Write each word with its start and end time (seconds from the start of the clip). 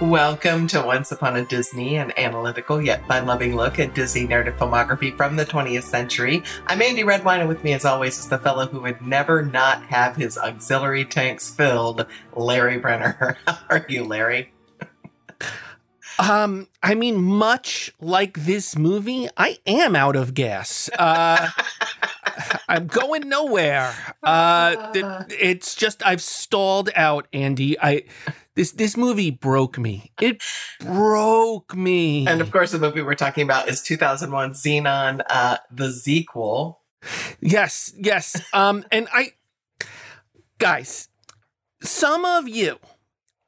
Welcome 0.00 0.66
to 0.68 0.82
Once 0.82 1.10
Upon 1.10 1.36
a 1.36 1.44
Disney, 1.46 1.96
an 1.96 2.12
analytical 2.18 2.82
yet 2.82 3.08
fun-loving 3.08 3.56
look 3.56 3.78
at 3.78 3.94
Disney 3.94 4.26
narrative 4.26 4.56
filmography 4.56 5.16
from 5.16 5.36
the 5.36 5.46
20th 5.46 5.84
century. 5.84 6.42
I'm 6.66 6.82
Andy 6.82 7.02
Redwine, 7.02 7.40
and 7.40 7.48
with 7.48 7.64
me, 7.64 7.72
as 7.72 7.86
always, 7.86 8.18
is 8.18 8.28
the 8.28 8.36
fellow 8.36 8.66
who 8.66 8.80
would 8.80 9.00
never 9.00 9.42
not 9.42 9.82
have 9.84 10.14
his 10.14 10.36
auxiliary 10.36 11.06
tanks 11.06 11.48
filled, 11.48 12.04
Larry 12.34 12.76
Brenner. 12.76 13.38
How 13.46 13.58
are 13.70 13.86
you, 13.88 14.04
Larry? 14.04 14.52
Um, 16.18 16.68
I 16.82 16.94
mean, 16.94 17.16
much 17.16 17.90
like 17.98 18.44
this 18.44 18.76
movie, 18.76 19.28
I 19.38 19.56
am 19.66 19.96
out 19.96 20.14
of 20.14 20.34
gas. 20.34 20.90
Uh, 20.98 21.48
I'm 22.68 22.86
going 22.86 23.30
nowhere. 23.30 23.94
Uh, 24.22 24.92
it's 25.30 25.74
just 25.74 26.04
I've 26.04 26.22
stalled 26.22 26.90
out, 26.94 27.28
Andy. 27.32 27.80
I 27.80 28.04
this 28.56 28.72
this 28.72 28.96
movie 28.96 29.30
broke 29.30 29.78
me. 29.78 30.10
It 30.20 30.42
broke 30.80 31.76
me. 31.76 32.26
And 32.26 32.40
of 32.40 32.50
course, 32.50 32.72
the 32.72 32.78
movie 32.78 33.02
we're 33.02 33.14
talking 33.14 33.44
about 33.44 33.68
is 33.68 33.82
2001 33.82 34.52
Zenon, 34.52 35.22
uh, 35.28 35.58
the 35.70 35.92
sequel. 35.92 36.80
Yes, 37.40 37.94
yes. 37.96 38.40
Um, 38.52 38.84
and 38.90 39.06
I, 39.12 39.32
guys, 40.58 41.08
some 41.82 42.24
of 42.24 42.48
you 42.48 42.78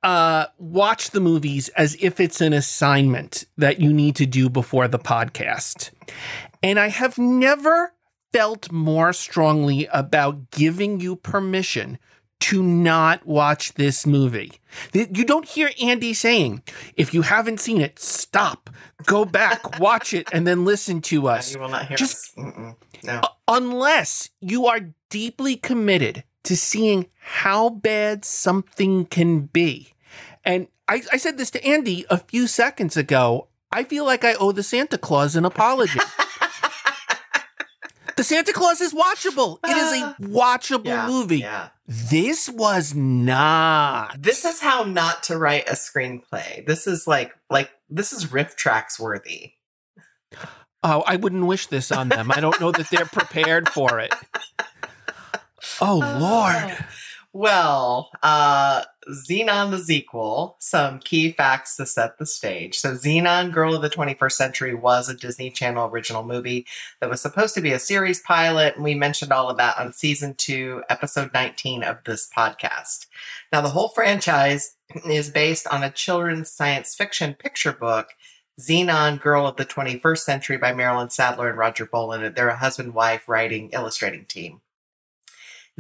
uh 0.05 0.47
watch 0.59 1.11
the 1.11 1.21
movies 1.21 1.69
as 1.71 1.97
if 2.01 2.21
it's 2.21 2.41
an 2.41 2.53
assignment 2.53 3.47
that 3.57 3.81
you 3.81 3.93
need 3.93 4.15
to 4.15 4.27
do 4.27 4.49
before 4.49 4.87
the 4.87 4.99
podcast. 4.99 5.91
And 6.63 6.79
I 6.79 6.89
have 6.89 7.19
never 7.19 7.95
felt 8.33 8.71
more 8.71 9.13
strongly 9.13 9.87
about 9.87 10.51
giving 10.51 11.01
you 11.01 11.17
permission 11.17 11.99
to 12.41 12.63
not 12.63 13.27
watch 13.27 13.75
this 13.75 14.07
movie. 14.07 14.53
You 14.93 15.25
don't 15.25 15.47
hear 15.47 15.71
Andy 15.83 16.15
saying, 16.15 16.63
if 16.97 17.13
you 17.13 17.23
haven't 17.23 17.59
seen 17.59 17.81
it, 17.81 17.99
stop, 17.99 18.71
go 19.07 19.25
back, 19.25 19.79
watch 19.81 20.15
it, 20.15 20.29
and 20.33 20.47
then 20.47 20.65
listen 20.65 21.01
to 21.03 21.29
us. 21.29 21.55
You 21.55 21.61
will 21.61 21.69
not 21.69 21.87
hear 21.87 21.97
Just, 21.97 22.39
us. 22.39 22.75
No. 23.03 23.21
unless 23.47 24.31
you 24.41 24.67
are 24.67 24.81
deeply 25.11 25.57
committed 25.57 26.25
to 26.45 26.57
seeing 26.57 27.07
how 27.19 27.71
bad 27.71 28.25
something 28.25 29.07
can 29.07 29.41
be. 29.41 29.93
And 30.45 30.69
I, 30.87 31.03
I 31.13 31.17
said 31.19 31.39
this 31.39 31.51
to 31.53 31.65
Andy 31.65 32.07
a 32.09 32.19
few 32.19 32.47
seconds 32.47 32.97
ago. 32.97 33.49
I 33.71 33.85
feel 33.85 34.05
like 34.05 34.25
I 34.25 34.35
owe 34.35 34.53
the 34.53 34.63
Santa 34.63 34.97
Clause 34.97 35.37
an 35.37 35.45
apology. 35.45 35.99
the 38.17 38.25
Santa 38.25 38.53
Clause 38.53 38.81
is 38.81 38.95
watchable. 38.95 39.59
It 39.65 39.77
is 39.77 40.03
a 40.03 40.17
watchable 40.23 40.87
yeah, 40.87 41.07
movie. 41.07 41.41
Yeah. 41.41 41.69
This 41.91 42.51
was 42.51 42.95
not. 42.95 44.23
This 44.23 44.45
is 44.45 44.61
how 44.61 44.83
not 44.85 45.23
to 45.25 45.39
write 45.39 45.71
a 45.71 45.73
screenplay. 45.73 46.67
This 46.67 46.87
is 46.87 47.07
like 47.07 47.35
like 47.49 47.71
this 47.89 48.13
is 48.13 48.27
RiffTrax 48.27 49.01
worthy. 49.01 49.53
Oh, 50.83 51.03
I 51.07 51.17
wouldn't 51.17 51.47
wish 51.47 51.67
this 51.69 51.91
on 51.91 52.11
them. 52.11 52.31
I 52.31 52.41
don't 52.41 52.61
know 52.61 52.71
that 52.73 52.91
they're 52.91 53.07
prepared 53.07 53.69
for 53.71 53.99
it. 54.01 54.13
Oh 55.81 55.99
Lord. 55.99 56.77
Well, 57.33 58.11
uh 58.23 58.83
Zenon 59.09 59.71
the 59.71 59.79
sequel, 59.79 60.57
some 60.59 60.99
key 60.99 61.33
facts 61.33 61.77
to 61.77 61.87
set 61.87 62.19
the 62.19 62.27
stage. 62.27 62.79
So 62.79 62.95
Zenon 62.95 63.53
Girl 63.53 63.75
of 63.75 63.83
the 63.83 63.89
21st 63.89 64.33
Century 64.33 64.75
was 64.75 65.09
a 65.09 65.17
Disney 65.17 65.51
Channel 65.51 65.89
original 65.89 66.25
movie 66.25 66.67
that 67.01 67.09
was 67.09 67.21
supposed 67.21 67.55
to 67.55 67.61
be 67.61 67.73
a 67.73 67.79
series 67.79 68.21
pilot, 68.21 68.75
and 68.75 68.85
we 68.85 68.95
mentioned 68.95 69.33
all 69.33 69.49
of 69.49 69.57
that 69.57 69.79
on 69.79 69.93
season 69.93 70.35
2, 70.35 70.83
episode 70.91 71.31
19 71.33 71.83
of 71.83 72.05
this 72.05 72.29
podcast. 72.37 73.07
Now 73.53 73.63
the 73.63 73.71
whole 73.71 73.89
franchise 73.89 74.77
is 75.07 75.31
based 75.31 75.67
on 75.69 75.83
a 75.83 75.91
children's 75.91 76.51
science 76.51 76.95
fiction 76.95 77.35
picture 77.35 77.73
book 77.73 78.09
Zenon 78.61 79.21
Girl 79.21 79.47
of 79.47 79.57
the 79.57 79.65
21st 79.65 80.19
Century 80.19 80.59
by 80.59 80.75
Marilyn 80.75 81.11
Sadler 81.11 81.49
and 81.49 81.59
Roger 81.59 81.87
Bollen. 81.87 82.35
They're 82.35 82.49
a 82.49 82.57
husband 82.57 82.93
wife 82.93 83.29
writing 83.29 83.71
illustrating 83.73 84.27
team. 84.27 84.61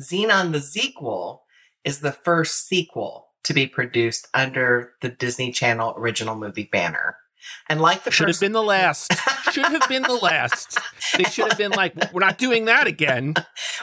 Zenon 0.01 0.53
the 0.53 0.61
sequel 0.61 1.43
is 1.89 2.01
the 2.01 2.13
first 2.13 2.69
sequel 2.69 3.29
to 3.45 3.55
be 3.55 3.67
produced 3.67 4.29
under 4.35 4.93
the 5.01 5.09
Disney 5.09 5.51
Channel 5.51 5.95
original 5.97 6.37
movie 6.37 6.69
banner. 6.71 7.17
And 7.67 7.81
like 7.81 8.05
the 8.05 8.11
Should 8.11 8.27
first 8.27 8.41
have 8.41 8.47
been 8.47 8.53
the 8.53 8.63
last. 8.63 9.11
Should 9.53 9.65
have 9.65 9.89
been 9.89 10.03
the 10.03 10.13
last. 10.23 10.79
They 11.17 11.25
should 11.25 11.49
have 11.49 11.57
been 11.57 11.71
like, 11.71 11.95
we're 12.13 12.21
not 12.21 12.37
doing 12.37 12.67
that 12.67 12.87
again. 12.87 13.37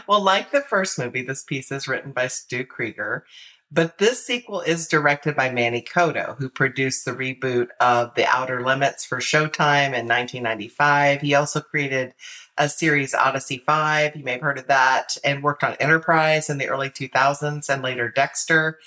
well, 0.08 0.22
like 0.22 0.52
the 0.52 0.62
first 0.62 1.00
movie, 1.00 1.24
this 1.24 1.44
piece 1.44 1.72
is 1.72 1.88
written 1.88 2.12
by 2.12 2.28
Stu 2.28 2.64
Krieger, 2.64 3.26
but 3.76 3.98
this 3.98 4.26
sequel 4.26 4.62
is 4.62 4.88
directed 4.88 5.36
by 5.36 5.52
Manny 5.52 5.82
Coto, 5.82 6.38
who 6.38 6.48
produced 6.48 7.04
the 7.04 7.12
reboot 7.12 7.68
of 7.82 8.16
The 8.16 8.26
Outer 8.26 8.66
Limits 8.66 9.04
for 9.04 9.18
Showtime 9.18 9.88
in 9.88 10.08
1995. 10.08 11.20
He 11.20 11.36
also 11.36 11.60
created 11.60 12.14
a 12.58 12.70
series 12.70 13.14
Odyssey 13.14 13.58
5, 13.58 14.16
you 14.16 14.24
may 14.24 14.32
have 14.32 14.42
heard 14.42 14.60
of 14.60 14.68
that, 14.68 15.18
and 15.26 15.44
worked 15.44 15.62
on 15.62 15.76
Enterprise 15.82 16.50
in 16.50 16.58
the 16.58 16.70
early 16.70 16.90
2000s 16.90 17.68
and 17.68 17.84
later 17.84 18.10
Dexter. 18.10 18.80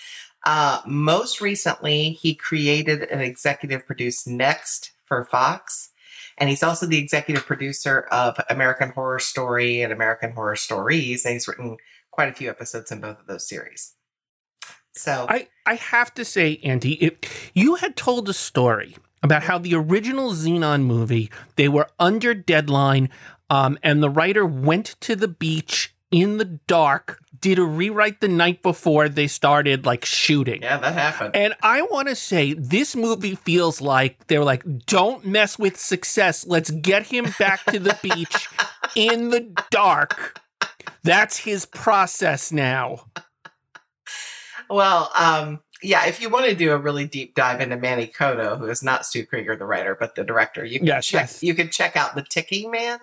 Uh, 0.46 0.80
most 0.86 1.42
recently, 1.42 2.12
he 2.12 2.34
created 2.34 3.02
and 3.02 3.20
executive 3.20 3.84
produced 3.84 4.26
Next 4.26 4.92
for 5.04 5.26
Fox. 5.26 5.90
And 6.38 6.48
he's 6.48 6.62
also 6.62 6.86
the 6.86 6.98
executive 6.98 7.44
producer 7.44 8.06
of 8.10 8.40
American 8.48 8.92
Horror 8.92 9.18
Story 9.18 9.82
and 9.82 9.92
American 9.92 10.32
Horror 10.32 10.56
Stories. 10.56 11.26
And 11.26 11.34
he's 11.34 11.46
written 11.46 11.76
quite 12.10 12.30
a 12.30 12.34
few 12.34 12.48
episodes 12.48 12.90
in 12.90 13.02
both 13.02 13.20
of 13.20 13.26
those 13.26 13.46
series. 13.46 13.92
So 14.98 15.26
I, 15.28 15.48
I 15.64 15.74
have 15.74 16.12
to 16.14 16.24
say, 16.24 16.60
Andy, 16.62 16.94
if 16.94 17.50
you 17.54 17.76
had 17.76 17.96
told 17.96 18.28
a 18.28 18.32
story 18.32 18.96
about 19.22 19.44
how 19.44 19.58
the 19.58 19.74
original 19.74 20.32
Zenon 20.32 20.82
movie, 20.82 21.30
they 21.56 21.68
were 21.68 21.88
under 21.98 22.34
deadline, 22.34 23.10
um, 23.50 23.78
and 23.82 24.02
the 24.02 24.10
writer 24.10 24.44
went 24.44 24.96
to 25.00 25.16
the 25.16 25.28
beach 25.28 25.94
in 26.10 26.38
the 26.38 26.44
dark, 26.44 27.20
did 27.40 27.58
a 27.58 27.64
rewrite 27.64 28.20
the 28.20 28.28
night 28.28 28.62
before 28.62 29.08
they 29.08 29.26
started 29.26 29.86
like 29.86 30.04
shooting. 30.04 30.62
yeah, 30.62 30.78
that 30.78 30.94
happened. 30.94 31.36
And 31.36 31.54
I 31.62 31.82
want 31.82 32.08
to 32.08 32.16
say 32.16 32.54
this 32.54 32.96
movie 32.96 33.34
feels 33.34 33.80
like 33.80 34.26
they're 34.26 34.44
like, 34.44 34.64
don't 34.86 35.24
mess 35.24 35.58
with 35.58 35.76
success. 35.76 36.46
Let's 36.46 36.70
get 36.70 37.06
him 37.06 37.32
back 37.38 37.64
to 37.66 37.78
the 37.78 37.96
beach 38.02 38.48
in 38.96 39.30
the 39.30 39.50
dark. 39.70 40.40
That's 41.02 41.38
his 41.38 41.66
process 41.66 42.50
now. 42.50 43.04
Well, 44.70 45.10
um, 45.14 45.60
yeah, 45.82 46.06
if 46.06 46.20
you 46.20 46.28
want 46.28 46.46
to 46.46 46.54
do 46.54 46.72
a 46.72 46.76
really 46.78 47.06
deep 47.06 47.34
dive 47.34 47.60
into 47.60 47.76
Manny 47.76 48.06
Coto, 48.06 48.58
who 48.58 48.66
is 48.66 48.82
not 48.82 49.06
Stu 49.06 49.24
Krieger, 49.24 49.56
the 49.56 49.64
writer, 49.64 49.96
but 49.98 50.14
the 50.14 50.24
director, 50.24 50.64
you 50.64 50.78
can 50.78 50.86
Yes, 50.86 51.06
check 51.06 51.20
yes. 51.22 51.42
you 51.42 51.54
can 51.54 51.70
check 51.70 51.96
out 51.96 52.14
The 52.14 52.22
Ticking 52.22 52.70
Man. 52.70 52.98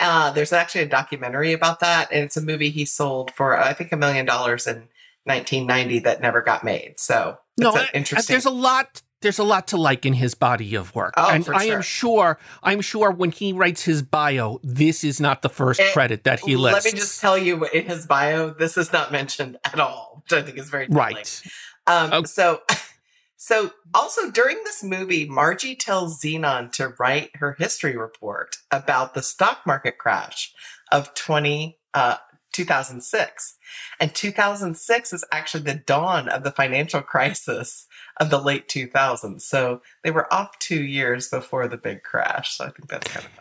Uh, 0.00 0.30
there's 0.30 0.52
actually 0.52 0.82
a 0.82 0.88
documentary 0.88 1.52
about 1.52 1.80
that, 1.80 2.08
and 2.12 2.22
it's 2.24 2.36
a 2.36 2.40
movie 2.42 2.70
he 2.70 2.84
sold 2.84 3.32
for 3.32 3.56
I 3.58 3.72
think 3.72 3.90
a 3.92 3.96
million 3.96 4.26
dollars 4.26 4.66
in 4.66 4.88
1990 5.24 6.00
that 6.00 6.20
never 6.20 6.40
got 6.40 6.62
made. 6.64 6.94
So 6.98 7.38
No, 7.58 7.70
it's 7.70 7.78
an 7.78 7.84
I- 7.92 7.96
interesting. 7.96 8.32
there's 8.34 8.44
a 8.46 8.50
lot. 8.50 9.02
There's 9.20 9.38
a 9.38 9.44
lot 9.44 9.66
to 9.68 9.76
like 9.76 10.06
in 10.06 10.12
his 10.12 10.34
body 10.34 10.74
of 10.76 10.94
work, 10.94 11.14
Oh, 11.16 11.28
and 11.28 11.44
for 11.44 11.54
I 11.54 11.66
sure. 11.66 11.74
am 11.76 11.82
sure. 11.82 12.38
I'm 12.62 12.80
sure 12.80 13.10
when 13.10 13.32
he 13.32 13.52
writes 13.52 13.82
his 13.82 14.02
bio, 14.02 14.60
this 14.62 15.02
is 15.02 15.20
not 15.20 15.42
the 15.42 15.48
first 15.48 15.80
Eh, 15.80 15.92
credit 15.92 16.22
that 16.24 16.38
he 16.40 16.54
lists. 16.56 16.84
Let 16.84 16.94
me 16.94 16.98
just 17.00 17.20
tell 17.20 17.36
you 17.36 17.64
in 17.66 17.86
his 17.86 18.06
bio, 18.06 18.50
this 18.50 18.76
is 18.76 18.92
not 18.92 19.10
mentioned 19.10 19.58
at 19.64 19.80
all, 19.80 20.22
which 20.22 20.32
I 20.32 20.42
think 20.44 20.56
is 20.58 20.70
very 20.70 20.86
telling. 20.86 21.14
right. 21.16 21.42
Um, 21.88 22.12
Okay. 22.12 22.26
So, 22.26 22.60
so 23.36 23.72
also 23.94 24.30
during 24.30 24.58
this 24.64 24.82
movie, 24.84 25.28
Margie 25.28 25.74
tells 25.74 26.20
Zenon 26.22 26.70
to 26.72 26.94
write 26.98 27.30
her 27.36 27.56
history 27.58 27.96
report 27.96 28.56
about 28.70 29.14
the 29.14 29.22
stock 29.22 29.60
market 29.66 29.98
crash 29.98 30.52
of 30.92 31.12
20, 31.14 31.76
uh, 31.94 32.16
2006. 32.58 33.56
And 34.00 34.14
2006 34.14 35.12
is 35.12 35.24
actually 35.30 35.62
the 35.62 35.74
dawn 35.74 36.28
of 36.28 36.42
the 36.42 36.50
financial 36.50 37.02
crisis 37.02 37.86
of 38.18 38.30
the 38.30 38.40
late 38.40 38.68
2000s. 38.68 39.42
So 39.42 39.80
they 40.02 40.10
were 40.10 40.32
off 40.32 40.58
two 40.58 40.82
years 40.82 41.28
before 41.28 41.68
the 41.68 41.76
big 41.76 42.02
crash. 42.02 42.56
So 42.56 42.64
I 42.64 42.70
think 42.70 42.88
that's 42.88 43.08
kind 43.08 43.26
of 43.26 43.32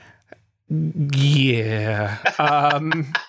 Yeah. 1.15 2.17
Um, 2.37 3.11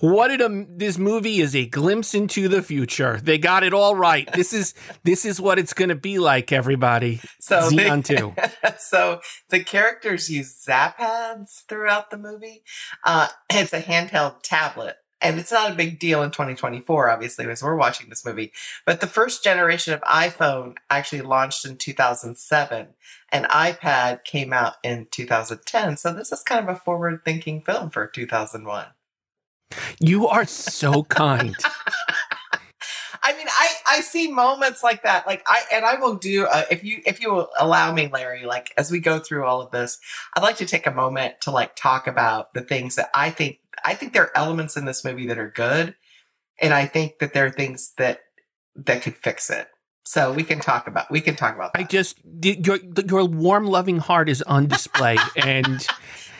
what 0.00 0.28
did 0.28 0.40
a, 0.40 0.66
this 0.68 0.98
movie 0.98 1.40
is 1.40 1.54
a 1.54 1.66
glimpse 1.66 2.14
into 2.14 2.48
the 2.48 2.62
future. 2.62 3.20
They 3.22 3.38
got 3.38 3.64
it 3.64 3.72
all 3.72 3.94
right. 3.94 4.30
This 4.32 4.52
is 4.52 4.74
this 5.04 5.24
is 5.24 5.40
what 5.40 5.58
it's 5.58 5.72
going 5.72 5.90
to 5.90 5.94
be 5.94 6.18
like. 6.18 6.52
Everybody. 6.52 7.20
So 7.40 7.70
Zenon 7.70 8.04
too. 8.04 8.34
so 8.78 9.20
the 9.50 9.62
characters 9.62 10.30
use 10.30 10.64
Zapads 10.66 11.64
throughout 11.68 12.10
the 12.10 12.18
movie. 12.18 12.62
Uh, 13.04 13.28
it's 13.50 13.72
a 13.72 13.80
handheld 13.80 14.42
tablet. 14.42 14.96
And 15.22 15.38
it's 15.38 15.52
not 15.52 15.70
a 15.70 15.74
big 15.74 16.00
deal 16.00 16.22
in 16.24 16.32
2024, 16.32 17.08
obviously, 17.08 17.46
as 17.48 17.62
we're 17.62 17.76
watching 17.76 18.08
this 18.08 18.26
movie. 18.26 18.52
But 18.84 19.00
the 19.00 19.06
first 19.06 19.44
generation 19.44 19.94
of 19.94 20.00
iPhone 20.00 20.74
actually 20.90 21.22
launched 21.22 21.64
in 21.64 21.76
2007, 21.76 22.88
and 23.30 23.46
iPad 23.46 24.24
came 24.24 24.52
out 24.52 24.74
in 24.82 25.06
2010. 25.12 25.96
So 25.96 26.12
this 26.12 26.32
is 26.32 26.42
kind 26.42 26.68
of 26.68 26.74
a 26.74 26.78
forward 26.78 27.20
thinking 27.24 27.62
film 27.62 27.90
for 27.90 28.08
2001. 28.08 28.86
You 30.00 30.28
are 30.28 30.46
so 30.46 31.04
kind. 31.04 31.56
I 33.24 33.36
mean, 33.36 33.46
I, 33.48 33.68
I 33.86 34.00
see 34.00 34.32
moments 34.32 34.82
like 34.82 35.04
that. 35.04 35.26
Like 35.26 35.44
I 35.46 35.62
and 35.72 35.84
I 35.84 35.94
will 35.94 36.16
do 36.16 36.46
uh, 36.46 36.64
if 36.70 36.82
you 36.82 37.02
if 37.06 37.20
you 37.20 37.32
will 37.32 37.50
allow 37.58 37.92
me, 37.92 38.08
Larry. 38.08 38.44
Like 38.44 38.72
as 38.76 38.90
we 38.90 38.98
go 38.98 39.20
through 39.20 39.44
all 39.44 39.60
of 39.60 39.70
this, 39.70 39.98
I'd 40.36 40.42
like 40.42 40.56
to 40.56 40.66
take 40.66 40.86
a 40.86 40.90
moment 40.90 41.40
to 41.42 41.52
like 41.52 41.76
talk 41.76 42.08
about 42.08 42.52
the 42.52 42.62
things 42.62 42.96
that 42.96 43.10
I 43.14 43.30
think 43.30 43.60
I 43.84 43.94
think 43.94 44.12
there 44.12 44.24
are 44.24 44.32
elements 44.34 44.76
in 44.76 44.86
this 44.86 45.04
movie 45.04 45.26
that 45.28 45.38
are 45.38 45.50
good, 45.50 45.94
and 46.60 46.74
I 46.74 46.86
think 46.86 47.20
that 47.20 47.32
there 47.32 47.46
are 47.46 47.50
things 47.50 47.92
that 47.96 48.20
that 48.74 49.02
could 49.02 49.16
fix 49.16 49.50
it. 49.50 49.68
So 50.04 50.32
we 50.32 50.42
can 50.42 50.58
talk 50.58 50.88
about 50.88 51.10
we 51.10 51.20
can 51.20 51.36
talk 51.36 51.54
about. 51.54 51.72
That. 51.74 51.80
I 51.80 51.84
just 51.84 52.18
your 52.42 52.78
your 53.08 53.24
warm, 53.24 53.66
loving 53.66 53.98
heart 53.98 54.28
is 54.28 54.42
on 54.42 54.66
display, 54.66 55.16
and 55.36 55.86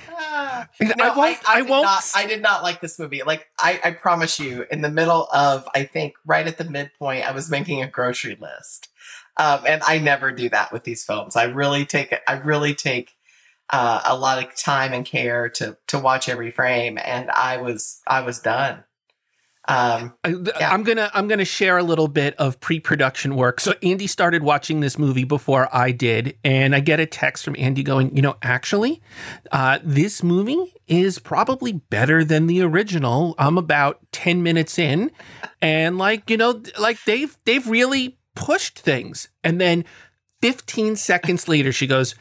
No, 0.88 0.94
I, 1.05 1.17
won't- 1.17 1.49
I, 1.49 1.52
I 1.55 1.61
did 1.62 1.70
won't 1.70 1.84
Not, 1.84 2.11
I 2.14 2.26
did 2.26 2.43
not 2.43 2.62
like 2.62 2.81
this 2.81 2.99
movie. 2.99 3.23
Like 3.23 3.49
I, 3.58 3.81
I 3.84 3.90
promise 3.93 4.38
you, 4.38 4.64
in 4.70 4.81
the 4.82 4.90
middle 4.90 5.29
of, 5.32 5.67
I 5.75 5.84
think 5.84 6.14
right 6.26 6.46
at 6.46 6.58
the 6.58 6.64
midpoint, 6.64 7.26
I 7.26 7.32
was 7.32 7.50
making 7.50 7.82
a 7.82 7.87
grocery 7.88 8.37
list, 8.40 8.88
um, 9.37 9.61
and 9.67 9.82
I 9.87 9.99
never 9.99 10.31
do 10.32 10.49
that 10.50 10.73
with 10.73 10.84
these 10.84 11.05
films. 11.05 11.37
I 11.37 11.44
really 11.44 11.84
take 11.87 12.14
I 12.26 12.34
really 12.34 12.75
take 12.75 13.12
uh, 13.70 14.02
a 14.05 14.17
lot 14.17 14.43
of 14.43 14.55
time 14.56 14.93
and 14.93 15.05
care 15.06 15.49
to 15.50 15.76
to 15.88 15.99
watch 15.99 16.29
every 16.29 16.50
frame, 16.50 16.99
and 17.02 17.31
I 17.31 17.56
was 17.58 18.00
I 18.06 18.20
was 18.23 18.38
done. 18.38 18.84
Um, 19.69 20.14
I, 20.25 20.31
yeah. 20.31 20.73
I'm 20.73 20.82
gonna 20.82 21.09
I'm 21.14 21.29
gonna 21.29 21.44
share 21.44 21.79
a 21.79 21.85
little 21.85 22.09
bit 22.09 22.35
of 22.37 22.59
pre-production 22.59 23.37
work. 23.37 23.61
So 23.61 23.75
Andy 23.82 24.09
started 24.09 24.43
watching 24.43 24.81
this 24.81 24.99
movie 24.99 25.23
before 25.23 25.69
I 25.73 25.93
did, 25.93 26.37
and 26.43 26.75
I 26.75 26.81
get 26.81 26.99
a 26.99 27.06
text 27.06 27.44
from 27.44 27.55
Andy 27.56 27.85
going, 27.85 28.14
you 28.17 28.23
know, 28.23 28.37
actually, 28.43 29.00
uh, 29.53 29.79
this 29.85 30.23
movie 30.23 30.75
is 30.88 31.20
probably 31.20 31.73
better 31.73 32.25
than 32.25 32.49
the 32.49 32.61
original. 32.62 33.37
I'm 33.38 33.56
about 33.56 34.00
ten 34.11 34.43
minutes 34.43 34.81
in, 34.81 35.12
and 35.61 35.97
like 35.97 36.29
you 36.29 36.37
know, 36.37 36.61
like 36.76 37.03
they've 37.05 37.37
they've 37.44 37.67
really 37.67 38.19
pushed 38.35 38.81
things, 38.81 39.29
and 39.44 39.61
then 39.61 39.85
15 40.41 40.97
seconds 40.97 41.47
later, 41.47 41.70
she 41.70 41.87
goes, 41.87 42.17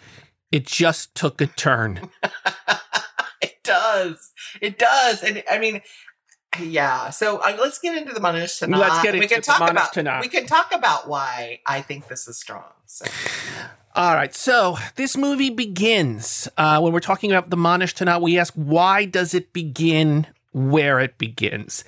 "It 0.51 0.67
just 0.67 1.15
took 1.15 1.41
a 1.41 1.47
turn." 1.47 2.11
it 3.41 3.63
does, 3.63 4.31
it 4.61 4.77
does, 4.77 5.23
and 5.23 5.41
I 5.49 5.57
mean. 5.57 5.81
Yeah, 6.59 7.11
so 7.11 7.37
uh, 7.37 7.55
let's 7.59 7.79
get 7.79 7.97
into 7.97 8.13
the 8.13 8.19
Manish 8.19 8.61
Tanah. 8.61 8.77
Let's 8.77 9.01
get 9.01 9.13
we 9.13 9.21
into 9.21 9.35
can 9.35 9.41
the 9.41 9.45
talk 9.45 9.71
about 9.71 10.21
we 10.21 10.27
can 10.27 10.45
talk 10.45 10.73
about 10.73 11.07
why 11.07 11.59
I 11.65 11.81
think 11.81 12.07
this 12.07 12.27
is 12.27 12.37
strong. 12.37 12.65
So. 12.85 13.05
All 13.95 14.15
right, 14.15 14.33
so 14.35 14.77
this 14.95 15.15
movie 15.17 15.49
begins. 15.49 16.49
Uh, 16.57 16.79
when 16.79 16.91
we're 16.93 16.99
talking 16.99 17.31
about 17.31 17.49
the 17.49 17.57
Manish 17.57 17.93
Tanat, 17.93 18.21
we 18.21 18.37
ask, 18.37 18.53
why 18.53 19.05
does 19.05 19.33
it 19.33 19.53
begin 19.53 20.27
where 20.51 20.99
it 20.99 21.17
begins? 21.17 21.83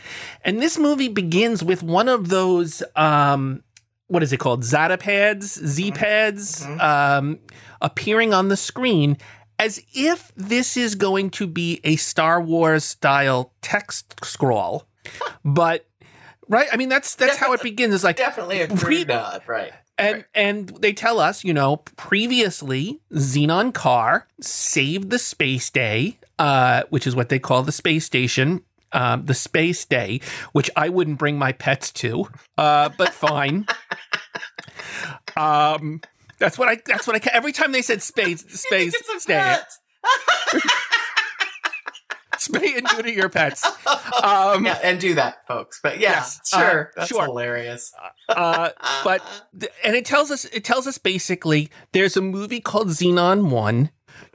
And 0.46 0.62
this 0.62 0.78
movie 0.78 1.10
begins 1.10 1.64
with 1.64 1.84
one 1.84 2.08
of 2.10 2.30
those, 2.30 2.84
um, 2.96 3.64
what 4.08 4.24
is 4.24 4.32
it 4.34 4.38
called? 4.38 4.64
Zata 4.64 4.98
pads, 4.98 5.60
Z 5.66 5.92
pads, 5.92 6.66
Mhm. 6.66 6.82
um, 6.82 7.40
appearing 7.82 8.34
on 8.34 8.48
the 8.50 8.58
screen 8.58 9.18
as 9.64 9.82
if 9.94 10.32
this 10.36 10.76
is 10.76 10.96
going 10.96 11.30
to 11.30 11.48
be 11.48 11.80
a 11.86 11.96
Star 11.96 12.42
Wars 12.42 12.84
style 12.84 13.54
text 13.62 14.20
scroll. 14.24 14.86
but, 15.46 15.86
right? 16.50 16.68
I 16.72 16.76
mean, 16.76 16.90
that's 16.90 17.16
that's 17.16 17.38
how 17.38 17.54
it 17.54 17.62
begins. 17.62 17.94
It's 17.94 18.04
like, 18.04 18.18
definitely 18.18 18.62
a 18.62 18.68
Pre- 18.68 19.06
nod, 19.06 19.44
right? 19.48 19.72
and 19.98 20.26
and 20.34 20.70
they 20.70 20.92
tell 20.92 21.20
us, 21.20 21.44
you 21.44 21.54
know, 21.54 21.78
previously 21.96 23.00
Zenon 23.14 23.74
Kar 23.74 24.28
saved 24.42 25.10
the 25.10 25.20
space 25.20 25.70
day, 25.70 26.18
uh, 26.40 26.84
which 26.90 27.08
is 27.08 27.16
what 27.16 27.30
they 27.30 27.40
call 27.40 27.64
the 27.64 27.72
space 27.72 28.06
station, 28.06 28.62
um, 28.92 29.26
the 29.26 29.34
space 29.34 29.86
day, 29.86 30.20
which 30.52 30.70
I 30.76 30.90
wouldn't 30.90 31.20
bring 31.20 31.38
my 31.38 31.54
pets 31.54 31.92
to, 31.94 32.28
uh, 32.58 32.90
but 32.98 33.14
fine. 33.14 33.66
um, 35.38 36.02
that's 36.44 36.58
what 36.60 36.68
I. 36.70 36.78
That's 36.86 37.08
what 37.08 37.16
I. 37.16 37.30
Every 37.32 37.52
time 37.54 37.72
they 37.72 37.82
said 37.82 38.02
space, 38.02 38.44
You 38.44 38.50
think 38.50 38.92
space 38.92 38.94
it's 38.96 39.10
a 39.10 39.20
stay, 39.22 39.34
pet? 39.34 39.68
spay 42.38 42.78
and 42.78 42.88
neuter 42.96 43.10
your 43.10 43.30
pets. 43.30 43.66
Um, 44.24 44.66
yeah, 44.66 44.80
and 44.84 45.00
do 45.02 45.16
that, 45.16 45.46
folks. 45.48 45.80
But 45.84 46.00
yeah, 46.00 46.12
Yes, 46.12 46.40
uh, 46.54 46.60
sure, 46.60 46.92
that's 46.96 47.10
sure. 47.10 47.26
hilarious. 47.26 47.92
uh, 48.30 48.70
but 49.04 49.22
th- 49.60 49.72
and 49.84 49.96
it 49.98 50.06
tells 50.06 50.32
us 50.32 50.46
it 50.46 50.64
tells 50.64 50.88
us 50.88 50.98
basically 50.98 51.70
there's 51.92 52.16
a 52.16 52.22
movie 52.22 52.62
called 52.62 52.90
Zenon 52.90 53.50
1 53.50 53.90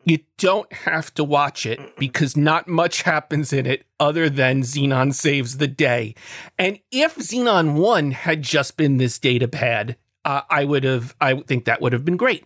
you 0.04 0.18
don't 0.38 0.70
have 0.72 1.14
to 1.14 1.24
watch 1.24 1.64
it 1.64 1.96
because 1.96 2.36
not 2.36 2.66
much 2.66 3.02
happens 3.02 3.52
in 3.52 3.66
it 3.66 3.84
other 4.00 4.28
than 4.28 4.62
Zenon 4.62 5.14
saves 5.14 5.58
the 5.58 5.68
day. 5.68 6.14
And 6.58 6.80
if 6.90 7.16
Zenon 7.16 7.74
1 7.74 8.10
had 8.12 8.42
just 8.42 8.76
been 8.76 8.96
this 8.96 9.18
data 9.18 9.46
pad, 9.48 9.96
uh, 10.28 10.42
I 10.50 10.64
would 10.64 10.84
have, 10.84 11.14
I 11.20 11.34
think 11.40 11.64
that 11.64 11.80
would 11.80 11.92
have 11.94 12.04
been 12.04 12.16
great. 12.18 12.44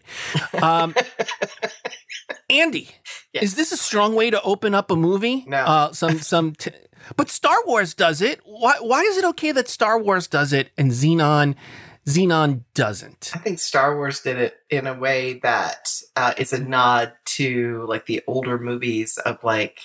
Um, 0.62 0.94
Andy, 2.50 2.88
Yes. 3.32 3.42
is 3.44 3.54
this 3.54 3.72
a 3.72 3.76
strong 3.76 4.14
way 4.14 4.30
to 4.30 4.40
open 4.42 4.74
up 4.74 4.90
a 4.90 4.96
movie? 4.96 5.44
No. 5.46 5.56
Uh, 5.58 5.92
some, 5.92 6.18
some, 6.18 6.54
t- 6.54 6.70
but 7.16 7.28
Star 7.30 7.56
Wars 7.66 7.94
does 7.94 8.20
it. 8.20 8.40
Why, 8.44 8.74
why 8.80 9.00
is 9.02 9.16
it 9.16 9.24
okay 9.24 9.52
that 9.52 9.68
Star 9.68 9.98
Wars 9.98 10.26
does 10.28 10.52
it 10.52 10.70
and 10.76 10.90
Zenon, 10.92 11.54
Zenon 12.06 12.62
doesn't? 12.74 13.32
I 13.34 13.38
think 13.38 13.58
Star 13.58 13.96
Wars 13.96 14.20
did 14.20 14.36
it 14.38 14.56
in 14.70 14.86
a 14.86 14.94
way 14.94 15.40
that 15.42 15.88
uh, 16.14 16.34
is 16.36 16.52
a 16.52 16.62
nod 16.62 17.12
to 17.24 17.84
like 17.88 18.06
the 18.06 18.22
older 18.26 18.58
movies 18.58 19.18
of 19.18 19.42
like 19.42 19.80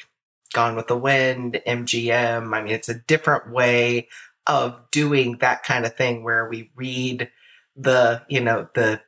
Gone 0.53 0.75
with 0.75 0.87
the 0.87 0.97
Wind, 0.97 1.59
MGM. 1.65 2.53
I 2.55 2.61
mean, 2.61 2.73
it's 2.73 2.89
a 2.89 2.93
different 2.95 3.51
way 3.51 4.07
of 4.45 4.79
doing 4.91 5.37
that 5.39 5.63
kind 5.63 5.85
of 5.85 5.95
thing 5.95 6.23
where 6.23 6.47
we 6.49 6.71
read 6.75 7.29
the, 7.77 8.23
you 8.27 8.41
know, 8.41 8.67
the 8.73 8.99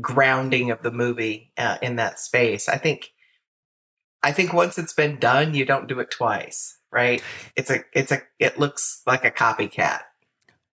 grounding 0.00 0.70
of 0.70 0.82
the 0.82 0.92
movie 0.92 1.52
uh, 1.56 1.78
in 1.82 1.96
that 1.96 2.20
space. 2.20 2.68
I 2.68 2.76
think, 2.76 3.10
I 4.22 4.32
think 4.32 4.52
once 4.52 4.78
it's 4.78 4.92
been 4.92 5.18
done, 5.18 5.54
you 5.54 5.64
don't 5.64 5.88
do 5.88 6.00
it 6.00 6.10
twice, 6.10 6.78
right? 6.92 7.22
It's 7.56 7.70
a, 7.70 7.80
it's 7.92 8.12
a, 8.12 8.22
it 8.38 8.58
looks 8.58 9.02
like 9.06 9.24
a 9.24 9.30
copycat. 9.30 10.00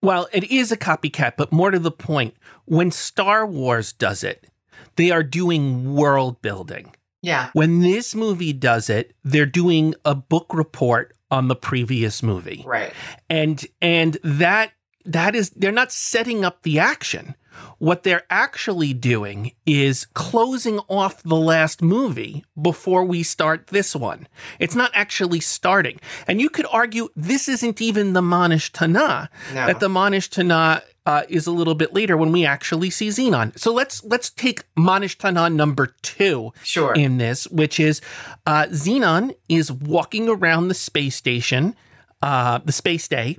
Well, 0.02 0.28
it 0.32 0.50
is 0.50 0.72
a 0.72 0.76
copycat, 0.76 1.34
but 1.36 1.52
more 1.52 1.70
to 1.70 1.78
the 1.78 1.92
point, 1.92 2.34
when 2.64 2.90
Star 2.90 3.46
Wars 3.46 3.92
does 3.92 4.24
it, 4.24 4.48
they 4.96 5.10
are 5.10 5.22
doing 5.22 5.94
world 5.94 6.42
building. 6.42 6.94
Yeah. 7.22 7.50
When 7.52 7.80
this 7.80 8.14
movie 8.14 8.52
does 8.52 8.90
it, 8.90 9.14
they're 9.22 9.46
doing 9.46 9.94
a 10.04 10.14
book 10.14 10.52
report 10.52 11.16
on 11.30 11.46
the 11.46 11.54
previous 11.54 12.20
movie. 12.22 12.64
Right. 12.66 12.92
And 13.30 13.64
and 13.80 14.18
that 14.24 14.72
that 15.04 15.34
is 15.34 15.50
they're 15.50 15.72
not 15.72 15.92
setting 15.92 16.44
up 16.44 16.62
the 16.62 16.78
action. 16.78 17.34
What 17.78 18.02
they're 18.02 18.24
actually 18.30 18.94
doing 18.94 19.52
is 19.66 20.06
closing 20.14 20.78
off 20.88 21.22
the 21.22 21.36
last 21.36 21.82
movie 21.82 22.44
before 22.60 23.04
we 23.04 23.22
start 23.22 23.68
this 23.68 23.94
one. 23.94 24.26
It's 24.58 24.74
not 24.74 24.90
actually 24.94 25.40
starting. 25.40 26.00
And 26.26 26.40
you 26.40 26.48
could 26.48 26.66
argue 26.70 27.08
this 27.14 27.48
isn't 27.48 27.80
even 27.80 28.12
the 28.12 28.20
Manish 28.20 28.70
Tana 28.72 29.28
No. 29.52 29.66
that 29.66 29.80
the 29.80 29.88
Manish 29.88 30.30
Tana 30.30 30.82
uh, 31.04 31.22
is 31.28 31.46
a 31.46 31.52
little 31.52 31.74
bit 31.74 31.92
later 31.92 32.16
when 32.16 32.32
we 32.32 32.46
actually 32.46 32.90
see 32.90 33.08
Zenon. 33.08 33.58
So 33.58 33.72
let's 33.72 34.04
let's 34.04 34.30
take 34.30 34.62
Manish 34.76 35.18
Tana 35.18 35.50
number 35.50 35.94
two 36.02 36.52
sure. 36.62 36.94
in 36.94 37.18
this, 37.18 37.46
which 37.48 37.80
is 37.80 38.00
uh, 38.46 38.66
Zenon 38.66 39.34
is 39.48 39.72
walking 39.72 40.28
around 40.28 40.68
the 40.68 40.74
space 40.74 41.16
station, 41.16 41.74
uh, 42.22 42.58
the 42.64 42.72
space 42.72 43.08
day, 43.08 43.38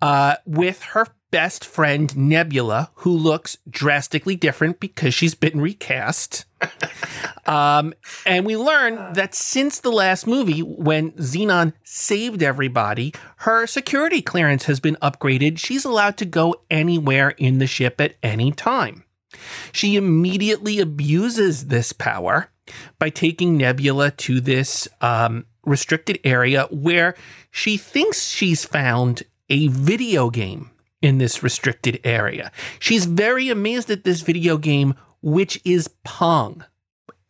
uh, 0.00 0.36
with 0.46 0.82
her 0.82 1.06
best 1.30 1.64
friend 1.64 2.14
Nebula, 2.16 2.90
who 2.96 3.12
looks 3.16 3.56
drastically 3.68 4.36
different 4.36 4.80
because 4.80 5.14
she's 5.14 5.34
been 5.34 5.60
recast. 5.60 6.44
Um, 7.44 7.92
and 8.24 8.46
we 8.46 8.56
learn 8.56 9.14
that 9.14 9.34
since 9.34 9.80
the 9.80 9.90
last 9.90 10.28
movie, 10.28 10.60
when 10.60 11.10
Zenon 11.12 11.72
saved 11.82 12.40
everybody, 12.40 13.12
her 13.38 13.66
security 13.66 14.22
clearance 14.22 14.66
has 14.66 14.78
been 14.78 14.96
upgraded. 15.02 15.58
She's 15.58 15.84
allowed 15.84 16.16
to 16.18 16.24
go 16.24 16.54
anywhere 16.70 17.30
in 17.30 17.58
the 17.58 17.66
ship 17.66 18.00
at 18.00 18.14
any 18.22 18.52
time. 18.52 19.04
She 19.72 19.96
immediately 19.96 20.78
abuses 20.78 21.66
this 21.66 21.92
power 21.92 22.48
by 22.98 23.10
taking 23.10 23.56
Nebula 23.56 24.12
to 24.12 24.40
this 24.40 24.86
um, 25.00 25.46
restricted 25.64 26.18
area 26.24 26.66
where 26.70 27.14
she 27.50 27.76
thinks 27.76 28.28
she's 28.28 28.64
found 28.64 29.22
a 29.48 29.68
video 29.68 30.30
game 30.30 30.70
in 31.00 31.18
this 31.18 31.42
restricted 31.42 32.00
area. 32.04 32.50
She's 32.78 33.04
very 33.06 33.48
amazed 33.48 33.90
at 33.90 34.04
this 34.04 34.20
video 34.20 34.56
game, 34.56 34.94
which 35.20 35.60
is 35.64 35.88
Pong. 36.04 36.64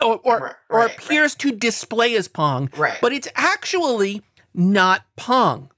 Or, 0.03 0.19
or, 0.25 0.41
Right, 0.41 0.55
or 0.69 0.79
right, 0.81 0.99
appears 0.99 1.35
to 1.37 1.53
display 1.53 2.17
as 2.17 2.29
Pong, 2.29 2.71
Right. 2.77 2.99
but 3.01 3.13
it's 3.13 3.29
actually 3.37 4.23
not 4.55 5.05
Pong. 5.17 5.71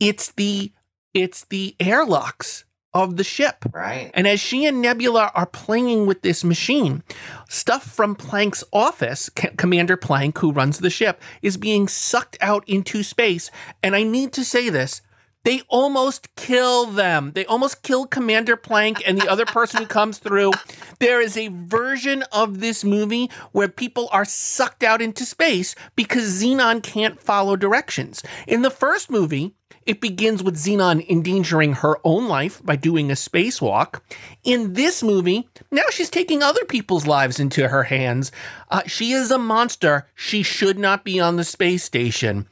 It's 0.00 0.32
the 0.32 0.72
it's 1.14 1.44
the 1.44 1.76
airlocks 1.78 2.64
of 2.94 3.16
the 3.16 3.24
ship. 3.24 3.64
right. 3.72 4.10
And 4.14 4.26
as 4.26 4.40
she 4.40 4.64
and 4.64 4.80
Nebula 4.80 5.32
are 5.34 5.46
playing 5.46 6.06
with 6.06 6.22
this 6.22 6.44
machine, 6.44 7.02
stuff 7.48 7.82
from 7.82 8.14
Plank's 8.14 8.62
office, 8.72 9.28
C- 9.38 9.48
Commander 9.56 9.96
Plank, 9.96 10.38
who 10.38 10.52
runs 10.52 10.78
the 10.78 10.90
ship, 10.90 11.20
is 11.42 11.56
being 11.56 11.88
sucked 11.88 12.38
out 12.40 12.66
into 12.68 13.02
space. 13.02 13.50
And 13.82 13.96
I 13.96 14.04
need 14.04 14.32
to 14.34 14.44
say 14.44 14.68
this 14.70 15.02
They 15.42 15.62
almost 15.68 16.34
kill 16.36 16.86
them. 16.86 17.32
They 17.34 17.44
almost 17.46 17.82
kill 17.82 18.06
Commander 18.06 18.56
Plank 18.56 19.02
and 19.06 19.20
the 19.20 19.28
other 19.28 19.44
person 19.44 19.80
who 19.80 19.86
comes 19.86 20.18
through. 20.18 20.52
There 21.00 21.20
is 21.20 21.36
a 21.36 21.48
version 21.48 22.22
of 22.30 22.60
this 22.60 22.84
movie 22.84 23.28
where 23.50 23.68
people 23.68 24.08
are 24.12 24.24
sucked 24.24 24.84
out 24.84 25.02
into 25.02 25.24
space 25.26 25.74
because 25.96 26.40
Zenon 26.40 26.82
can't 26.82 27.20
follow 27.20 27.56
directions. 27.56 28.22
In 28.46 28.62
the 28.62 28.70
first 28.70 29.10
movie, 29.10 29.56
it 29.86 30.00
begins 30.00 30.42
with 30.42 30.56
Zenon 30.56 31.06
endangering 31.08 31.74
her 31.74 31.98
own 32.04 32.28
life 32.28 32.64
by 32.64 32.76
doing 32.76 33.10
a 33.10 33.14
spacewalk. 33.14 34.00
In 34.42 34.74
this 34.74 35.02
movie, 35.02 35.48
now 35.70 35.82
she's 35.90 36.10
taking 36.10 36.42
other 36.42 36.64
people's 36.64 37.06
lives 37.06 37.38
into 37.38 37.68
her 37.68 37.84
hands. 37.84 38.32
Uh, 38.70 38.82
she 38.86 39.12
is 39.12 39.30
a 39.30 39.38
monster. 39.38 40.06
She 40.14 40.42
should 40.42 40.78
not 40.78 41.04
be 41.04 41.20
on 41.20 41.36
the 41.36 41.44
space 41.44 41.84
station. 41.84 42.46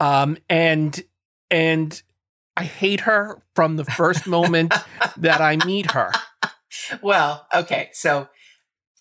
Um, 0.00 0.36
and 0.48 1.02
and 1.50 2.02
I 2.56 2.64
hate 2.64 3.00
her 3.00 3.42
from 3.54 3.76
the 3.76 3.84
first 3.84 4.26
moment 4.26 4.74
that 5.16 5.40
I 5.40 5.56
meet 5.64 5.92
her. 5.92 6.12
Well, 7.02 7.46
okay. 7.54 7.90
So 7.92 8.28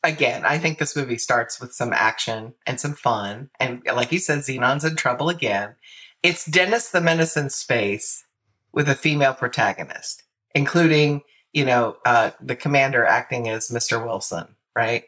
again, 0.04 0.46
I 0.46 0.58
think 0.58 0.78
this 0.78 0.96
movie 0.96 1.18
starts 1.18 1.60
with 1.60 1.74
some 1.74 1.94
action 1.94 2.54
and 2.66 2.80
some 2.80 2.94
fun. 2.94 3.50
And 3.60 3.82
like 3.86 4.12
you 4.12 4.20
said, 4.20 4.40
Zenon's 4.40 4.84
in 4.84 4.96
trouble 4.96 5.30
again. 5.30 5.76
It's 6.24 6.46
Dennis 6.46 6.90
the 6.90 7.02
Menace 7.02 7.38
in 7.38 7.50
space 7.50 8.24
with 8.72 8.90
a 8.90 8.96
female 8.96 9.34
protagonist, 9.34 10.24
including, 10.56 11.22
you 11.52 11.66
know, 11.66 11.98
uh, 12.06 12.32
the 12.42 12.56
commander 12.56 13.06
acting 13.06 13.50
as 13.50 13.68
Mr. 13.68 14.04
Wilson, 14.04 14.56
right? 14.76 15.04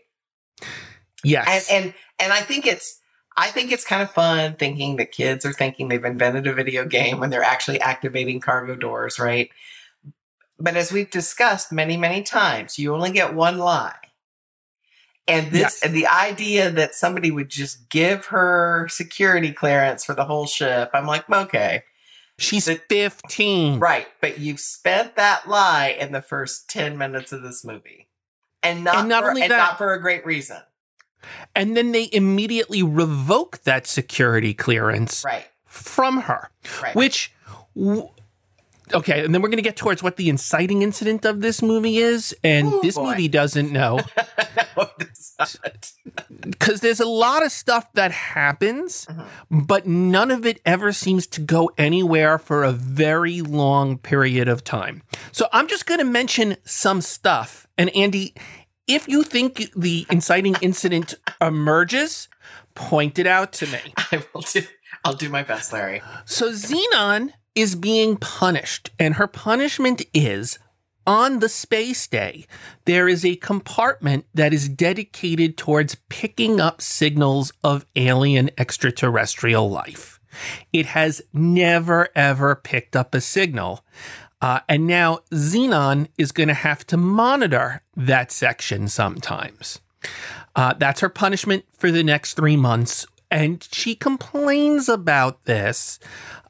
Yes. 1.24 1.69
And 1.69 1.86
and 1.86 1.93
and 2.19 2.34
I 2.34 2.41
think 2.41 2.67
it's 2.67 3.00
I 3.38 3.48
think 3.48 3.72
it's 3.72 3.86
kind 3.86 4.01
of 4.01 4.12
fun 4.12 4.55
thinking 4.55 4.98
that 4.98 5.12
kids 5.12 5.45
are 5.45 5.53
thinking 5.53 5.88
they've 5.88 6.03
invented 6.03 6.48
a 6.48 6.53
video 6.53 6.86
game 6.86 7.19
when 7.19 7.29
they're 7.29 7.43
actually 7.43 7.81
activating 7.81 8.39
cargo 8.39 8.75
doors, 8.75 9.19
right? 9.19 9.50
But 10.57 10.77
as 10.77 10.91
we've 10.91 11.10
discussed 11.10 11.72
many, 11.72 11.98
many 11.98 12.24
times, 12.24 12.79
you 12.79 12.93
only 12.93 13.12
get 13.12 13.34
one 13.34 13.57
lie. 13.57 13.95
And 15.27 15.48
this 15.51 15.62
Yes. 15.62 15.82
and 15.84 15.94
the 15.96 16.08
idea 16.08 16.70
that 16.70 16.94
somebody 16.94 17.32
would 17.32 17.50
just 17.50 17.89
give 17.89 18.27
her 18.27 18.88
security 18.89 19.51
clearance 19.51 20.05
for 20.05 20.13
the 20.13 20.25
whole 20.25 20.46
ship, 20.46 20.91
I'm 20.94 21.08
like, 21.08 21.27
okay, 21.29 21.84
She's 22.38 22.65
the- 22.65 22.82
15. 22.89 23.79
right. 23.79 24.08
But 24.22 24.39
you've 24.39 24.60
spent 24.60 25.15
that 25.15 25.48
lie 25.48 25.96
in 26.00 26.12
the 26.12 26.22
first 26.22 26.70
10 26.70 26.98
minutes 26.98 27.32
of 27.32 27.41
this 27.41 27.63
movie. 27.63 28.08
And 28.62 28.84
not, 28.84 28.98
And 28.98 29.10
not 29.10 29.24
for, 29.24 29.29
only 29.29 29.41
and 29.44 29.51
that- 29.51 29.58
not 29.58 29.77
for 29.77 29.94
a 29.94 30.01
great 30.01 30.25
reason. 30.25 30.58
And 31.55 31.75
then 31.75 31.91
they 31.91 32.10
immediately 32.12 32.84
revoke 32.84 33.63
that 33.63 33.88
security 33.88 34.53
clearance 34.53 35.24
Right. 35.25 35.48
from 35.65 36.22
her, 36.22 36.51
Right. 36.84 36.96
which. 36.96 37.32
W- 37.75 38.10
Okay, 38.94 39.25
and 39.25 39.34
then 39.34 39.42
we're 39.42 39.50
going 39.50 39.58
to 39.58 39.63
get 39.63 39.75
towards 39.77 40.04
what 40.04 40.15
the 40.18 40.30
inciting 40.30 40.82
incident 40.84 41.25
of 41.25 41.42
this 41.42 41.62
movie 41.62 41.98
is. 41.98 42.36
And 42.44 42.68
Ooh, 42.72 42.80
this 42.84 42.96
boy. 42.96 43.10
movie 43.12 43.27
doesn't 43.27 43.72
know 43.72 44.00
no, 44.77 44.89
it's 45.00 45.34
not. 45.39 45.92
because 46.42 46.82
there's 46.82 47.00
a 47.00 47.08
lot 47.08 47.44
of 47.44 47.51
stuff 47.51 47.92
that 47.94 48.12
happens, 48.12 49.06
Mhm. 49.06 49.27
but 49.68 49.88
none 49.88 50.30
of 50.32 50.46
it 50.46 50.62
ever 50.65 50.92
seems 50.94 51.25
to 51.27 51.42
go 51.42 51.72
anywhere 51.77 52.38
for 52.38 52.63
a 52.63 52.72
very 52.72 53.42
long 53.42 53.98
period 53.98 54.48
of 54.48 54.63
time. 54.63 55.01
So 55.32 55.48
I'm 55.51 55.68
just 55.68 55.86
going 55.88 56.00
to 56.00 56.06
mention 56.06 56.58
some 56.65 57.01
stuff. 57.01 57.68
And 57.77 57.89
Andy, 57.96 58.34
if 58.88 59.08
you 59.08 59.24
think 59.24 59.72
the 59.75 60.06
inciting 60.12 60.56
incident 60.62 61.15
emerges, 61.42 62.27
point 62.75 63.18
it 63.18 63.25
out 63.27 63.51
to 63.54 63.68
me. 63.68 63.80
I 64.12 64.24
will 64.34 64.42
do. 64.42 64.62
I'll 65.04 65.13
do 65.13 65.30
my 65.30 65.44
best, 65.44 65.74
Larry. 65.74 66.01
So 66.25 66.51
Zenon 66.51 67.32
is 67.56 67.76
being 67.76 68.18
punished, 68.18 68.92
and 69.00 69.16
her 69.16 69.28
punishment 69.28 70.04
is 70.14 70.60
on 71.08 71.40
the 71.40 71.50
space 71.50 72.08
day, 72.08 72.46
there 72.86 73.08
is 73.08 73.24
a 73.24 73.36
compartment 73.36 74.26
that 74.34 74.54
is 74.54 74.68
dedicated 74.68 75.58
towards 75.58 75.96
picking 76.10 76.60
up 76.60 76.82
signals 76.82 77.54
of 77.64 77.86
alien 77.96 78.50
extraterrestrial 78.58 79.70
life. 79.70 80.20
It 80.74 80.88
has 80.88 81.22
never, 81.32 82.10
ever 82.16 82.56
picked 82.56 82.96
up 82.96 83.14
a 83.14 83.22
signal. 83.22 83.86
Uh, 84.42 84.60
and 84.68 84.86
now 84.86 85.20
Zenon 85.32 86.08
is 86.18 86.32
going 86.32 86.50
to 86.50 86.54
have 86.54 86.86
to 86.88 86.98
monitor 86.98 87.82
that 87.96 88.32
section 88.32 88.88
sometimes. 88.88 89.80
Uh, 90.56 90.74
that's 90.74 91.02
her 91.02 91.10
punishment 91.10 91.66
for 91.78 91.92
the 91.92 92.04
next 92.04 92.34
three 92.34 92.58
months. 92.58 93.06
And 93.36 93.68
she 93.70 93.96
complains 93.96 94.88
about 94.88 95.44
this, 95.44 96.00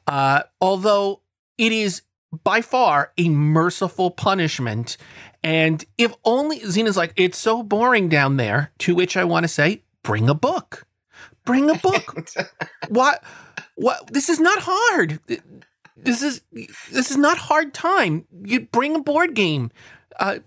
uh, 0.06 0.42
although 0.60 1.22
it 1.58 1.72
is 1.72 2.02
by 2.44 2.60
far 2.60 3.12
a 3.18 3.28
merciful 3.28 4.12
punishment. 4.12 4.96
And 5.42 5.84
if 5.98 6.14
only 6.24 6.60
Xena's 6.60 6.96
like, 6.96 7.12
it's 7.16 7.38
so 7.38 7.64
boring 7.64 8.08
down 8.08 8.36
there, 8.36 8.70
to 8.78 8.94
which 8.94 9.16
I 9.16 9.24
want 9.24 9.42
to 9.44 9.48
say, 9.48 9.82
bring 10.04 10.28
a 10.28 10.34
book. 10.34 10.86
Bring 11.44 11.70
a 11.70 11.74
book. 11.74 12.28
what? 12.88 13.22
What? 13.74 14.06
This 14.12 14.28
is 14.28 14.38
not 14.38 14.58
hard. 14.60 15.18
This 15.96 16.22
is 16.22 16.42
this 16.52 17.10
is 17.10 17.16
not 17.16 17.36
hard 17.38 17.74
time. 17.74 18.26
You 18.44 18.60
bring 18.60 18.94
a 18.94 19.00
board 19.02 19.34
game, 19.34 19.72
uh, 20.20 20.38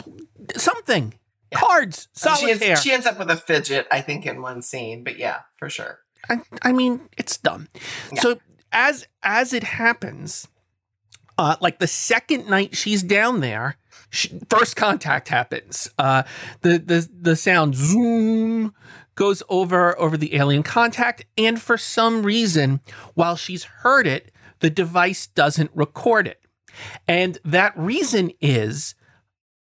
something, 0.56 1.14
Yeah. 1.52 1.60
cards, 1.60 2.08
she, 2.16 2.20
solitaire. 2.22 2.70
ends, 2.72 2.82
she 2.84 2.92
ends 2.92 3.06
up 3.06 3.20
with 3.20 3.30
a 3.30 3.36
fidget, 3.36 3.88
I 3.92 4.00
think, 4.02 4.26
in 4.26 4.42
one 4.42 4.62
scene. 4.62 5.04
But 5.04 5.18
yeah, 5.18 5.40
for 5.58 5.70
sure. 5.70 6.00
I, 6.30 6.42
I 6.62 6.72
mean, 6.72 7.02
it's 7.18 7.38
dumb. 7.38 7.68
Yeah. 8.12 8.22
So 8.22 8.40
as 8.72 9.08
as 9.24 9.54
it 9.54 9.64
happens, 9.64 10.48
uh, 11.38 11.56
like 11.62 11.80
the 11.80 11.88
second 11.88 12.48
night 12.50 12.76
she's 12.76 13.04
down 13.04 13.40
there, 13.40 13.78
she, 14.10 14.40
first 14.50 14.76
contact 14.76 15.30
happens. 15.30 15.90
Uh, 15.98 16.24
the 16.62 16.80
the 16.80 17.10
the 17.22 17.36
sound 17.36 17.76
zoom 17.76 18.74
goes 19.16 19.44
over 19.50 20.00
over 20.00 20.18
the 20.18 20.36
alien 20.36 20.64
contact, 20.64 21.26
and 21.38 21.62
for 21.62 21.78
some 21.78 22.24
reason, 22.24 22.82
while 23.14 23.36
she's 23.36 23.64
heard 23.64 24.08
it, 24.08 24.32
the 24.60 24.70
device 24.70 25.28
doesn't 25.28 25.72
record 25.74 26.28
it, 26.28 26.42
and 27.08 27.38
that 27.44 27.78
reason 27.78 28.32
is 28.42 28.96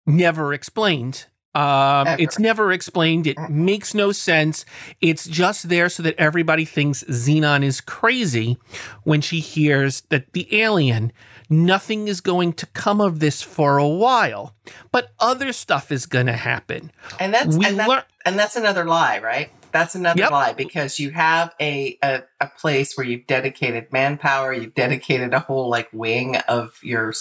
never 0.06 0.52
explained. 0.52 1.26
Um, 1.54 2.08
it's 2.18 2.38
never 2.38 2.72
explained. 2.72 3.26
It 3.26 3.38
makes 3.48 3.94
no 3.94 4.12
sense. 4.12 4.64
It's 5.00 5.26
just 5.26 5.68
there 5.68 5.88
so 5.88 6.02
that 6.02 6.14
everybody 6.18 6.64
thinks 6.64 7.04
Zenon 7.04 7.62
is 7.64 7.80
crazy 7.80 8.58
when 9.04 9.20
she 9.20 9.40
hears 9.40 10.00
that 10.10 10.32
the 10.32 10.48
alien, 10.60 11.12
nothing 11.48 12.08
is 12.08 12.20
going 12.20 12.54
to 12.54 12.66
come 12.66 13.00
of 13.00 13.20
this 13.20 13.40
for 13.42 13.78
a 13.78 13.86
while, 13.88 14.54
but 14.90 15.10
other 15.20 15.52
stuff 15.52 15.92
is 15.92 16.06
going 16.06 16.26
to 16.26 16.32
happen. 16.32 16.90
And 17.20 17.32
that's 17.32 17.54
and, 17.54 17.78
that- 17.78 17.88
learn- 17.88 18.02
and 18.24 18.38
that's 18.38 18.56
another 18.56 18.84
lie, 18.84 19.20
right? 19.20 19.50
That's 19.70 19.94
another 19.96 20.20
Yep. 20.20 20.30
lie 20.30 20.52
because 20.52 21.00
you 21.00 21.10
have 21.10 21.52
a, 21.60 21.98
a 22.02 22.22
a 22.40 22.46
place 22.60 22.96
where 22.96 23.04
you've 23.06 23.26
dedicated 23.26 23.92
manpower, 23.92 24.52
you've 24.52 24.74
dedicated 24.74 25.34
a 25.34 25.40
whole 25.40 25.68
like 25.68 25.88
wing 25.92 26.36
of 26.48 26.78
your 26.82 27.12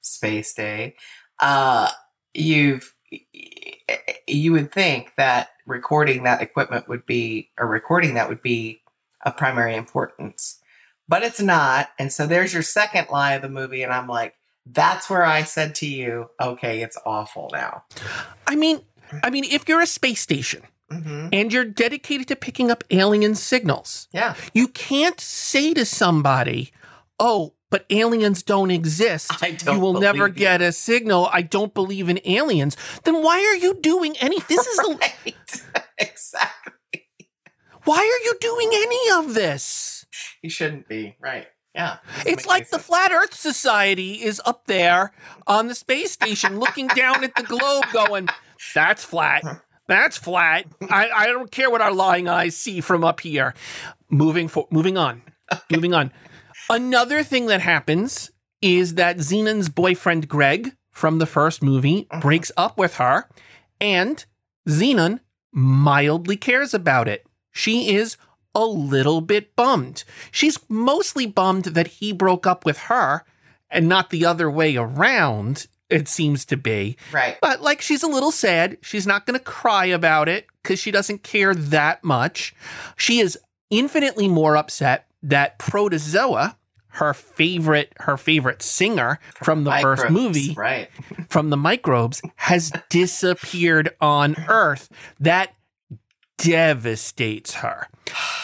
space 0.00 0.54
day. 0.54 0.96
Uh, 1.40 1.90
you've 2.32 2.94
you 4.26 4.52
would 4.52 4.72
think 4.72 5.12
that 5.16 5.50
recording 5.66 6.22
that 6.24 6.42
equipment 6.42 6.88
would 6.88 7.06
be 7.06 7.50
or 7.58 7.66
recording 7.66 8.14
that 8.14 8.28
would 8.28 8.42
be 8.42 8.82
of 9.24 9.36
primary 9.36 9.74
importance, 9.74 10.60
but 11.08 11.22
it's 11.22 11.40
not. 11.40 11.90
And 11.98 12.12
so 12.12 12.26
there's 12.26 12.52
your 12.52 12.62
second 12.62 13.08
lie 13.10 13.34
of 13.34 13.42
the 13.42 13.48
movie, 13.48 13.82
and 13.82 13.92
I'm 13.92 14.06
like, 14.06 14.34
that's 14.66 15.10
where 15.10 15.24
I 15.24 15.42
said 15.42 15.74
to 15.76 15.86
you, 15.86 16.30
okay, 16.40 16.82
it's 16.82 16.98
awful 17.04 17.50
now. 17.52 17.84
I 18.46 18.56
mean, 18.56 18.80
I 19.22 19.30
mean, 19.30 19.44
if 19.44 19.68
you're 19.68 19.80
a 19.80 19.86
space 19.86 20.20
station 20.20 20.62
hmm 20.90 21.28
and 21.32 21.52
you're 21.52 21.64
dedicated 21.64 22.26
to 22.28 22.36
picking 22.36 22.70
up 22.70 22.82
alien 22.90 23.34
signals, 23.36 24.08
Yeah. 24.12 24.34
you 24.52 24.66
can't 24.68 25.20
say 25.20 25.72
to 25.74 25.84
somebody, 25.84 26.72
"Oh, 27.20 27.54
but 27.70 27.86
aliens 27.90 28.42
don't 28.42 28.70
exist. 28.70 29.30
I 29.42 29.52
don't 29.52 29.76
you 29.76 29.80
will 29.80 30.00
never 30.00 30.26
you." 30.26 30.34
get 30.34 30.60
a 30.60 30.72
signal. 30.72 31.28
I 31.32 31.42
don't 31.42 31.72
believe 31.74 32.08
in 32.08 32.20
aliens." 32.24 32.76
Then 33.04 33.22
why 33.22 33.38
are 33.38 33.56
you 33.56 33.74
doing 33.80 34.16
any? 34.20 34.40
This 34.40 34.66
is 34.66 34.78
a, 34.78 34.88
right. 34.96 35.84
exactly. 35.98 37.06
why 37.84 37.98
are 37.98 38.24
you 38.24 38.34
doing 38.40 38.70
any 38.72 39.10
of 39.18 39.34
this? 39.34 40.06
You 40.42 40.50
shouldn't 40.50 40.88
be 40.88 41.16
right. 41.20 41.46
Yeah, 41.74 41.98
It's 42.26 42.46
like 42.46 42.64
the 42.64 42.78
sense. 42.78 42.86
Flat 42.86 43.12
Earth 43.12 43.32
Society 43.32 44.14
is 44.24 44.42
up 44.44 44.66
there 44.66 45.12
on 45.46 45.68
the 45.68 45.74
space 45.76 46.10
station 46.10 46.58
looking 46.58 46.88
down 46.88 47.22
at 47.22 47.36
the 47.36 47.44
globe 47.44 47.84
going, 47.92 48.28
that's 48.74 49.04
flat. 49.04 49.44
That's 49.86 50.16
flat. 50.16 50.66
I, 50.90 51.10
I 51.10 51.26
don't 51.26 51.50
care 51.50 51.70
what 51.70 51.80
our 51.80 51.92
lying 51.92 52.28
eyes 52.28 52.56
see 52.56 52.80
from 52.80 53.04
up 53.04 53.20
here. 53.20 53.54
Moving 54.08 54.48
for 54.48 54.66
moving 54.70 54.96
on. 54.98 55.22
Moving 55.70 55.94
on. 55.94 56.12
Another 56.68 57.22
thing 57.22 57.46
that 57.46 57.60
happens 57.60 58.30
is 58.60 58.94
that 58.94 59.16
Zenon's 59.18 59.68
boyfriend 59.68 60.28
Greg 60.28 60.72
from 60.90 61.18
the 61.18 61.26
first 61.26 61.62
movie 61.62 62.06
Mhm. 62.12 62.20
breaks 62.20 62.52
up 62.56 62.76
with 62.76 62.96
her, 62.96 63.28
and 63.80 64.24
Zenon 64.68 65.20
mildly 65.52 66.36
cares 66.36 66.74
about 66.74 67.08
it. 67.08 67.26
She 67.52 67.94
is 67.94 68.16
a 68.54 68.64
little 68.64 69.20
bit 69.20 69.54
bummed. 69.56 70.04
She's 70.30 70.58
mostly 70.68 71.26
bummed 71.26 71.64
that 71.66 71.86
he 71.86 72.12
broke 72.12 72.46
up 72.46 72.64
with 72.64 72.78
her 72.78 73.24
and 73.70 73.88
not 73.88 74.10
the 74.10 74.26
other 74.26 74.50
way 74.50 74.76
around. 74.76 75.66
It 75.88 76.06
seems 76.08 76.44
to 76.46 76.56
be. 76.56 76.96
Right. 77.12 77.36
But 77.40 77.62
like 77.62 77.80
she's 77.80 78.02
a 78.02 78.08
little 78.08 78.30
sad. 78.32 78.76
She's 78.82 79.06
not 79.06 79.26
going 79.26 79.38
to 79.38 79.44
cry 79.44 79.86
about 79.86 80.28
it 80.28 80.46
because 80.62 80.78
she 80.78 80.90
doesn't 80.90 81.22
care 81.22 81.54
that 81.54 82.04
much. 82.04 82.54
She 82.96 83.18
is 83.20 83.38
infinitely 83.70 84.28
more 84.28 84.56
upset 84.56 85.06
that 85.22 85.58
Protozoa, 85.58 86.56
her 86.94 87.14
favorite 87.14 87.92
her 88.00 88.16
favorite 88.16 88.62
singer 88.62 89.20
from 89.34 89.64
the 89.64 89.70
Microbes, 89.70 90.02
first 90.02 90.12
movie, 90.12 90.54
Right. 90.54 90.88
from 91.28 91.50
the 91.50 91.56
microbes, 91.56 92.20
has 92.36 92.72
disappeared 92.88 93.94
on 94.00 94.36
Earth. 94.48 94.88
That 95.20 95.54
devastates 96.38 97.54
her. 97.54 97.86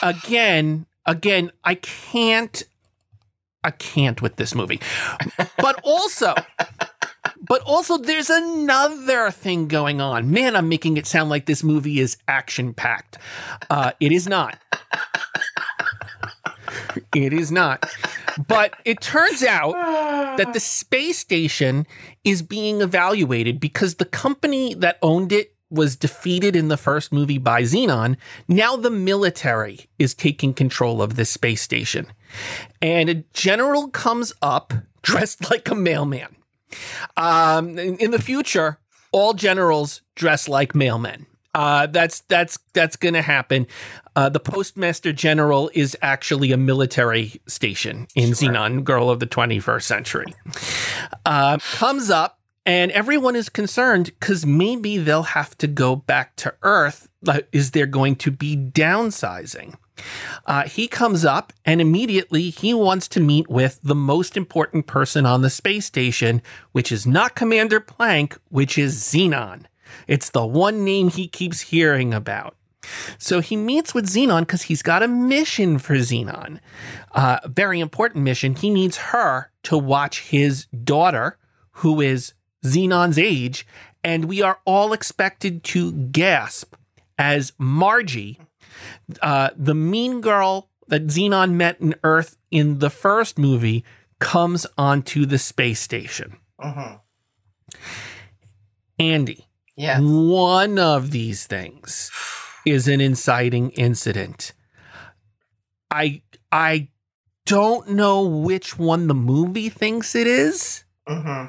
Again, 0.03 0.87
again, 1.07 1.51
I 1.65 1.75
can't 1.77 2.63
I 3.65 3.71
can't 3.73 4.23
with 4.23 4.37
this 4.37 4.55
movie. 4.55 4.81
But 5.59 5.81
also 5.83 6.35
but 7.41 7.63
also 7.63 7.99
there's 7.99 8.31
another 8.31 9.31
thing 9.33 9.67
going 9.67 10.01
on. 10.01 10.31
Man, 10.31 10.55
I'm 10.55 10.69
making 10.69 10.97
it 10.99 11.07
sound 11.07 11.31
like 11.31 11.47
this 11.47 11.65
movie 11.65 11.99
is 11.99 12.17
action 12.29 12.75
packed. 12.75 13.19
Uh, 13.69 13.91
it 13.99 14.13
is 14.13 14.29
not. 14.29 14.59
It 17.15 17.33
is 17.33 17.51
not. 17.51 17.91
But 18.47 18.75
it 18.85 19.01
turns 19.01 19.43
out 19.43 19.73
that 20.37 20.53
the 20.53 20.61
space 20.61 21.19
station 21.19 21.87
is 22.25 22.43
being 22.43 22.81
evaluated 22.81 23.61
because 23.61 23.95
the 23.95 24.05
company 24.05 24.75
that 24.75 24.99
owned 25.03 25.33
it 25.33 25.55
was 25.71 25.97
defeated 25.97 26.55
in 26.55 26.69
the 26.69 26.77
first 26.77 27.13
movie 27.13 27.39
by 27.39 27.63
Zenon. 27.63 28.17
Now 28.47 28.77
the 28.77 28.91
military 28.91 29.87
is 29.99 30.15
taking 30.15 30.55
control 30.55 31.03
of 31.03 31.17
this 31.17 31.31
space 31.31 31.61
station. 31.61 32.07
And 32.81 33.09
a 33.09 33.15
general 33.33 33.89
comes 33.89 34.33
up 34.41 34.73
dressed 35.03 35.51
like 35.51 35.69
a 35.71 35.75
mailman. 35.75 36.37
Um, 37.17 37.79
in, 37.79 37.97
in 37.97 38.11
the 38.11 38.23
future, 38.23 38.79
all 39.13 39.35
generals 39.35 40.03
dress 40.15 40.49
like 40.49 40.73
mailmen. 40.73 41.27
Uh, 41.57 41.87
that's 41.87 42.21
that's 42.21 42.59
that's 42.75 42.97
going 42.97 43.15
to 43.15 43.23
happen. 43.23 43.67
Uh, 44.15 44.29
the 44.29 44.39
postmaster 44.39 45.11
general 45.11 45.71
is 45.73 45.97
actually 46.03 46.53
a 46.53 46.57
military 46.59 47.41
station 47.47 48.07
in 48.15 48.35
Sure. 48.35 48.51
Zenon, 48.51 48.85
Girl 48.85 49.09
of 49.09 49.21
the 49.21 49.27
21st 49.27 49.83
Century. 49.83 50.35
Uh, 51.25 51.57
comes 51.73 52.11
up, 52.11 52.41
and 52.67 52.93
everyone 52.93 53.35
is 53.35 53.49
concerned 53.49 54.13
because 54.21 54.45
maybe 54.45 54.99
they'll 54.99 55.23
have 55.23 55.57
to 55.57 55.67
go 55.67 55.97
back 55.97 56.37
to 56.37 56.53
Earth. 56.63 57.09
Is 57.53 57.71
there 57.71 57.87
going 57.87 58.17
to 58.17 58.31
be 58.31 58.55
downsizing? 58.55 59.77
Uh, 60.45 60.65
he 60.65 60.87
comes 60.87 61.25
up 61.25 61.55
and 61.65 61.81
immediately 61.81 62.51
he 62.51 62.75
wants 62.75 63.09
to 63.09 63.19
meet 63.19 63.49
with 63.49 63.81
the 63.83 63.95
most 63.95 64.37
important 64.37 64.87
person 64.87 65.25
on 65.25 65.41
the 65.41 65.49
space 65.49 65.87
station, 65.87 66.43
which 66.73 66.93
is 66.93 67.07
not 67.07 67.35
Commander 67.35 67.81
Plank, 67.81 68.37
which 68.51 68.77
is 68.77 68.97
Zenon. 69.03 69.65
It's 70.07 70.31
the 70.31 70.47
one 70.47 70.85
name 70.85 71.09
he 71.09 71.29
keeps 71.29 71.61
hearing 71.61 72.15
about. 72.15 72.57
So 73.19 73.41
he 73.41 73.57
meets 73.57 73.95
with 73.95 74.07
Zenon 74.09 74.41
because 74.41 74.63
he's 74.63 74.83
got 74.83 75.03
a 75.03 75.09
mission 75.09 75.79
for 75.79 75.95
Zenon. 75.97 76.61
Uh, 77.13 77.41
a 77.43 77.49
very 77.49 77.81
important 77.81 78.23
mission. 78.25 78.55
He 78.55 78.71
needs 78.71 78.97
her 78.97 79.51
to 79.65 79.77
watch 79.77 80.21
his 80.21 80.67
daughter, 80.67 81.39
who 81.73 82.01
is 82.01 82.35
Zenon's 82.65 83.19
age, 83.19 83.67
and 84.05 84.27
we 84.27 84.41
are 84.41 84.61
all 84.65 84.93
expected 84.93 85.65
to 85.65 85.93
gasp 85.93 86.75
as 87.19 87.53
Margie, 87.59 88.39
uh, 89.23 89.51
the 89.57 89.75
mean 89.75 90.21
girl 90.21 90.69
that 90.89 91.07
Zenon 91.09 91.53
met 91.53 91.81
in 91.81 91.95
Earth 92.05 92.37
in 92.51 92.79
the 92.79 92.91
first 92.91 93.39
movie, 93.39 93.85
comes 94.19 94.67
onto 94.79 95.27
the 95.27 95.39
space 95.39 95.81
station. 95.81 96.37
hmm 96.61 96.95
Andy, 98.99 99.47
Yeah. 99.77 100.01
one 100.01 100.79
of 100.79 101.11
these 101.11 101.47
things 101.47 102.11
is 102.65 102.89
an 102.89 103.01
inciting 103.01 103.71
incident. 103.71 104.53
I 105.91 106.23
I 106.51 106.89
don't 107.45 107.91
know 107.91 108.23
which 108.27 108.79
one 108.79 109.07
the 109.07 109.15
movie 109.15 109.69
thinks 109.69 110.15
it 110.15 110.27
is, 110.27 110.85
hmm 111.07 111.47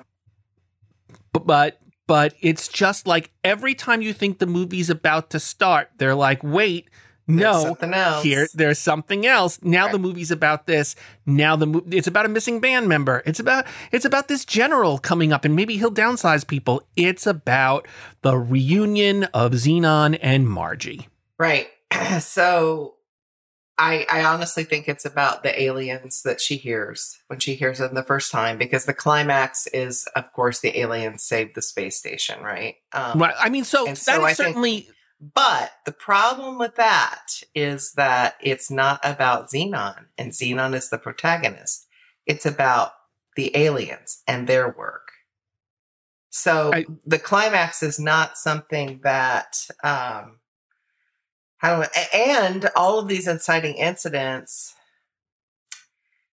but 1.33 1.79
but 2.07 2.33
it's 2.41 2.67
just 2.67 3.07
like 3.07 3.31
every 3.43 3.75
time 3.75 4.01
you 4.01 4.13
think 4.13 4.39
the 4.39 4.45
movie's 4.47 4.89
about 4.89 5.29
to 5.31 5.39
start, 5.39 5.89
they're 5.97 6.15
like, 6.15 6.43
"Wait, 6.43 6.89
no, 7.27 7.61
something 7.63 7.93
else. 7.93 8.23
here 8.23 8.47
there's 8.53 8.79
something 8.79 9.25
else 9.25 9.59
now 9.61 9.85
Right. 9.85 9.91
the 9.91 9.99
movie's 9.99 10.31
about 10.31 10.65
this 10.65 10.95
now 11.25 11.55
the 11.55 11.67
mo- 11.67 11.83
it's 11.91 12.07
about 12.07 12.25
a 12.25 12.29
missing 12.29 12.59
band 12.59 12.87
member 12.87 13.21
it's 13.25 13.39
about 13.39 13.65
it's 13.91 14.05
about 14.05 14.27
this 14.29 14.45
general 14.45 14.97
coming 14.97 15.33
up 15.33 15.43
and 15.45 15.55
maybe 15.55 15.77
he'll 15.77 15.91
downsize 15.91 16.47
people 16.47 16.81
it's 16.95 17.27
about 17.27 17.87
the 18.21 18.37
reunion 18.37 19.25
of 19.33 19.51
zenon 19.53 20.17
and 20.21 20.47
margie 20.47 21.07
Right. 21.39 21.67
so 22.19 22.95
I 23.77 24.07
I 24.09 24.23
honestly 24.23 24.63
think 24.63 24.87
it's 24.87 25.05
about 25.05 25.43
the 25.43 25.61
aliens 25.61 26.23
that 26.23 26.41
she 26.41 26.57
hears 26.57 27.19
when 27.27 27.39
she 27.39 27.53
hears 27.53 27.77
them 27.77 27.93
the 27.93 28.01
first 28.03 28.31
time 28.31 28.57
because 28.57 28.85
the 28.85 28.93
climax 28.93 29.67
is 29.67 30.07
of 30.15 30.31
course 30.33 30.61
the 30.61 30.79
aliens 30.79 31.23
save 31.23 31.53
the 31.53 31.61
space 31.61 31.95
station, 31.95 32.41
right? 32.41 32.75
Um, 32.93 33.21
right 33.21 33.35
i 33.39 33.49
mean 33.49 33.63
so 33.65 33.85
that 33.85 33.97
so 33.97 34.13
is 34.13 34.19
I 34.19 34.27
think- 34.33 34.35
certainly 34.37 34.89
But 35.19 35.71
the 35.85 35.91
problem 35.91 36.59
with 36.59 36.75
that 36.75 37.41
is 37.55 37.93
that 37.93 38.35
it's 38.41 38.69
not 38.69 38.99
about 39.03 39.49
Zenon 39.49 40.05
and 40.17 40.31
Zenon 40.31 40.75
is 40.75 40.89
the 40.89 40.99
protagonist. 40.99 41.87
It's 42.25 42.45
about 42.45 42.91
the 43.35 43.55
aliens 43.57 44.21
and 44.27 44.47
their 44.47 44.69
work. 44.69 45.11
So 46.29 46.71
I- 46.73 46.85
the 47.05 47.19
climax 47.19 47.81
is 47.81 47.99
not 47.99 48.37
something 48.37 48.99
that 49.03 49.65
um 49.83 50.39
how 51.57 51.77
do 51.81 51.87
I, 51.95 52.07
and 52.13 52.69
all 52.75 52.99
of 52.99 53.07
these 53.07 53.27
inciting 53.27 53.75
incidents 53.75 54.75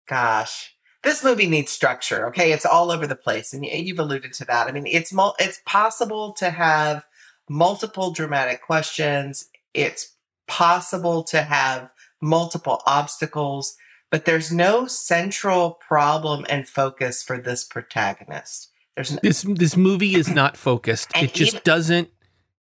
gosh 0.09 0.75
this 1.05 1.23
movie 1.23 1.47
needs 1.47 1.71
structure 1.71 2.27
okay 2.29 2.53
it's 2.53 2.67
all 2.67 2.91
over 2.91 3.07
the 3.07 3.15
place 3.17 3.53
and 3.53 3.65
you've 3.65 3.99
alluded 4.01 4.33
to 4.35 4.45
that 4.47 4.67
i 4.67 4.73
mean 4.73 4.87
it's 4.87 5.13
mul- 5.13 5.37
it's 5.39 5.61
possible 5.65 6.33
to 6.35 6.51
have 6.51 7.05
multiple 7.53 8.13
dramatic 8.13 8.63
questions 8.63 9.49
it's 9.75 10.17
possible 10.47 11.23
to 11.23 11.43
have 11.43 11.91
multiple 12.21 12.83
obstacles 12.87 13.77
but 14.11 14.25
there's 14.25 14.53
no 14.53 14.87
central 14.87 15.79
problem 15.87 16.45
and 16.49 16.69
focus 16.69 17.23
for 17.23 17.39
this 17.39 17.65
protagonist 17.65 18.71
there's 18.97 19.13
no, 19.13 19.19
this 19.23 19.43
this 19.43 19.77
movie 19.77 20.15
is 20.15 20.29
not 20.35 20.57
focused 20.57 21.11
it 21.17 21.33
just 21.33 21.55
even- 21.55 21.63
doesn't 21.65 22.09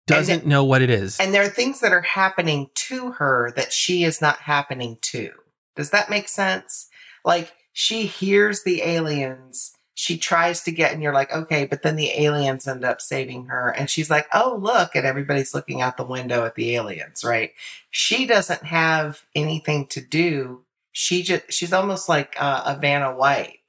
doesn't 0.07 0.45
know 0.45 0.63
what 0.63 0.83
it 0.83 0.91
is 0.91 1.19
and 1.19 1.33
there 1.33 1.43
are 1.43 1.49
things 1.49 1.79
that 1.79 1.91
are 1.91 2.01
happening 2.01 2.69
to 2.75 3.11
her 3.13 3.51
that 3.55 3.73
she 3.73 4.03
is 4.03 4.21
not 4.21 4.37
happening 4.37 4.97
to. 5.01 5.31
Does 5.75 5.89
that 5.89 6.09
make 6.09 6.27
sense? 6.29 6.87
Like 7.23 7.53
she 7.73 8.05
hears 8.05 8.63
the 8.63 8.83
aliens, 8.83 9.73
she 9.95 10.17
tries 10.17 10.61
to 10.63 10.71
get, 10.71 10.93
and 10.93 11.01
you're 11.01 11.13
like, 11.13 11.33
okay, 11.33 11.65
but 11.65 11.81
then 11.81 11.95
the 11.95 12.11
aliens 12.21 12.67
end 12.67 12.85
up 12.85 13.01
saving 13.01 13.45
her, 13.47 13.69
and 13.69 13.89
she's 13.89 14.09
like, 14.09 14.27
oh 14.33 14.59
look, 14.61 14.95
and 14.95 15.05
everybody's 15.05 15.53
looking 15.55 15.81
out 15.81 15.97
the 15.97 16.05
window 16.05 16.45
at 16.45 16.55
the 16.55 16.75
aliens, 16.75 17.23
right? 17.23 17.53
She 17.89 18.27
doesn't 18.27 18.63
have 18.65 19.23
anything 19.33 19.87
to 19.87 20.01
do. 20.01 20.63
She 20.91 21.23
just 21.23 21.51
she's 21.51 21.73
almost 21.73 22.07
like 22.09 22.35
uh, 22.39 22.63
a 22.65 22.79
Vanna 22.79 23.15
White, 23.15 23.59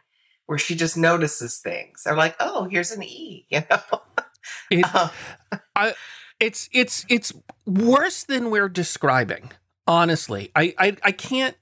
where 0.46 0.58
she 0.58 0.74
just 0.74 0.96
notices 0.96 1.58
things. 1.58 2.02
They're 2.04 2.16
like, 2.16 2.36
oh, 2.40 2.64
here's 2.70 2.90
an 2.92 3.02
E, 3.02 3.46
you 3.50 3.60
know. 3.70 3.80
It- 4.70 4.84
Um, 4.94 5.10
it's 6.38 6.68
it's 6.72 7.06
it's 7.08 7.32
worse 7.64 8.24
than 8.24 8.50
we're 8.50 8.68
describing 8.68 9.50
honestly 9.86 10.50
I, 10.54 10.74
I 10.78 10.96
i 11.02 11.12
can't 11.12 11.56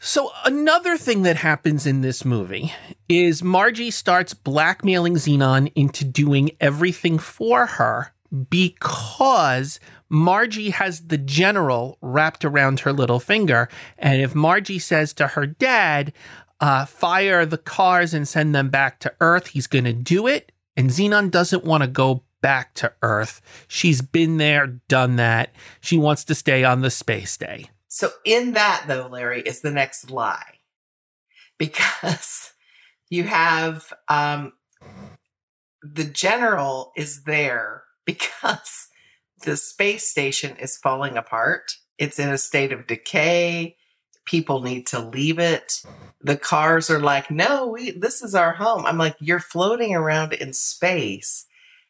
so 0.00 0.30
another 0.44 0.96
thing 0.96 1.22
that 1.22 1.36
happens 1.36 1.86
in 1.86 2.00
this 2.00 2.24
movie 2.24 2.72
is 3.08 3.42
margie 3.42 3.90
starts 3.90 4.34
blackmailing 4.34 5.14
zenon 5.14 5.70
into 5.74 6.04
doing 6.04 6.50
everything 6.60 7.18
for 7.18 7.66
her 7.66 8.12
because 8.50 9.80
margie 10.08 10.70
has 10.70 11.08
the 11.08 11.18
general 11.18 11.98
wrapped 12.00 12.44
around 12.44 12.80
her 12.80 12.92
little 12.92 13.20
finger 13.20 13.68
and 13.98 14.20
if 14.20 14.34
margie 14.34 14.78
says 14.78 15.12
to 15.12 15.28
her 15.28 15.46
dad 15.46 16.12
uh, 16.58 16.86
fire 16.86 17.44
the 17.44 17.58
Kars 17.58 18.14
and 18.14 18.26
send 18.26 18.54
them 18.54 18.70
back 18.70 18.98
to 19.00 19.12
earth 19.20 19.48
he's 19.48 19.66
going 19.66 19.84
to 19.84 19.92
do 19.92 20.26
it 20.26 20.52
and 20.76 20.90
zenon 20.90 21.30
doesn't 21.30 21.64
want 21.64 21.82
to 21.82 21.88
go 21.88 22.22
back 22.46 22.74
to 22.74 22.92
Earth. 23.02 23.40
She's 23.66 24.00
been 24.02 24.36
there, 24.36 24.66
done 24.88 25.16
that. 25.16 25.50
She 25.80 25.98
wants 25.98 26.22
to 26.24 26.34
stay 26.34 26.62
on 26.62 26.80
the 26.80 26.90
space 26.90 27.36
day. 27.36 27.70
So 27.88 28.10
in 28.24 28.52
that 28.52 28.84
though, 28.88 29.08
Larry, 29.08 29.42
is 29.42 29.60
the 29.60 29.70
next 29.70 30.10
lie. 30.10 30.60
Because 31.58 32.52
you 33.10 33.24
have 33.24 33.92
um 34.08 34.52
the 35.82 36.04
general 36.04 36.92
is 36.96 37.22
there 37.24 37.84
because 38.04 38.88
the 39.44 39.56
space 39.56 40.08
station 40.08 40.56
is 40.56 40.76
falling 40.76 41.16
apart. 41.16 41.72
It's 41.98 42.18
in 42.18 42.30
a 42.30 42.38
state 42.38 42.72
of 42.72 42.86
decay. 42.86 43.76
people 44.26 44.60
need 44.62 44.86
to 44.88 45.00
leave 45.00 45.38
it. 45.38 45.82
The 46.20 46.36
Kars 46.36 46.90
are 46.90 47.00
like, 47.00 47.30
no, 47.30 47.68
we, 47.68 47.92
this 47.92 48.22
is 48.22 48.34
our 48.34 48.52
home. 48.52 48.84
I'm 48.84 48.98
like, 48.98 49.16
you're 49.20 49.40
floating 49.40 49.94
around 49.94 50.32
in 50.34 50.52
space. 50.52 51.46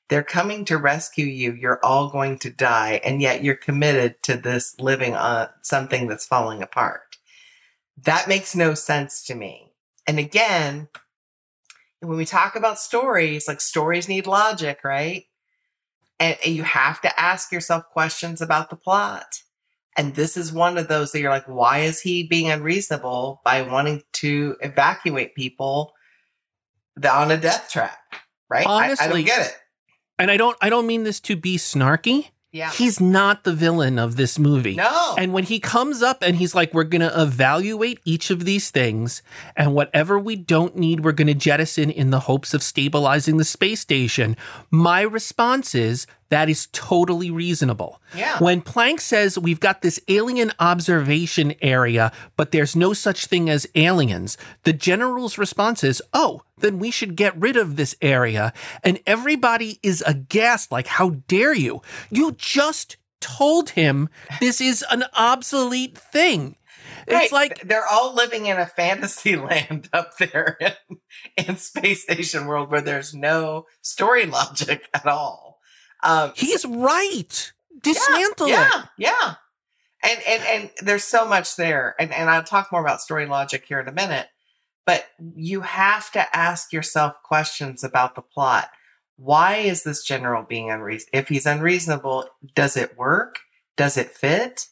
They're 0.08 0.22
coming 0.22 0.64
to 0.66 0.78
rescue 0.78 1.26
you. 1.26 1.52
You're 1.52 1.84
all 1.84 2.10
going 2.10 2.38
to 2.40 2.50
die. 2.50 3.00
And 3.04 3.20
yet 3.20 3.42
you're 3.42 3.56
committed 3.56 4.22
to 4.24 4.36
this 4.36 4.78
living 4.78 5.14
on 5.14 5.48
something 5.62 6.06
that's 6.06 6.26
falling 6.26 6.62
apart. 6.62 7.16
That 8.02 8.28
makes 8.28 8.54
no 8.54 8.74
sense 8.74 9.24
to 9.24 9.34
me. 9.34 9.72
And 10.06 10.18
again, 10.18 10.88
when 12.00 12.16
we 12.16 12.24
talk 12.24 12.54
about 12.54 12.78
stories, 12.78 13.48
like 13.48 13.60
stories 13.60 14.08
need 14.08 14.26
logic, 14.26 14.84
right? 14.84 15.24
And, 16.20 16.36
you 16.44 16.62
have 16.62 17.00
to 17.02 17.20
ask 17.20 17.50
yourself 17.50 17.84
questions 17.90 18.40
about 18.40 18.70
the 18.70 18.76
plot. 18.76 19.42
And 19.96 20.14
this 20.14 20.36
is 20.36 20.52
one 20.52 20.78
of 20.78 20.88
those 20.88 21.12
that 21.12 21.20
you're 21.20 21.30
like, 21.30 21.48
why 21.48 21.78
is 21.78 22.00
he 22.00 22.22
being 22.22 22.50
unreasonable 22.50 23.40
by 23.44 23.62
wanting 23.62 24.02
to 24.14 24.56
evacuate 24.60 25.34
people 25.34 25.94
on 27.10 27.30
a 27.30 27.36
death 27.36 27.70
trap? 27.72 27.98
Right? 28.48 28.66
Honestly, 28.66 29.04
I, 29.04 29.08
I 29.08 29.12
don't 29.12 29.24
get 29.24 29.46
it. 29.46 29.56
And 30.18 30.30
I 30.30 30.36
don't 30.36 30.56
I 30.60 30.70
don't 30.70 30.86
mean 30.86 31.04
this 31.04 31.20
to 31.20 31.36
be 31.36 31.56
snarky. 31.56 32.30
Yeah. 32.52 32.70
He's 32.70 33.00
not 33.00 33.44
the 33.44 33.52
villain 33.52 33.98
of 33.98 34.16
this 34.16 34.38
movie. 34.38 34.76
No. 34.76 35.14
And 35.18 35.34
when 35.34 35.44
he 35.44 35.60
comes 35.60 36.00
up 36.00 36.22
and 36.22 36.36
he's 36.36 36.54
like, 36.54 36.72
we're 36.72 36.84
going 36.84 37.02
to 37.02 37.20
evaluate 37.20 38.00
each 38.06 38.30
of 38.30 38.46
these 38.46 38.70
things, 38.70 39.20
and 39.56 39.74
whatever 39.74 40.18
we 40.18 40.36
don't 40.36 40.74
need, 40.74 41.04
we're 41.04 41.12
going 41.12 41.26
to 41.26 41.34
jettison 41.34 41.90
in 41.90 42.08
the 42.10 42.20
hopes 42.20 42.54
of 42.54 42.62
stabilizing 42.62 43.36
the 43.36 43.44
space 43.44 43.80
station. 43.80 44.38
My 44.70 45.02
response 45.02 45.74
is, 45.74 46.06
that 46.28 46.48
is 46.48 46.68
totally 46.72 47.30
reasonable. 47.30 48.00
Yeah. 48.14 48.38
When 48.38 48.60
Plank 48.62 49.00
says 49.00 49.38
we've 49.38 49.60
got 49.60 49.82
this 49.82 50.00
alien 50.08 50.52
observation 50.58 51.54
area, 51.62 52.12
but 52.36 52.50
there's 52.52 52.74
no 52.76 52.92
such 52.92 53.26
thing 53.26 53.48
as 53.50 53.66
aliens, 53.74 54.36
the 54.64 54.72
general's 54.72 55.38
response 55.38 55.84
is, 55.84 56.02
oh, 56.12 56.42
then 56.58 56.78
we 56.78 56.90
should 56.90 57.16
get 57.16 57.36
rid 57.36 57.56
of 57.56 57.76
this 57.76 57.94
area. 58.00 58.52
And 58.82 58.98
everybody 59.06 59.78
is 59.82 60.02
aghast, 60.06 60.72
like, 60.72 60.86
how 60.86 61.10
dare 61.28 61.54
you? 61.54 61.82
You 62.10 62.32
just 62.32 62.96
told 63.20 63.70
him 63.70 64.08
this 64.40 64.60
is 64.60 64.84
an 64.90 65.04
obsolete 65.14 65.96
thing. 65.96 66.56
It's 67.08 67.14
Right. 67.14 67.32
like, 67.32 67.60
they're 67.68 67.86
all 67.86 68.14
living 68.14 68.46
in 68.46 68.58
a 68.58 68.66
fantasy 68.66 69.36
land 69.50 69.88
up 69.92 70.16
there 70.18 70.56
in, 70.60 71.46
in 71.48 71.56
Space 71.56 72.02
Station 72.02 72.46
World 72.46 72.70
where 72.70 72.80
there's 72.80 73.14
no 73.14 73.66
story 73.80 74.26
logic 74.26 74.88
at 74.92 75.06
all. 75.06 75.45
Um, 76.02 76.32
he's 76.34 76.64
right. 76.64 77.52
Dismantle 77.80 78.48
yeah, 78.48 78.68
it. 78.68 78.84
Yeah, 78.98 79.10
yeah. 79.22 79.34
And 80.02 80.20
and 80.26 80.42
and 80.44 80.70
there's 80.86 81.04
so 81.04 81.26
much 81.26 81.56
there. 81.56 81.94
And 81.98 82.12
and 82.12 82.30
I'll 82.30 82.42
talk 82.42 82.70
more 82.72 82.80
about 82.80 83.00
story 83.00 83.26
logic 83.26 83.64
here 83.66 83.80
in 83.80 83.88
a 83.88 83.92
minute. 83.92 84.26
But 84.86 85.04
you 85.34 85.62
have 85.62 86.12
to 86.12 86.36
ask 86.36 86.72
yourself 86.72 87.16
questions 87.24 87.82
about 87.82 88.14
the 88.14 88.22
plot. 88.22 88.70
Why 89.16 89.56
is 89.56 89.82
this 89.82 90.04
general 90.04 90.44
being 90.44 90.70
unreasonable? 90.70 91.18
If 91.18 91.28
he's 91.28 91.46
unreasonable, 91.46 92.28
does 92.54 92.76
it 92.76 92.96
work? 92.96 93.40
Does 93.76 93.96
it 93.96 94.10
fit? 94.10 94.66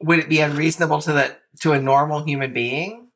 Would 0.00 0.18
it 0.18 0.28
be 0.28 0.40
unreasonable 0.40 1.00
to 1.02 1.12
the 1.12 1.36
to 1.60 1.72
a 1.72 1.80
normal 1.80 2.24
human 2.24 2.52
being? 2.52 3.08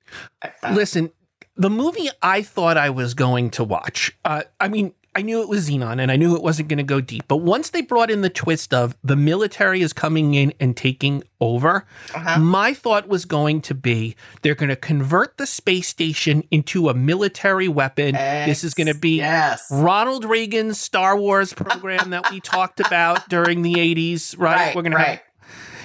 Listen, 0.71 1.11
the 1.57 1.71
movie 1.71 2.09
I 2.23 2.43
thought 2.43 2.77
I 2.77 2.91
was 2.91 3.15
going 3.15 3.51
to 3.51 3.65
watch, 3.65 4.17
uh, 4.25 4.45
I 4.61 4.69
mean, 4.69 4.95
I 5.19 5.23
knew 5.23 5.43
it 5.43 5.49
was 5.49 5.69
Zenon 5.69 6.01
and 6.01 6.13
I 6.13 6.17
knew 6.17 6.37
it 6.37 6.45
wasn't 6.45 6.69
going 6.69 6.77
to 6.79 6.85
go 6.85 7.01
deep. 7.01 7.25
But 7.27 7.39
once 7.39 7.71
they 7.71 7.83
brought 7.83 8.09
in 8.09 8.21
the 8.21 8.31
twist 8.31 8.73
of 8.73 8.97
the 9.03 9.17
military 9.17 9.83
is 9.83 9.93
coming 9.93 10.35
in 10.35 10.53
and 10.61 10.77
taking 10.77 11.25
over, 11.41 11.87
uh-huh. 12.15 12.39
my 12.39 12.73
thought 12.73 13.09
was 13.09 13.25
going 13.25 13.61
to 13.63 13.75
be 13.75 14.15
they're 14.43 14.55
going 14.55 14.69
to 14.69 14.77
convert 14.77 15.37
the 15.37 15.45
space 15.45 15.89
station 15.89 16.45
into 16.53 16.89
a 16.89 16.95
military 16.95 17.67
weapon. 17.67 18.15
this 18.15 18.63
is 18.63 18.75
going 18.75 18.87
to 18.87 18.95
be 18.95 19.17
yes. 19.17 19.67
Ronald 19.73 20.25
Reagan's 20.25 20.79
Star 20.79 21.19
Wars 21.19 21.53
program 21.53 22.11
that 22.11 22.31
we 22.31 22.39
talked 22.55 22.79
about 22.79 23.29
during 23.29 23.63
the 23.63 23.75
80s, 23.75 24.39
right? 24.39 24.55
Right, 24.55 24.77
We're 24.77 24.83
going 24.83 24.93
to 24.93 24.99
right. 24.99 25.09
have 25.09 25.23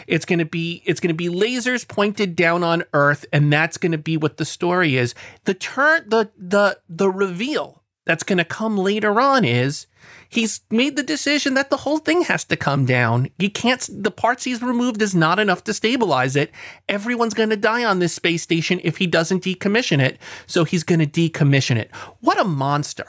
it's 0.06 0.26
going 0.26 0.40
to 0.40 0.46
be 0.46 0.84
it's 0.86 1.00
going 1.00 1.16
to 1.16 1.16
be 1.16 1.30
lasers 1.30 1.88
pointed 1.88 2.36
down 2.36 2.64
on 2.64 2.84
earth 2.94 3.26
and 3.34 3.52
that's 3.52 3.78
going 3.78 3.94
to 3.94 3.98
be 3.98 4.16
what 4.16 4.38
the 4.38 4.46
story 4.46 4.96
is. 4.96 5.16
The 5.46 5.56
turn 5.56 6.08
the 6.08 6.30
the 6.38 6.78
the 6.88 7.10
reveal 7.10 7.83
that's 8.06 8.24
going 8.24 8.38
to 8.38 8.46
come 8.46 8.78
later 8.78 9.20
on 9.22 9.46
is 9.46 9.88
he's 10.30 10.62
made 10.70 10.96
the 10.96 11.04
decision 11.04 11.54
that 11.54 11.70
the 11.70 11.78
whole 11.78 11.98
thing 12.00 12.24
has 12.24 12.44
to 12.46 12.58
come 12.58 12.86
down. 12.86 13.30
You 13.40 13.50
can't 13.50 13.88
the 13.92 14.12
parts 14.12 14.44
he's 14.44 14.62
removed 14.62 15.02
is 15.02 15.16
not 15.16 15.40
enough 15.40 15.64
to 15.66 15.74
stabilize 15.74 16.36
it. 16.36 16.52
Everyone's 16.90 17.34
going 17.34 17.50
to 17.52 17.58
die 17.58 17.84
on 17.86 18.00
this 18.00 18.14
space 18.14 18.42
station 18.44 18.82
if 18.84 18.98
he 18.98 19.08
doesn't 19.08 19.44
decommission 19.44 20.00
it. 20.02 20.18
So 20.48 20.64
he's 20.66 20.84
going 20.84 21.00
to 21.00 21.08
decommission 21.30 21.78
it. 21.78 21.92
What 22.20 22.40
a 22.40 22.44
monster. 22.44 23.06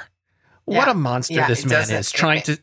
What 0.65 0.89
a 0.89 0.95
monster 0.95 1.35
Yeah, 1.35 1.49
this 1.49 1.65
it 1.65 1.69
man 1.69 1.91
is 1.91 2.11
trying 2.13 2.39
it- 2.39 2.45
to 2.47 2.59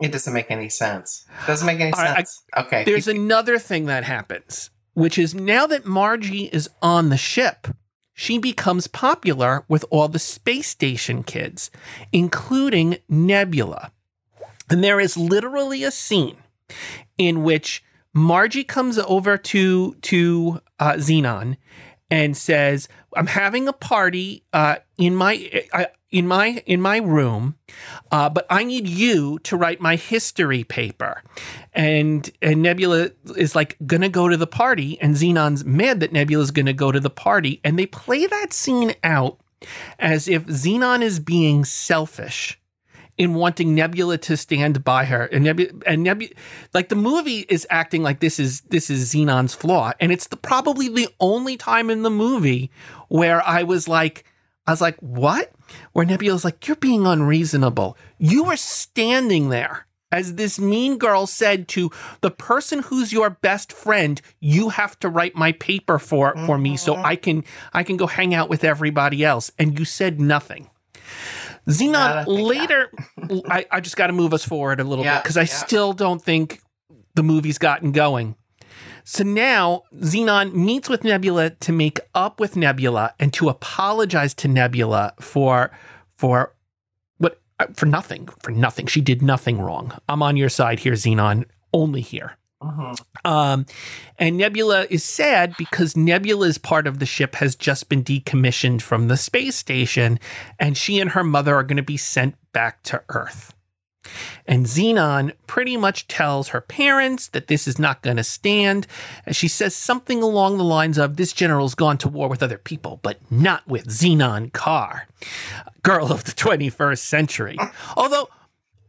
It 0.00 0.12
doesn't 0.12 0.32
make 0.32 0.50
any 0.50 0.68
sense. 0.68 1.24
Doesn't 1.46 1.66
make 1.66 1.80
any 1.80 1.92
right, 1.92 2.10
I- 2.10 2.14
sense. 2.16 2.42
okay. 2.56 2.84
There's 2.84 3.08
another 3.08 3.58
thing 3.58 3.86
that 3.86 4.04
happens, 4.04 4.70
which 4.94 5.16
is 5.18 5.34
now 5.34 5.66
that 5.68 5.86
Margie 5.86 6.46
is 6.46 6.68
on 6.82 7.08
the 7.10 7.16
ship, 7.16 7.68
she 8.18 8.38
becomes 8.38 8.86
popular 8.86 9.62
with 9.68 9.84
all 9.90 10.08
the 10.08 10.18
space 10.18 10.68
station 10.68 11.22
kids, 11.22 11.70
including 12.12 12.96
Nebula. 13.10 13.92
And 14.70 14.82
there 14.82 14.98
is 14.98 15.18
literally 15.18 15.84
a 15.84 15.90
scene 15.90 16.38
in 17.18 17.44
which 17.44 17.84
Margie 18.14 18.64
comes 18.64 18.98
over 18.98 19.36
to 19.36 19.94
to 19.94 20.60
uh, 20.80 20.94
Zenon 20.94 21.58
and 22.10 22.34
says, 22.34 22.88
"I'm 23.14 23.26
having 23.26 23.68
a 23.68 23.74
party 23.74 24.44
uh, 24.50 24.76
in 24.96 25.14
my 25.14 25.64
uh, 25.74 25.84
in 26.16 26.26
my 26.26 26.62
in 26.64 26.80
my 26.80 26.96
room, 26.96 27.56
uh, 28.10 28.30
but 28.30 28.46
I 28.48 28.64
need 28.64 28.88
you 28.88 29.38
to 29.40 29.54
write 29.54 29.82
my 29.82 29.96
history 29.96 30.64
paper." 30.64 31.22
And 31.74 32.30
and 32.40 32.62
Nebula 32.62 33.10
is 33.36 33.54
like 33.54 33.76
gonna 33.86 34.08
go 34.08 34.26
to 34.28 34.36
the 34.38 34.46
party, 34.46 34.98
and 35.02 35.14
Zenon's 35.14 35.64
mad 35.66 36.00
that 36.00 36.12
Nebula's 36.12 36.50
gonna 36.50 36.72
go 36.72 36.90
to 36.90 37.00
the 37.00 37.10
party, 37.10 37.60
and 37.62 37.78
they 37.78 37.84
play 37.84 38.24
that 38.24 38.54
scene 38.54 38.94
out 39.04 39.38
as 39.98 40.26
if 40.26 40.46
Zenon 40.46 41.02
is 41.02 41.20
being 41.20 41.66
selfish 41.66 42.58
in 43.18 43.34
wanting 43.34 43.74
Nebula 43.74 44.16
to 44.18 44.36
stand 44.38 44.84
by 44.84 45.04
her, 45.04 45.24
and 45.26 45.44
Nebula, 45.44 45.70
and 45.86 46.02
Nebula, 46.02 46.32
like 46.72 46.88
the 46.88 46.96
movie 46.96 47.40
is 47.50 47.66
acting 47.68 48.02
like 48.02 48.20
this 48.20 48.38
is 48.38 48.62
this 48.62 48.88
is 48.88 49.12
Zenon's 49.12 49.54
flaw, 49.54 49.92
and 50.00 50.12
it's 50.12 50.28
the, 50.28 50.36
probably 50.38 50.88
the 50.88 51.08
only 51.20 51.58
time 51.58 51.90
in 51.90 52.02
the 52.02 52.10
movie 52.10 52.70
where 53.08 53.46
I 53.46 53.64
was 53.64 53.86
like, 53.86 54.24
I 54.66 54.72
was 54.72 54.80
like, 54.80 54.96
what? 55.00 55.52
Where 55.92 56.04
Nebula's 56.06 56.44
like, 56.44 56.66
you're 56.66 56.76
being 56.76 57.06
unreasonable. 57.06 57.96
You 58.18 58.44
were 58.44 58.56
standing 58.56 59.48
there. 59.48 59.86
As 60.12 60.36
this 60.36 60.58
mean 60.58 60.98
girl 60.98 61.26
said 61.26 61.66
to 61.68 61.90
the 62.20 62.30
person 62.30 62.78
who's 62.82 63.12
your 63.12 63.28
best 63.28 63.72
friend, 63.72 64.20
you 64.40 64.68
have 64.68 64.98
to 65.00 65.08
write 65.08 65.34
my 65.34 65.50
paper 65.52 65.98
for 65.98 66.34
for 66.46 66.58
me 66.58 66.76
so 66.76 66.94
I 66.94 67.16
can 67.16 67.44
I 67.72 67.82
can 67.82 67.96
go 67.96 68.06
hang 68.06 68.32
out 68.32 68.48
with 68.48 68.62
everybody 68.62 69.24
else. 69.24 69.50
And 69.58 69.76
you 69.76 69.84
said 69.84 70.20
nothing. 70.20 70.70
Not 71.66 71.74
Zenon 71.74 72.22
a 72.22 72.24
thing, 72.24 72.36
yeah. 72.38 72.42
later, 72.44 72.90
I, 73.50 73.66
I 73.70 73.80
just 73.80 73.96
got 73.96 74.06
to 74.06 74.12
move 74.12 74.32
us 74.32 74.44
forward 74.44 74.78
a 74.78 74.84
little 74.84 75.04
Yeah, 75.04 75.16
bit 75.16 75.24
because 75.24 75.36
I 75.36 75.42
yeah. 75.42 75.46
still 75.46 75.92
don't 75.92 76.22
think 76.22 76.60
the 77.16 77.24
movie's 77.24 77.58
gotten 77.58 77.90
going. 77.90 78.36
So 79.08 79.22
now 79.22 79.84
Zenon 80.00 80.52
meets 80.52 80.88
with 80.88 81.04
Nebula 81.04 81.50
to 81.50 81.72
make 81.72 82.00
up 82.12 82.40
with 82.40 82.56
Nebula 82.56 83.14
and 83.20 83.32
to 83.34 83.48
apologize 83.48 84.34
to 84.34 84.48
Nebula 84.48 85.14
for 85.20 85.70
for 86.16 86.52
what 87.18 87.40
uh, 87.60 87.66
for 87.74 87.86
nothing 87.86 88.28
for 88.42 88.50
nothing. 88.50 88.86
She 88.86 89.00
did 89.00 89.22
nothing 89.22 89.60
wrong. 89.60 89.96
I'm 90.08 90.24
on 90.24 90.36
your 90.36 90.48
side 90.48 90.80
here, 90.80 90.94
Zenon. 90.94 91.44
Only 91.72 92.00
here. 92.00 92.36
Mhm. 92.60 93.00
Um, 93.24 93.66
and 94.18 94.36
Nebula 94.38 94.88
is 94.90 95.04
sad 95.04 95.54
because 95.56 95.96
Nebula's 95.96 96.58
part 96.58 96.88
of 96.88 96.98
the 96.98 97.06
ship 97.06 97.36
has 97.36 97.54
just 97.54 97.88
been 97.88 98.02
decommissioned 98.02 98.82
from 98.82 99.06
the 99.06 99.16
space 99.16 99.54
station, 99.54 100.18
and 100.58 100.76
she 100.76 100.98
and 100.98 101.10
her 101.10 101.22
mother 101.22 101.54
are 101.54 101.62
going 101.62 101.76
to 101.76 101.82
be 101.82 101.96
sent 101.98 102.34
back 102.52 102.82
to 102.84 103.02
Earth. 103.10 103.54
And 104.46 104.66
Zenon 104.66 105.32
pretty 105.46 105.76
much 105.76 106.08
tells 106.08 106.48
her 106.48 106.60
parents 106.60 107.28
that 107.28 107.48
this 107.48 107.66
is 107.66 107.78
not 107.78 108.02
going 108.02 108.16
to 108.16 108.24
stand. 108.24 108.86
And 109.24 109.34
she 109.34 109.48
says 109.48 109.74
something 109.74 110.22
along 110.22 110.58
the 110.58 110.64
lines 110.64 110.98
of 110.98 111.16
This 111.16 111.32
general's 111.32 111.74
gone 111.74 111.98
to 111.98 112.08
war 112.08 112.28
with 112.28 112.42
other 112.42 112.58
people, 112.58 113.00
but 113.02 113.18
not 113.30 113.66
with 113.66 113.88
Zenon 113.88 114.52
Kar, 114.52 115.06
girl 115.82 116.12
of 116.12 116.24
the 116.24 116.32
21st 116.32 116.98
century. 116.98 117.56
Although, 117.96 118.28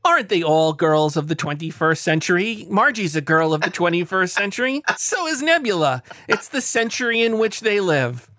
aren't 0.03 0.29
they 0.29 0.43
all 0.43 0.73
girls 0.73 1.17
of 1.17 1.27
the 1.27 1.35
21st 1.35 1.97
century? 1.97 2.65
Margie's 2.69 3.15
a 3.15 3.21
girl 3.21 3.53
of 3.53 3.61
the 3.61 3.71
21st 3.71 4.29
century. 4.29 4.81
So 4.97 5.27
is 5.27 5.41
Nebula. 5.41 6.03
It's 6.27 6.47
the 6.47 6.61
century 6.61 7.21
in 7.21 7.37
which 7.37 7.61
they 7.61 7.79
live. 7.79 8.29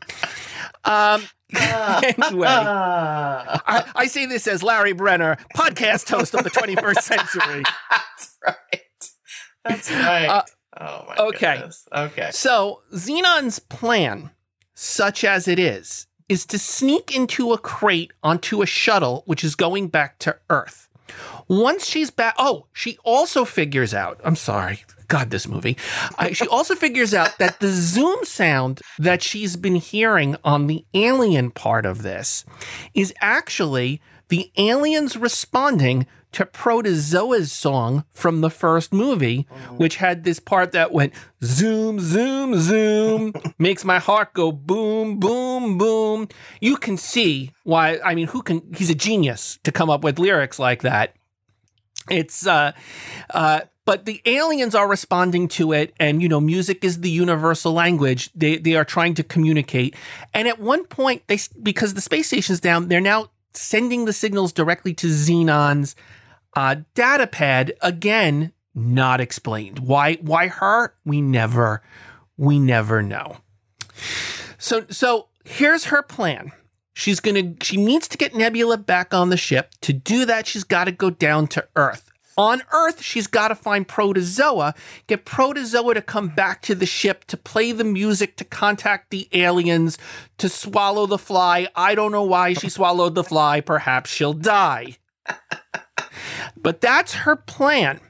Um, 0.85 1.23
anyway. 1.55 2.47
Ah, 2.49 3.63
I, 3.67 3.85
I 3.95 4.07
say 4.07 4.27
this 4.27 4.47
as 4.47 4.63
Larry 4.63 4.93
Brenner, 4.93 5.37
podcast 5.57 6.09
host 6.11 6.35
of 6.35 6.45
the 6.45 6.51
21st 6.51 7.03
century. 7.03 7.63
that's 7.91 8.37
right. 8.47 9.11
That's 9.65 9.91
right. 9.91 10.27
Uh, 10.27 10.43
oh 10.81 11.05
my 11.09 11.17
okay. 11.27 11.55
goodness. 11.57 11.89
Okay. 11.95 12.31
So, 12.33 12.83
Zenon's 12.95 13.59
plan 13.59 14.31
such 14.81 15.25
as 15.25 15.49
it 15.49 15.59
is, 15.59 16.07
is 16.29 16.47
to 16.47 16.59
sneak 16.59 17.15
into 17.17 17.53
a 17.53 17.59
crate 17.59 18.13
onto 18.23 18.63
a 18.63 18.67
shuttle 18.67 19.25
which 19.27 19.43
is 19.43 19.57
going 19.57 19.89
back 19.89 20.19
to 20.21 20.37
Earth. 20.51 20.89
Once 21.49 21.85
she's 21.87 22.11
back, 22.11 22.35
oh, 22.39 22.67
she 22.73 22.97
also 23.03 23.45
figures 23.45 23.93
out, 23.93 24.21
I'm 24.23 24.37
sorry, 24.37 24.85
God, 25.09 25.31
this 25.31 25.49
movie. 25.49 25.77
She 26.33 26.47
also 26.49 26.75
figures 26.75 27.15
out 27.15 27.39
that 27.39 27.61
the 27.61 27.71
Zoom 27.71 28.25
sound 28.25 28.83
that 28.99 29.23
she's 29.23 29.57
been 29.57 29.77
hearing 29.77 30.37
on 30.45 30.67
the 30.67 30.85
alien 30.93 31.51
part 31.51 31.87
of 31.87 32.03
this 32.03 32.45
is 32.95 33.15
actually 33.21 34.03
the 34.29 34.53
aliens 34.59 35.17
responding 35.17 36.07
to 36.33 36.45
Protozoa's 36.45 37.51
song 37.51 38.05
from 38.11 38.43
the 38.43 38.51
first 38.51 38.93
movie, 38.93 39.47
which 39.77 39.97
had 39.97 40.25
this 40.25 40.39
part 40.39 40.73
that 40.73 40.93
went 40.93 41.15
zoom, 41.43 41.99
zoom, 42.01 42.55
zoom, 42.61 43.33
makes 43.59 43.85
my 43.85 43.99
heart 43.99 44.35
go 44.35 44.53
boom, 44.53 45.19
boom, 45.19 45.79
boom. 45.79 46.29
You 46.61 46.77
can 46.77 46.99
see 46.99 47.53
why, 47.65 47.99
I 48.05 48.15
mean, 48.15 48.27
who 48.27 48.43
can, 48.43 48.63
he's 48.75 48.91
a 48.91 48.95
genius 48.95 49.59
to 49.65 49.73
come 49.73 49.89
up 49.89 50.05
with 50.05 50.19
lyrics 50.19 50.59
like 50.59 50.83
that. 50.83 51.15
It's, 52.11 52.47
uh, 52.47 52.73
uh, 53.31 53.61
but 53.89 54.05
the 54.05 54.21
aliens 54.27 54.75
are 54.75 54.87
responding 54.87 55.49
to 55.49 55.73
it 55.73 55.95
and 55.99 56.21
you 56.21 56.29
know 56.29 56.43
music 56.43 56.85
is 56.85 57.01
the 57.01 57.09
universal 57.09 57.73
language. 57.73 58.31
They 58.35 58.59
they 58.59 58.75
are 58.75 58.85
trying 58.85 59.15
to 59.15 59.23
communicate. 59.23 59.97
And 60.35 60.47
at 60.47 60.61
one 60.61 60.85
point 60.85 61.23
they 61.27 61.39
because 61.63 61.95
the 61.95 62.03
space 62.03 62.27
station's 62.27 62.61
down 62.61 62.89
they're 62.89 63.01
now 63.01 63.31
sending 63.55 64.05
the 64.05 64.13
signals 64.13 64.53
directly 64.53 64.93
to 64.93 65.07
zenon's 65.07 65.97
uh, 66.55 66.77
data 66.93 67.27
pad. 67.27 67.73
Again 67.81 68.53
not 68.75 69.23
explained. 69.23 69.79
Why 69.79 70.17
why 70.17 70.49
her? 70.49 70.93
We 71.07 71.23
never 71.23 71.83
we 72.37 72.59
never 72.59 73.03
know. 73.03 73.39
So 74.59 74.85
so 74.91 75.29
here's 75.47 75.85
her 75.85 76.03
plan. 76.03 76.53
She's 76.93 77.21
gonna 77.21 77.55
she 77.63 77.79
needs 77.79 78.07
to 78.09 78.19
get 78.19 78.35
nebula 78.35 78.77
back 78.77 79.15
on 79.15 79.31
the 79.31 79.39
ship. 79.39 79.71
To 79.81 79.95
do 79.95 80.27
that 80.27 80.47
she's 80.47 80.65
got 80.65 80.85
to 80.85 80.93
go 80.93 81.09
down 81.09 81.47
to 81.47 81.67
earth 81.75 82.08
on 82.39 82.63
Earth, 82.73 83.03
she's 83.03 83.27
got 83.27 83.49
to 83.49 83.57
find 83.57 83.87
Protozoa, 83.87 84.75
get 85.09 85.25
Protozoa 85.25 85.95
to 85.95 86.01
come 86.01 86.29
back 86.29 86.63
to 86.63 86.75
the 86.77 86.87
ship 86.87 87.25
to 87.25 87.37
play 87.37 87.73
the 87.73 87.85
music, 87.85 88.37
to 88.37 88.45
contact 88.45 89.11
the 89.11 89.29
aliens, 89.33 89.99
to 90.39 90.49
swallow 90.49 91.07
the 91.07 91.19
fly. 91.19 91.67
I 91.75 91.97
don't 91.97 92.13
know 92.13 92.23
why 92.23 92.53
she 92.53 92.69
swallowed 92.71 93.17
the 93.17 93.25
fly. 93.25 93.61
Perhaps 93.61 94.11
she'll 94.11 94.35
die. 94.35 94.99
but 96.57 96.81
that's 96.81 97.13
her 97.15 97.35
plan. 97.35 98.01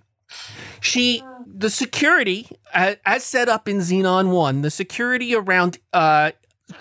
She, 0.81 1.25
the 1.47 1.71
security, 1.71 2.51
as 2.75 3.25
set 3.25 3.49
up 3.49 3.67
in 3.67 3.79
Zenon 3.79 4.31
1, 4.31 4.61
the 4.61 4.71
security 4.71 5.35
around 5.35 5.79
uh, 5.93 6.33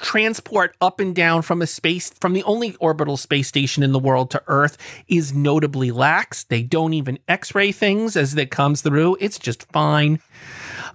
transport 0.02 0.76
up 0.82 1.00
and 1.00 1.16
down 1.16 1.42
from 1.42 1.62
a 1.62 1.68
space 1.68 2.10
from 2.10 2.34
the 2.34 2.44
only 2.44 2.76
orbital 2.80 3.18
space 3.18 3.48
station 3.48 3.84
in 3.84 3.92
the 3.92 4.00
world 4.00 4.30
to 4.32 4.44
Earth 4.48 4.78
is 5.08 5.34
notably 5.34 5.92
lax. 5.92 6.44
They 6.44 6.64
don't 6.64 6.94
even 6.94 7.20
X-ray 7.28 7.72
things 7.72 8.16
as 8.16 8.36
it 8.36 8.52
comes 8.52 8.82
through. 8.82 9.18
It's 9.20 9.40
just 9.40 9.64
fine. 9.72 10.20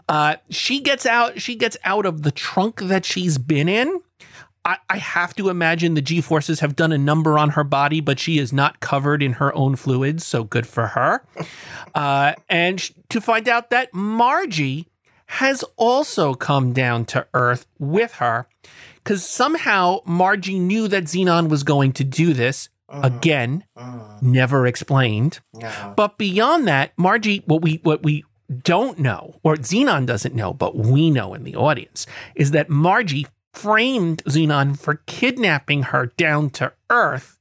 Uh, 0.08 0.36
she 0.50 0.80
gets 0.80 1.06
out. 1.06 1.40
She 1.40 1.54
gets 1.54 1.76
out 1.84 2.06
of 2.06 2.22
the 2.22 2.30
trunk 2.30 2.80
that 2.80 3.04
she's 3.04 3.38
been 3.38 3.68
in. 3.68 4.00
I, 4.64 4.76
I 4.88 4.98
have 4.98 5.34
to 5.36 5.48
imagine 5.48 5.94
the 5.94 6.02
G 6.02 6.20
forces 6.20 6.60
have 6.60 6.76
done 6.76 6.92
a 6.92 6.98
number 6.98 7.36
on 7.36 7.50
her 7.50 7.64
body, 7.64 8.00
but 8.00 8.20
she 8.20 8.38
is 8.38 8.52
not 8.52 8.78
covered 8.78 9.22
in 9.22 9.34
her 9.34 9.52
own 9.54 9.74
fluids, 9.74 10.24
so 10.24 10.44
good 10.44 10.66
for 10.66 10.88
her. 10.88 11.24
Uh, 11.94 12.34
and 12.48 12.78
to 13.08 13.20
find 13.20 13.48
out 13.48 13.70
that 13.70 13.92
Margie 13.92 14.86
has 15.32 15.64
also 15.78 16.34
come 16.34 16.74
down 16.74 17.06
to 17.06 17.26
Earth 17.32 17.66
with 17.78 18.12
her 18.14 18.46
because 18.96 19.26
somehow 19.26 20.00
Margie 20.04 20.58
knew 20.58 20.88
that 20.88 21.04
Zenon 21.04 21.48
was 21.48 21.62
going 21.62 21.92
to 21.94 22.04
do 22.04 22.34
this. 22.34 22.68
Mm. 22.90 23.04
Again, 23.04 23.64
mm. 23.74 24.22
never 24.22 24.66
explained. 24.66 25.40
But 25.96 26.18
beyond 26.18 26.68
that, 26.68 26.92
Margie, 26.98 27.42
what 27.46 27.62
we 27.62 27.80
what 27.82 28.02
we 28.02 28.24
don't 28.62 28.98
know, 28.98 29.40
or 29.42 29.56
Zenon 29.56 30.04
doesn't 30.04 30.34
know, 30.34 30.52
but 30.52 30.76
we 30.76 31.08
know 31.10 31.32
in 31.32 31.44
the 31.44 31.56
audience, 31.56 32.06
is 32.34 32.50
that 32.50 32.68
Margie 32.68 33.26
framed 33.54 34.22
Zenon 34.24 34.78
for 34.78 34.96
kidnapping 35.06 35.84
her 35.84 36.06
down 36.18 36.50
to 36.50 36.74
Earth 36.90 37.38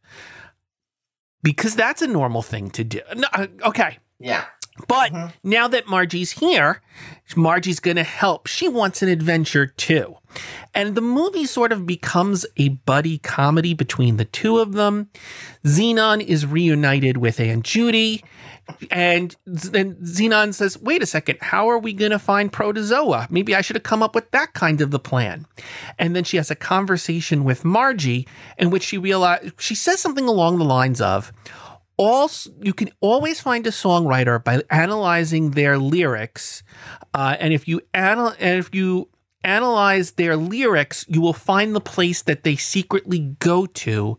because 1.44 1.76
that's 1.76 2.02
a 2.02 2.08
normal 2.08 2.42
thing 2.42 2.70
to 2.72 2.86
do. 2.86 3.02
No, 3.18 3.28
uh, 3.34 3.48
okay. 3.66 3.98
Yeah. 4.18 4.46
But 4.88 5.12
mm-hmm. 5.12 5.50
now 5.50 5.68
that 5.68 5.88
Margie's 5.88 6.32
here, 6.32 6.82
Margie's 7.36 7.80
going 7.80 7.98
to 7.98 8.04
help. 8.04 8.48
She 8.48 8.68
wants 8.68 9.02
an 9.02 9.10
adventure 9.10 9.68
too. 9.68 10.18
And 10.74 10.96
the 10.96 11.02
movie 11.02 11.46
sort 11.46 11.72
of 11.72 11.86
becomes 11.86 12.46
a 12.58 12.70
buddy 12.70 13.18
comedy 13.18 13.74
between 13.74 14.18
the 14.18 14.26
two 14.26 14.60
of 14.60 14.74
them. 14.74 15.10
Zenon 15.66 16.22
is 16.22 16.46
reunited 16.46 17.18
with 17.18 17.40
Aunt 17.40 17.66
Judy. 17.66 18.24
And 18.90 19.36
then 19.46 19.96
Zenon 19.96 20.54
says, 20.54 20.78
wait 20.80 21.04
a 21.04 21.06
second, 21.06 21.40
how 21.42 21.70
are 21.70 21.80
we 21.80 21.92
going 21.92 22.12
to 22.12 22.20
find 22.20 22.54
Protozoa? 22.54 23.28
Maybe 23.30 23.54
I 23.54 23.62
should 23.62 23.76
have 23.76 23.84
come 23.84 24.02
up 24.02 24.16
with 24.16 24.32
that 24.32 24.54
kind 24.54 24.80
of 24.80 24.92
the 24.92 25.00
plan. 25.00 25.46
And 26.00 26.16
then 26.16 26.24
she 26.24 26.38
has 26.38 26.50
a 26.50 26.56
conversation 26.56 27.44
with 27.44 27.66
Margie 27.66 28.28
in 28.58 28.70
which 28.70 28.84
she 28.84 28.98
realizes, 28.98 29.52
she 29.60 29.76
says 29.76 30.00
something 30.00 30.28
along 30.28 30.58
the 30.58 30.64
lines 30.64 31.02
of, 31.02 31.34
all 32.02 32.32
you 32.62 32.74
can 32.74 32.90
always 33.00 33.40
find 33.40 33.68
a 33.68 33.70
songwriter 33.70 34.44
by 34.44 34.64
analyzing 34.70 35.52
their 35.52 35.78
lyrics, 35.78 36.64
uh, 37.14 37.36
and 37.40 37.54
if 37.54 37.68
you 37.68 37.82
anal- 37.94 38.36
and 38.40 38.58
if 38.60 38.74
you 38.74 39.08
analyze 39.44 40.12
their 40.12 40.36
lyrics, 40.36 41.06
you 41.08 41.22
will 41.22 41.34
find 41.34 41.76
the 41.76 41.82
place 41.82 42.24
that 42.24 42.44
they 42.44 42.56
secretly 42.56 43.36
go 43.40 43.66
to 43.66 44.18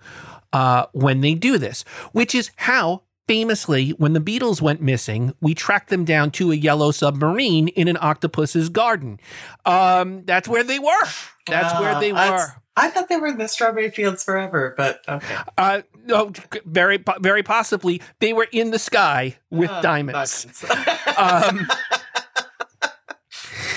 uh, 0.52 0.86
when 0.92 1.20
they 1.22 1.34
do 1.34 1.58
this, 1.58 1.84
which 2.12 2.34
is 2.34 2.50
how. 2.56 3.02
Famously, 3.28 3.90
when 3.90 4.14
the 4.14 4.20
Beatles 4.20 4.60
went 4.60 4.82
missing, 4.82 5.32
we 5.40 5.54
tracked 5.54 5.90
them 5.90 6.04
down 6.04 6.32
to 6.32 6.50
a 6.50 6.56
yellow 6.56 6.90
submarine 6.90 7.68
in 7.68 7.86
an 7.86 7.96
octopus's 8.00 8.68
garden. 8.68 9.20
Um, 9.64 10.24
that's 10.26 10.48
where 10.48 10.64
they 10.64 10.80
were. 10.80 11.06
That's 11.46 11.72
uh, 11.72 11.78
where 11.78 12.00
they 12.00 12.12
were. 12.12 12.48
I 12.76 12.88
thought 12.88 13.08
they 13.08 13.16
were 13.16 13.26
in 13.26 13.38
the 13.38 13.48
strawberry 13.48 13.90
fields 13.90 14.24
forever, 14.24 14.74
but 14.76 15.00
okay. 15.06 15.36
Uh, 15.58 15.82
no, 16.06 16.32
very, 16.64 17.02
very 17.20 17.42
possibly 17.42 18.00
they 18.18 18.32
were 18.32 18.48
in 18.50 18.70
the 18.70 18.78
sky 18.78 19.36
with 19.50 19.70
uh, 19.70 19.82
diamonds. 19.82 20.64
um, 21.18 21.68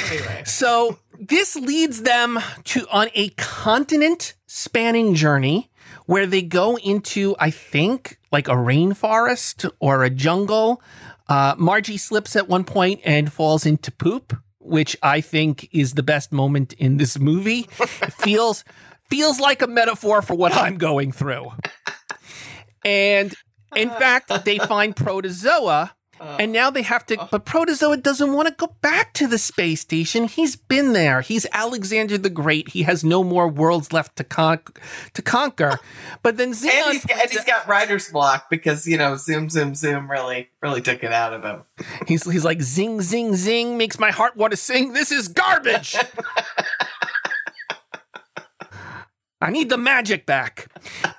anyway. 0.10 0.44
So 0.46 1.00
this 1.20 1.56
leads 1.56 2.04
them 2.04 2.40
to 2.66 2.88
on 2.90 3.10
a 3.14 3.30
continent 3.30 4.34
spanning 4.48 5.16
journey 5.16 5.70
where 6.06 6.26
they 6.26 6.42
go 6.42 6.78
into, 6.78 7.36
I 7.40 7.50
think, 7.52 8.20
like 8.32 8.48
a 8.48 8.54
rainforest 8.54 9.70
or 9.80 10.04
a 10.04 10.10
jungle. 10.10 10.82
Uh, 11.28 11.56
Margie 11.58 11.98
slips 11.98 12.36
at 12.36 12.48
one 12.48 12.64
point 12.64 13.02
and 13.04 13.34
falls 13.34 13.66
into 13.66 13.92
poop 13.92 14.38
which 14.66 14.98
I 15.02 15.22
think 15.22 15.70
is 15.72 15.94
the 15.94 16.04
best 16.04 16.32
moment 16.32 16.74
in 16.74 16.98
this 16.98 17.20
movie. 17.20 17.64
Feels 18.20 18.64
feels 19.10 19.40
like 19.40 19.62
a 19.62 19.68
metaphor 19.68 20.24
for 20.24 20.34
what 20.34 20.54
I'm 20.56 20.78
going 20.78 21.12
through. 21.12 21.52
And 22.84 23.34
in 23.76 23.90
uh-huh. 23.90 24.00
fact, 24.00 24.46
they 24.46 24.58
find 24.58 24.96
protozoa 24.96 25.96
Uh, 26.20 26.38
and 26.40 26.52
now 26.54 26.70
they 26.70 26.82
have 26.82 27.06
to, 27.08 27.20
uh. 27.20 27.28
but 27.30 27.46
Protozoa 27.46 27.98
doesn't 27.98 28.34
want 28.34 28.48
to 28.48 28.54
go 28.54 28.74
back 28.82 29.14
to 29.14 29.28
the 29.28 29.38
space 29.38 29.82
station. 29.82 30.28
He's 30.28 30.56
been 30.56 30.94
there. 30.94 31.22
He's 31.22 31.46
Alexander 31.52 32.18
the 32.18 32.30
Great. 32.30 32.70
He 32.70 32.84
has 32.84 33.04
no 33.04 33.24
more 33.24 33.48
worlds 33.48 33.92
left 33.92 34.16
to 34.18 34.24
con- 34.24 34.60
to 35.14 35.22
conquer. 35.22 35.80
But 36.24 36.38
then 36.38 36.54
Zenon, 36.54 36.70
and 36.72 36.94
he's, 36.94 37.06
got, 37.06 37.22
and 37.22 37.30
he's 37.30 37.44
got 37.44 37.68
writer's 37.68 38.10
block 38.10 38.50
because 38.50 38.88
you 38.88 38.98
know 38.98 39.16
Zoom 39.16 39.50
Zoom 39.50 39.76
Zoom 39.76 40.10
really 40.10 40.50
really 40.62 40.82
took 40.82 41.04
it 41.04 41.12
out 41.12 41.34
of 41.34 41.44
him. 41.44 41.64
He's 42.08 42.30
he's 42.30 42.44
like 42.44 42.62
zing 42.62 43.02
zing 43.02 43.36
zing 43.36 43.78
makes 43.78 44.00
my 44.00 44.12
heart 44.12 44.36
want 44.36 44.52
to 44.52 44.58
sing. 44.58 44.94
This 44.94 45.12
is 45.12 45.28
garbage. 45.28 45.96
I 49.42 49.52
need 49.52 49.70
the 49.70 49.78
magic 49.78 50.26
back. 50.26 50.68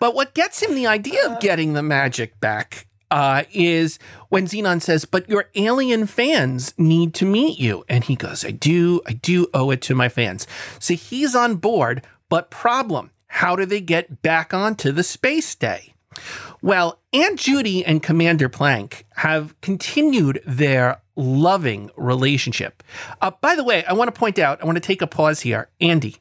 But 0.00 0.14
what 0.14 0.34
gets 0.34 0.62
him 0.62 0.74
the 0.74 0.86
idea 0.86 1.24
of 1.26 1.32
uh. 1.32 1.38
getting 1.38 1.74
the 1.74 1.82
magic 1.82 2.40
back 2.40 2.86
uh, 3.10 3.44
is 3.52 3.98
when 4.28 4.46
Zenon 4.46 4.82
says, 4.82 5.04
But 5.04 5.28
your 5.28 5.46
alien 5.54 6.06
fans 6.06 6.74
need 6.76 7.14
to 7.14 7.24
meet 7.24 7.58
you. 7.58 7.84
And 7.88 8.04
he 8.04 8.16
goes, 8.16 8.44
I 8.44 8.50
do, 8.50 9.00
I 9.06 9.12
do 9.12 9.48
owe 9.54 9.70
it 9.70 9.82
to 9.82 9.94
my 9.94 10.08
fans. 10.08 10.46
So 10.78 10.94
he's 10.94 11.34
on 11.34 11.56
board, 11.56 12.04
but 12.28 12.50
problem 12.50 13.10
how 13.28 13.54
do 13.54 13.66
they 13.66 13.80
get 13.80 14.22
back 14.22 14.54
onto 14.54 14.92
the 14.92 15.02
space 15.02 15.54
day? 15.54 15.92
Well, 16.62 16.98
Aunt 17.12 17.38
Judy 17.38 17.84
and 17.84 18.02
Commander 18.02 18.48
Plank 18.48 19.04
have 19.16 19.60
continued 19.60 20.42
their 20.46 21.02
loving 21.16 21.90
relationship. 21.96 22.82
Uh, 23.20 23.32
by 23.40 23.54
the 23.54 23.64
way, 23.64 23.84
I 23.84 23.92
want 23.92 24.12
to 24.12 24.18
point 24.18 24.38
out, 24.38 24.62
I 24.62 24.64
want 24.64 24.76
to 24.76 24.80
take 24.80 25.02
a 25.02 25.06
pause 25.06 25.40
here. 25.40 25.68
Andy, 25.80 26.16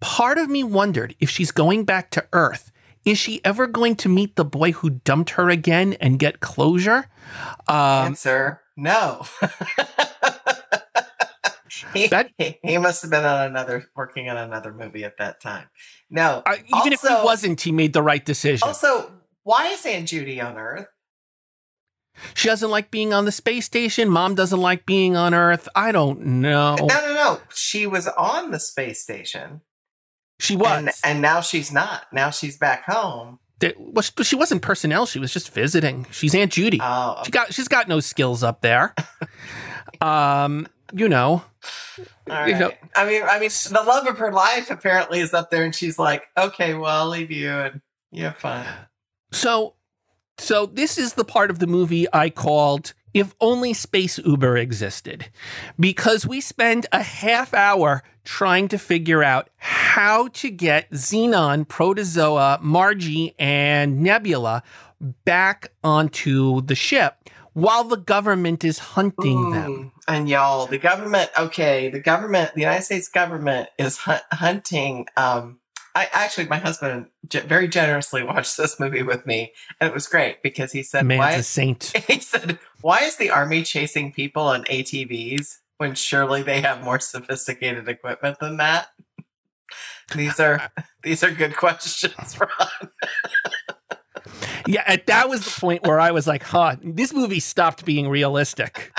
part 0.00 0.38
of 0.38 0.48
me 0.48 0.64
wondered 0.64 1.14
if 1.20 1.28
she's 1.28 1.50
going 1.50 1.84
back 1.84 2.10
to 2.10 2.26
Earth 2.32 2.69
is 3.04 3.18
she 3.18 3.44
ever 3.44 3.66
going 3.66 3.96
to 3.96 4.08
meet 4.08 4.36
the 4.36 4.44
boy 4.44 4.72
who 4.72 4.90
dumped 4.90 5.30
her 5.30 5.48
again 5.48 5.94
and 5.94 6.18
get 6.18 6.40
closure? 6.40 7.08
Um, 7.68 8.06
Answer 8.06 8.60
no. 8.76 9.26
He, 11.94 12.06
That- 12.08 12.30
he, 12.38 12.78
must 12.78 13.02
have 13.02 13.10
been 13.10 13.24
on 13.24 13.46
another 13.46 13.84
working 13.96 14.28
on 14.28 14.36
another 14.36 14.72
movie 14.72 15.04
at 15.04 15.18
that 15.18 15.40
time. 15.40 15.66
No. 16.08 16.42
Uh, 16.46 16.56
even 16.78 16.92
if 16.92 17.00
he 17.00 17.08
wasn't, 17.08 17.60
he 17.60 17.72
made 17.72 17.92
the 17.92 18.02
right 18.02 18.24
decision. 18.24 18.66
Also, 18.66 19.10
why 19.42 19.68
is 19.68 19.84
Aunt 19.84 20.08
Judy 20.08 20.40
on 20.40 20.56
Earth? 20.56 20.86
she 22.34 22.48
doesn't 22.48 22.70
like 22.70 22.90
being 22.90 23.12
on 23.12 23.24
the 23.24 23.32
space 23.32 23.64
station. 23.64 24.08
Mom 24.08 24.34
doesn't 24.34 24.60
like 24.60 24.86
being 24.86 25.16
on 25.16 25.34
Earth. 25.34 25.68
I 25.74 25.92
don't 25.92 26.20
know. 26.20 26.76
No, 26.76 26.86
no, 26.86 27.14
no. 27.14 27.40
She 27.54 27.86
was 27.86 28.06
on 28.08 28.50
the 28.50 28.60
space 28.60 29.02
station. 29.02 29.62
She 30.40 30.56
was. 30.56 30.78
And, 30.78 30.90
and 31.04 31.22
now 31.22 31.40
she's 31.40 31.70
not. 31.72 32.06
Now 32.12 32.30
she's 32.30 32.56
back 32.56 32.84
home. 32.84 33.38
That- 33.60 33.78
well, 33.78 34.02
she, 34.02 34.12
she 34.24 34.36
wasn't 34.36 34.62
personnel. 34.62 35.06
She 35.06 35.18
was 35.18 35.32
just 35.32 35.52
visiting. 35.52 36.06
She's 36.10 36.34
Aunt 36.34 36.50
Judy. 36.52 36.80
Oh, 36.82 37.20
she 37.24 37.30
got. 37.30 37.52
She's 37.54 37.68
got 37.68 37.88
no 37.88 38.00
skills 38.00 38.42
up 38.42 38.62
there. 38.62 38.94
um, 40.00 40.66
you 40.92 41.08
know. 41.08 41.44
all 42.30 42.46
you 42.46 42.52
right. 42.54 42.58
know- 42.60 42.72
I 42.96 43.06
mean, 43.06 43.22
I 43.22 43.38
mean, 43.38 43.50
the 43.50 43.84
love 43.86 44.06
of 44.06 44.18
her 44.18 44.32
life 44.32 44.70
apparently 44.70 45.20
is 45.20 45.34
up 45.34 45.50
there, 45.50 45.62
and 45.64 45.74
she's 45.74 45.98
like, 45.98 46.24
"Okay, 46.36 46.74
well, 46.74 47.02
I'll 47.02 47.08
leave 47.08 47.30
you, 47.30 47.50
and 47.50 47.80
you're 48.10 48.32
fine." 48.32 48.66
So, 49.32 49.74
so 50.38 50.66
this 50.66 50.98
is 50.98 51.14
the 51.14 51.24
part 51.24 51.50
of 51.50 51.58
the 51.58 51.66
movie 51.66 52.06
I 52.12 52.30
called 52.30 52.94
"If 53.14 53.34
Only 53.40 53.72
Space 53.72 54.18
Uber 54.18 54.56
Existed," 54.56 55.26
because 55.78 56.26
we 56.26 56.40
spend 56.40 56.86
a 56.92 57.02
half 57.02 57.54
hour 57.54 58.02
trying 58.24 58.68
to 58.68 58.78
figure 58.78 59.22
out 59.22 59.48
how 59.56 60.28
to 60.28 60.50
get 60.50 60.90
Zenon, 60.90 61.66
Protozoa, 61.66 62.58
Margie, 62.62 63.34
and 63.38 64.00
Nebula 64.02 64.62
back 65.24 65.72
onto 65.82 66.60
the 66.60 66.74
ship 66.74 67.28
while 67.52 67.84
the 67.84 67.96
government 67.96 68.64
is 68.64 68.78
hunting 68.78 69.50
them. 69.50 69.70
Mm. 69.70 69.90
And 70.08 70.28
y'all, 70.28 70.66
the 70.66 70.78
government, 70.78 71.30
okay, 71.38 71.88
the 71.88 72.00
government, 72.00 72.54
the 72.54 72.60
United 72.60 72.82
States 72.82 73.08
government 73.08 73.68
is 73.78 73.96
hunt- 73.98 74.22
hunting. 74.32 75.06
Um, 75.16 75.59
I 75.94 76.08
actually, 76.12 76.46
my 76.46 76.58
husband 76.58 77.06
very 77.24 77.68
generously 77.68 78.22
watched 78.22 78.56
this 78.56 78.78
movie 78.78 79.02
with 79.02 79.26
me, 79.26 79.52
and 79.80 79.88
it 79.88 79.94
was 79.94 80.06
great 80.06 80.42
because 80.42 80.72
he 80.72 80.82
said, 80.82 81.04
Man's 81.04 81.18
"Why?" 81.18 81.32
a 81.32 81.42
saint. 81.42 81.92
He 82.06 82.20
said, 82.20 82.58
"Why 82.80 83.00
is 83.00 83.16
the 83.16 83.30
army 83.30 83.62
chasing 83.62 84.12
people 84.12 84.42
on 84.42 84.64
ATVs 84.64 85.58
when 85.78 85.94
surely 85.94 86.42
they 86.42 86.60
have 86.60 86.84
more 86.84 87.00
sophisticated 87.00 87.88
equipment 87.88 88.38
than 88.40 88.58
that?" 88.58 88.88
These 90.14 90.40
are 90.40 90.72
these 91.04 91.22
are 91.22 91.30
good 91.30 91.56
questions, 91.56 92.36
Ron. 92.40 92.90
Yeah, 94.66 94.96
that 95.06 95.28
was 95.28 95.44
the 95.44 95.60
point 95.60 95.86
where 95.86 96.00
I 96.00 96.10
was 96.10 96.26
like, 96.26 96.42
"Huh, 96.42 96.76
this 96.82 97.12
movie 97.12 97.38
stopped 97.38 97.84
being 97.84 98.08
realistic." 98.08 98.92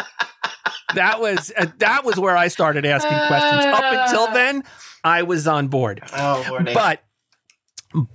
that 0.95 1.19
was 1.19 1.51
uh, 1.57 1.67
that 1.79 2.05
was 2.05 2.17
where 2.17 2.37
I 2.37 2.47
started 2.47 2.85
asking 2.85 3.17
questions. 3.27 3.65
Up 3.65 3.83
until 3.83 4.27
then, 4.33 4.63
I 5.03 5.23
was 5.23 5.47
on 5.47 5.67
board. 5.67 6.01
Oh. 6.13 6.59
But 6.73 7.03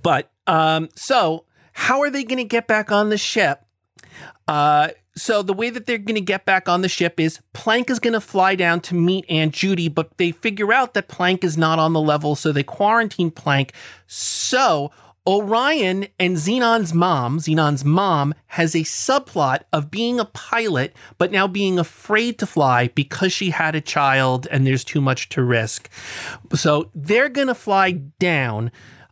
but 0.03 0.31
um 0.47 0.89
so 0.95 1.45
how 1.73 2.01
are 2.01 2.09
they 2.09 2.23
going 2.23 2.39
to 2.39 2.43
get 2.43 2.67
back 2.67 2.91
on 2.91 3.09
the 3.09 3.17
ship? 3.17 3.63
Uh 4.47 4.89
so 5.15 5.41
the 5.41 5.53
way 5.53 5.71
that 5.71 5.87
they're 5.87 5.97
going 5.97 6.15
to 6.15 6.21
get 6.21 6.45
back 6.45 6.69
on 6.69 6.81
the 6.81 6.89
ship 6.89 7.19
is 7.19 7.39
Plank 7.53 7.89
is 7.89 7.99
going 7.99 8.13
to 8.13 8.21
fly 8.21 8.55
down 8.55 8.81
to 8.81 8.93
meet 8.93 9.25
Aunt 9.29 9.51
Judy, 9.53 9.89
but 9.89 10.15
they 10.17 10.31
figure 10.31 10.71
out 10.71 10.93
that 10.93 11.07
Plank 11.07 11.43
is 11.43 11.57
not 11.57 11.79
on 11.79 11.93
the 11.93 12.01
level, 12.01 12.35
so 12.35 12.51
they 12.51 12.61
quarantine 12.61 13.31
Plank. 13.31 13.73
So 14.05 14.91
Orion 15.27 16.07
and 16.17 16.37
Zenon's 16.37 16.93
mom, 16.93 17.39
Zenon's 17.39 17.83
mom, 17.83 18.33
has 18.47 18.73
a 18.73 18.79
subplot 18.79 19.63
of 19.73 19.91
being 19.91 20.21
a 20.21 20.25
pilot, 20.25 20.95
but 21.17 21.33
now 21.33 21.47
being 21.47 21.77
afraid 21.77 22.39
to 22.39 22.45
fly 22.45 22.87
because 22.95 23.33
she 23.33 23.49
had 23.49 23.75
a 23.75 23.81
child 23.81 24.47
and 24.49 24.65
there's 24.65 24.85
too 24.85 25.01
much 25.01 25.27
to 25.29 25.43
risk. 25.43 25.89
So 26.55 26.91
they're 26.95 27.27
gonna 27.27 27.55
fly 27.55 27.91
down. 27.91 28.71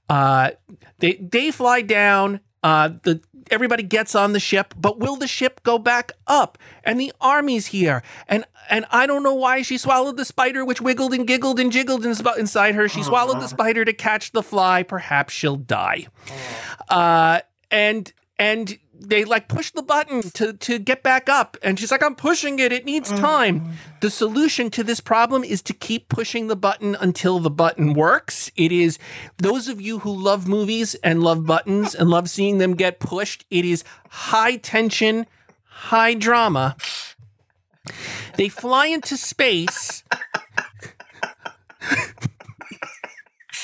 Uh, 0.10 0.52
they 1.00 1.16
they 1.16 1.52
fly 1.52 1.82
down. 1.82 2.40
Uh, 2.66 2.90
the 3.04 3.22
everybody 3.52 3.84
gets 3.84 4.16
on 4.16 4.34
the 4.34 4.40
ship, 4.40 4.74
but 4.76 4.98
will 4.98 5.18
the 5.18 5.28
ship 5.28 5.62
go 5.62 5.78
back 5.78 6.12
up? 6.26 6.58
And 6.84 7.00
the 7.00 7.14
army's 7.22 7.68
here, 7.68 8.02
and 8.28 8.44
and 8.72 8.86
I 8.90 9.06
don't 9.06 9.22
know 9.22 9.36
why 9.36 9.62
she 9.62 9.78
swallowed 9.78 10.18
the 10.18 10.26
spider, 10.26 10.66
which 10.66 10.82
wiggled 10.82 11.14
and 11.14 11.28
giggled 11.28 11.60
and 11.60 11.72
jiggled 11.72 12.04
ins- 12.08 12.24
inside 12.40 12.74
her. 12.74 12.90
She 12.90 13.04
swallowed 13.04 13.40
the 13.40 13.48
spider 13.48 13.86
to 13.86 13.94
catch 13.94 14.32
the 14.32 14.42
fly. 14.42 14.82
Perhaps 14.82 15.32
she'll 15.32 15.58
die. 15.58 16.08
Uh, 16.90 17.42
and 17.70 18.12
and 18.40 18.80
they 19.00 19.26
like 19.26 19.48
push 19.48 19.72
the 19.72 19.84
button 19.84 20.30
to 20.32 20.54
to 20.54 20.80
get 20.80 21.04
back 21.04 21.30
up, 21.30 21.58
and 21.62 21.80
she's 21.80 21.92
like, 21.92 22.04
"I'm 22.04 22.16
pushing 22.16 22.60
it. 22.60 22.72
It 22.72 22.86
needs 22.86 23.12
mm. 23.12 23.20
time." 23.20 23.74
The 24.02 24.10
solution 24.10 24.70
to 24.72 24.84
this 24.84 25.00
problem 25.00 25.44
is 25.44 25.62
to 25.64 25.74
keep 25.74 26.10
pushing 26.10 26.48
the 26.48 26.56
button 26.56 26.96
until 27.00 27.40
the 27.40 27.50
button 27.50 27.94
works. 27.94 28.52
It 28.56 28.72
is 28.72 29.00
those 29.38 29.68
of 29.68 29.82
you 29.82 30.00
who 30.00 30.16
love 30.16 30.48
movies 30.48 30.96
and 30.96 31.24
love 31.24 31.46
buttons 31.46 31.96
and 31.96 32.10
love 32.10 32.30
seeing 32.30 32.58
them 32.58 32.76
get 32.76 33.00
pushed. 33.00 33.46
It 33.50 33.66
is 33.66 33.84
high 34.10 34.58
tension, 34.58 35.26
high 35.66 36.14
drama. 36.14 36.76
They 38.36 38.50
fly 38.50 38.88
into 38.88 39.18
space. 39.18 40.04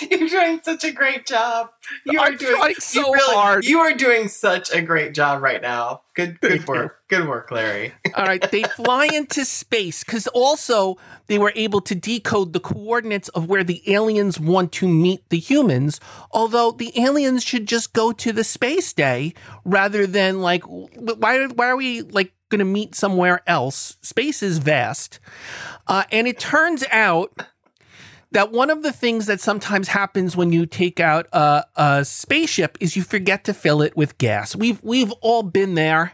You're 0.12 0.30
doing 0.30 0.60
such 0.64 0.84
a 0.84 0.92
great 0.92 1.26
job. 1.26 1.70
You 2.06 2.20
are 2.20 2.28
I'm 2.28 2.38
doing 2.38 2.56
trying 2.56 2.70
you 2.70 2.82
so 2.82 3.12
really- 3.14 3.36
hard. 3.36 3.66
You 3.66 3.80
are 3.80 3.94
doing 3.94 4.28
such 4.28 4.72
a 4.74 4.82
great 4.82 5.14
job 5.14 5.42
right 5.42 5.62
now. 5.62 6.02
Good, 6.14 6.40
good 6.42 6.68
work. 6.68 7.00
Good 7.08 7.28
work, 7.28 7.52
Larry. 7.52 7.94
All 8.16 8.26
right, 8.26 8.42
they 8.52 8.64
fly 8.64 9.06
into 9.06 9.46
space 9.46 10.04
because 10.04 10.28
also 10.28 10.98
they 11.28 11.38
were 11.38 11.54
able 11.56 11.82
to 11.82 11.96
decode 11.96 12.54
the 12.54 12.60
coordinates 12.60 13.30
of 13.30 13.48
where 13.48 13.64
the 13.64 13.82
aliens 13.94 14.40
want 14.40 14.72
to 14.74 14.88
meet 14.88 15.28
the 15.30 15.40
humans. 15.40 16.00
Although 16.32 16.72
the 16.72 16.92
aliens 17.00 17.44
should 17.44 17.68
just 17.68 17.94
go 17.94 18.12
to 18.14 18.32
the 18.34 18.44
space 18.44 18.92
day 18.94 19.34
rather 19.66 20.06
than 20.08 20.42
like, 20.42 20.64
why? 20.64 21.46
Why 21.48 21.68
are 21.70 21.78
we 21.78 22.02
like 22.02 22.34
going 22.50 22.60
to 22.60 22.66
meet 22.66 22.96
somewhere 22.96 23.42
else? 23.48 23.98
Space 24.02 24.44
is 24.44 24.58
vast, 24.58 25.20
uh, 25.88 26.04
and 26.12 26.28
it 26.28 26.40
turns 26.40 26.84
out 26.92 27.42
that 28.32 28.52
one 28.52 28.70
of 28.70 28.82
the 28.82 28.92
things 28.92 29.26
that 29.26 29.42
sometimes 29.42 29.90
happens 29.90 30.36
when 30.36 30.52
you 30.52 30.66
take 30.66 31.00
out 31.00 31.28
a, 31.34 31.66
a 31.76 32.06
spaceship 32.06 32.78
is 32.80 32.96
you 32.96 33.04
forget 33.04 33.44
to 33.46 33.54
fill 33.54 33.82
it 33.82 33.96
with 33.96 34.18
gas. 34.18 34.56
We've 34.56 34.82
we've 34.84 35.12
all 35.22 35.44
been 35.44 35.76
there. 35.76 36.14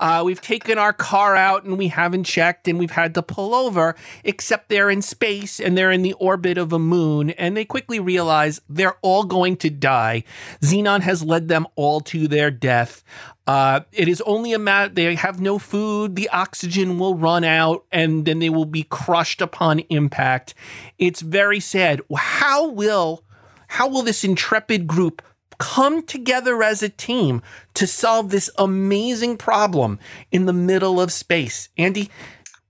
Uh, 0.00 0.22
we've 0.24 0.40
taken 0.40 0.78
our 0.78 0.92
car 0.92 1.36
out 1.36 1.64
and 1.64 1.78
we 1.78 1.88
haven't 1.88 2.24
checked, 2.24 2.68
and 2.68 2.78
we've 2.78 2.90
had 2.90 3.14
to 3.14 3.22
pull 3.22 3.54
over. 3.54 3.94
Except 4.24 4.68
they're 4.68 4.90
in 4.90 5.02
space 5.02 5.60
and 5.60 5.76
they're 5.76 5.92
in 5.92 6.02
the 6.02 6.14
orbit 6.14 6.58
of 6.58 6.72
a 6.72 6.78
moon, 6.78 7.30
and 7.30 7.56
they 7.56 7.64
quickly 7.64 8.00
realize 8.00 8.60
they're 8.68 8.96
all 9.02 9.24
going 9.24 9.56
to 9.58 9.70
die. 9.70 10.24
Zenon 10.60 11.00
has 11.00 11.22
led 11.22 11.48
them 11.48 11.66
all 11.76 12.00
to 12.00 12.28
their 12.28 12.50
death. 12.50 13.04
Uh, 13.46 13.80
it 13.92 14.08
is 14.08 14.20
only 14.22 14.52
a 14.52 14.58
matter, 14.58 14.92
they 14.92 15.14
have 15.14 15.40
no 15.40 15.56
food, 15.56 16.16
the 16.16 16.28
oxygen 16.30 16.98
will 16.98 17.14
run 17.14 17.44
out, 17.44 17.84
and 17.92 18.24
then 18.24 18.40
they 18.40 18.50
will 18.50 18.64
be 18.64 18.82
crushed 18.82 19.40
upon 19.40 19.78
impact. 19.88 20.52
It's 20.98 21.20
very 21.20 21.60
sad. 21.60 22.00
How 22.16 22.68
will, 22.68 23.22
how 23.68 23.86
will 23.86 24.02
this 24.02 24.24
intrepid 24.24 24.88
group 24.88 25.22
come 25.58 26.04
together 26.04 26.62
as 26.62 26.82
a 26.82 26.88
team 26.88 27.42
to 27.74 27.86
solve 27.86 28.30
this 28.30 28.50
amazing 28.58 29.36
problem 29.36 29.98
in 30.30 30.46
the 30.46 30.52
middle 30.52 31.00
of 31.00 31.12
space? 31.12 31.68
Andy, 31.76 32.10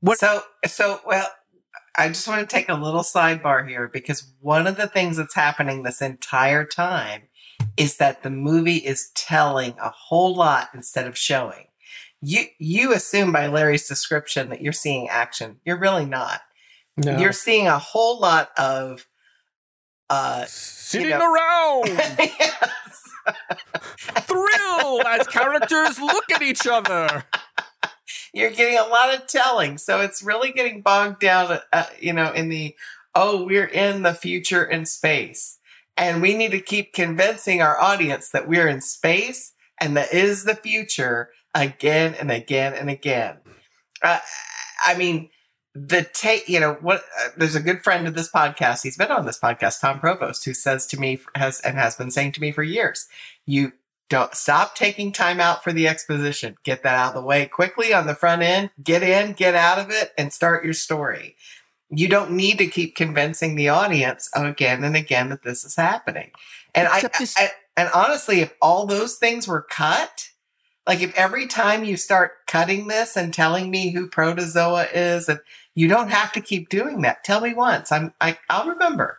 What- 0.00 0.18
So, 0.18 0.42
so 0.66 1.00
well, 1.06 1.26
I 1.96 2.08
just 2.08 2.28
want 2.28 2.48
to 2.48 2.54
take 2.54 2.68
a 2.68 2.74
little 2.74 3.02
sidebar 3.02 3.66
here 3.66 3.88
because 3.92 4.30
one 4.40 4.66
of 4.66 4.76
the 4.76 4.86
things 4.86 5.16
that's 5.16 5.34
happening 5.34 5.82
this 5.82 6.02
entire 6.02 6.64
time 6.64 7.22
is 7.76 7.96
that 7.96 8.22
the 8.22 8.30
movie 8.30 8.76
is 8.76 9.10
telling 9.14 9.74
a 9.80 9.88
whole 9.90 10.34
lot 10.34 10.68
instead 10.74 11.06
of 11.06 11.16
showing. 11.16 11.66
You 12.20 12.44
you 12.58 12.92
assume 12.92 13.32
by 13.32 13.46
Larry's 13.46 13.88
description 13.88 14.50
that 14.50 14.60
you're 14.60 14.72
seeing 14.72 15.08
action. 15.08 15.60
You're 15.64 15.78
really 15.78 16.06
not. 16.06 16.40
no. 16.96 17.18
You're 17.18 17.32
seeing 17.32 17.66
a 17.66 17.78
whole 17.78 18.20
lot 18.20 18.50
of 18.58 19.06
uh 20.10 20.44
sitting 20.46 21.10
know- 21.10 21.32
around, 21.32 21.88
yes. 22.18 23.02
thrill 24.22 25.06
as 25.06 25.26
characters 25.26 25.98
look 26.00 26.30
at 26.32 26.42
each 26.42 26.66
other. 26.66 27.24
you're 28.32 28.50
getting 28.50 28.78
a 28.78 28.86
lot 28.86 29.14
of 29.14 29.26
telling. 29.26 29.78
So 29.78 30.00
it's 30.00 30.22
really 30.22 30.52
getting 30.52 30.82
bogged 30.82 31.20
down, 31.20 31.58
uh, 31.72 31.84
you 32.00 32.12
know, 32.12 32.32
in 32.32 32.48
the, 32.48 32.74
oh, 33.14 33.44
we're 33.44 33.66
in 33.66 34.02
the 34.02 34.14
future 34.14 34.64
in 34.64 34.86
space. 34.86 35.58
And 35.96 36.20
we 36.20 36.34
need 36.36 36.50
to 36.52 36.60
keep 36.60 36.92
convincing 36.92 37.62
our 37.62 37.80
audience 37.80 38.30
that 38.30 38.46
we're 38.46 38.68
in 38.68 38.80
space 38.80 39.54
and 39.80 39.96
that 39.96 40.12
is 40.12 40.44
the 40.44 40.54
future 40.54 41.30
again 41.54 42.14
and 42.18 42.30
again 42.30 42.74
and 42.74 42.90
again. 42.90 43.38
Uh, 44.02 44.18
I 44.84 44.96
mean, 44.96 45.30
the 45.76 46.08
take, 46.14 46.48
you 46.48 46.58
know, 46.58 46.74
what, 46.80 47.02
uh, 47.20 47.28
there's 47.36 47.54
a 47.54 47.60
good 47.60 47.82
friend 47.84 48.08
of 48.08 48.14
this 48.14 48.30
podcast. 48.30 48.82
He's 48.82 48.96
been 48.96 49.10
on 49.10 49.26
this 49.26 49.38
podcast, 49.38 49.80
Tom 49.80 50.00
Provost, 50.00 50.44
who 50.44 50.54
says 50.54 50.86
to 50.86 50.98
me, 50.98 51.20
has, 51.34 51.60
and 51.60 51.76
has 51.76 51.96
been 51.96 52.10
saying 52.10 52.32
to 52.32 52.40
me 52.40 52.50
for 52.50 52.62
years, 52.62 53.06
you 53.44 53.72
don't 54.08 54.34
stop 54.34 54.74
taking 54.74 55.12
time 55.12 55.40
out 55.40 55.62
for 55.62 55.72
the 55.72 55.86
exposition. 55.88 56.56
Get 56.64 56.82
that 56.82 56.96
out 56.96 57.08
of 57.14 57.22
the 57.22 57.26
way 57.26 57.46
quickly 57.46 57.92
on 57.92 58.06
the 58.06 58.14
front 58.14 58.42
end. 58.42 58.70
Get 58.82 59.02
in, 59.02 59.32
get 59.32 59.54
out 59.54 59.78
of 59.78 59.90
it, 59.90 60.12
and 60.16 60.32
start 60.32 60.64
your 60.64 60.74
story. 60.74 61.36
You 61.90 62.08
don't 62.08 62.32
need 62.32 62.58
to 62.58 62.66
keep 62.66 62.96
convincing 62.96 63.54
the 63.54 63.68
audience 63.68 64.30
again 64.34 64.82
and 64.82 64.96
again 64.96 65.28
that 65.28 65.42
this 65.42 65.64
is 65.64 65.76
happening. 65.76 66.30
And 66.74 66.88
I, 66.88 67.02
this- 67.18 67.36
I 67.36 67.50
and 67.76 67.90
honestly, 67.94 68.40
if 68.40 68.54
all 68.62 68.86
those 68.86 69.16
things 69.16 69.46
were 69.46 69.62
cut, 69.62 70.30
like 70.86 71.00
if 71.02 71.14
every 71.16 71.46
time 71.46 71.84
you 71.84 71.96
start 71.96 72.46
cutting 72.46 72.86
this 72.86 73.16
and 73.16 73.34
telling 73.34 73.70
me 73.70 73.90
who 73.92 74.08
protozoa 74.08 74.86
is, 74.94 75.28
and 75.28 75.40
you 75.76 75.86
don't 75.86 76.08
have 76.10 76.32
to 76.32 76.40
keep 76.40 76.68
doing 76.68 77.02
that. 77.02 77.22
Tell 77.22 77.40
me 77.40 77.54
once. 77.54 77.92
I'm 77.92 78.12
I, 78.20 78.36
I'll 78.50 78.66
remember. 78.68 79.18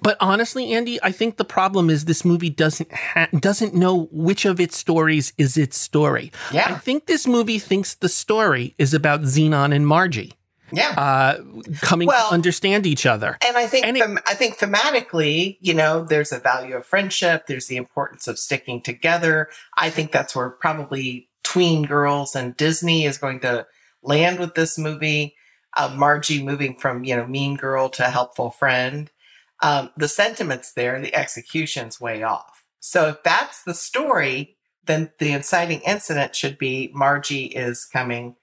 But 0.00 0.16
honestly, 0.20 0.72
Andy, 0.72 0.98
I 1.02 1.10
think 1.10 1.36
the 1.38 1.44
problem 1.44 1.90
is 1.90 2.04
this 2.04 2.24
movie 2.24 2.50
doesn't 2.50 2.92
ha- 2.94 3.28
doesn't 3.38 3.74
know 3.74 4.08
which 4.12 4.44
of 4.44 4.60
its 4.60 4.78
stories 4.78 5.32
is 5.36 5.56
its 5.56 5.76
story. 5.76 6.30
Yeah. 6.52 6.66
I 6.68 6.74
think 6.78 7.06
this 7.06 7.26
movie 7.26 7.58
thinks 7.58 7.94
the 7.96 8.08
story 8.08 8.74
is 8.78 8.94
about 8.94 9.22
Zenon 9.22 9.74
and 9.74 9.84
Margie 9.88 10.34
Yeah. 10.70 10.90
uh, 10.96 11.42
coming 11.80 12.06
Well- 12.06 12.28
to 12.28 12.34
understand 12.34 12.86
each 12.86 13.06
other. 13.06 13.38
And 13.44 13.56
I 13.56 13.66
think 13.66 13.86
And 13.86 13.96
it- 13.96 14.22
I 14.24 14.34
think 14.34 14.58
thematically, 14.58 15.58
you 15.60 15.74
know, 15.74 16.04
there's 16.04 16.30
a 16.30 16.38
value 16.38 16.76
of 16.76 16.86
friendship. 16.86 17.48
There's 17.48 17.66
the 17.66 17.76
importance 17.76 18.28
of 18.28 18.38
sticking 18.38 18.80
together. 18.80 19.48
I 19.76 19.90
think 19.90 20.12
that's 20.12 20.32
where 20.36 20.50
probably 20.50 21.28
tween 21.42 21.82
girls 21.86 22.36
and 22.36 22.56
Disney 22.56 23.04
is 23.04 23.18
going 23.18 23.40
to 23.40 23.66
land 24.02 24.38
with 24.38 24.54
this 24.54 24.78
movie. 24.78 25.34
Uh, 25.76 25.94
Margie 25.94 26.42
moving 26.42 26.76
from 26.78 27.04
you 27.04 27.14
know 27.16 27.26
mean 27.26 27.56
girl 27.56 27.88
to 27.90 28.04
helpful 28.04 28.50
friend. 28.50 29.10
Um, 29.62 29.90
the 29.96 30.08
sentiments 30.08 30.72
there, 30.72 31.00
the 31.00 31.14
execution's 31.14 32.00
way 32.00 32.22
off. 32.22 32.64
So 32.80 33.08
if 33.08 33.22
that's 33.22 33.64
the 33.64 33.74
story, 33.74 34.56
then 34.86 35.10
the 35.18 35.32
inciting 35.32 35.80
incident 35.80 36.34
should 36.34 36.58
be 36.58 36.90
Margie 36.94 37.46
is 37.46 37.84
coming. 37.84 38.36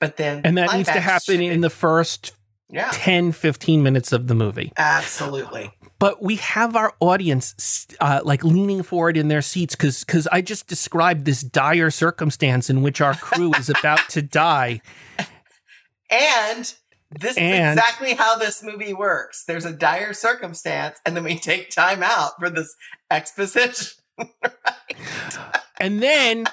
But 0.00 0.16
then 0.16 0.40
And 0.44 0.58
that 0.58 0.74
needs 0.74 0.88
to 0.88 1.00
happen 1.00 1.40
in 1.40 1.60
the 1.60 1.70
first 1.70 2.32
yeah, 2.70 2.90
10, 2.92 3.32
15 3.32 3.82
minutes 3.82 4.12
of 4.12 4.26
the 4.26 4.34
movie. 4.34 4.72
absolutely. 4.76 5.70
But 5.98 6.22
we 6.22 6.36
have 6.36 6.76
our 6.76 6.92
audience 7.00 7.86
uh, 8.00 8.20
like 8.24 8.44
leaning 8.44 8.82
forward 8.82 9.16
in 9.16 9.28
their 9.28 9.42
seats 9.42 9.74
because 9.74 10.04
because 10.04 10.26
I 10.28 10.40
just 10.42 10.66
described 10.66 11.24
this 11.24 11.40
dire 11.42 11.90
circumstance 11.90 12.68
in 12.70 12.82
which 12.82 13.00
our 13.00 13.14
crew 13.14 13.52
is 13.54 13.68
about 13.70 14.08
to 14.10 14.22
die. 14.22 14.80
And 16.10 16.72
this 17.18 17.36
And- 17.36 17.78
is 17.78 17.84
exactly 17.84 18.14
how 18.14 18.36
this 18.36 18.62
movie 18.62 18.92
works. 18.94 19.44
There's 19.44 19.64
a 19.64 19.72
dire 19.72 20.12
circumstance, 20.12 20.98
and 21.06 21.16
then 21.16 21.24
we 21.24 21.38
take 21.38 21.70
time 21.70 22.02
out 22.02 22.32
for 22.38 22.50
this 22.50 22.74
exposition. 23.10 23.92
And 25.80 26.00
then 26.02 26.44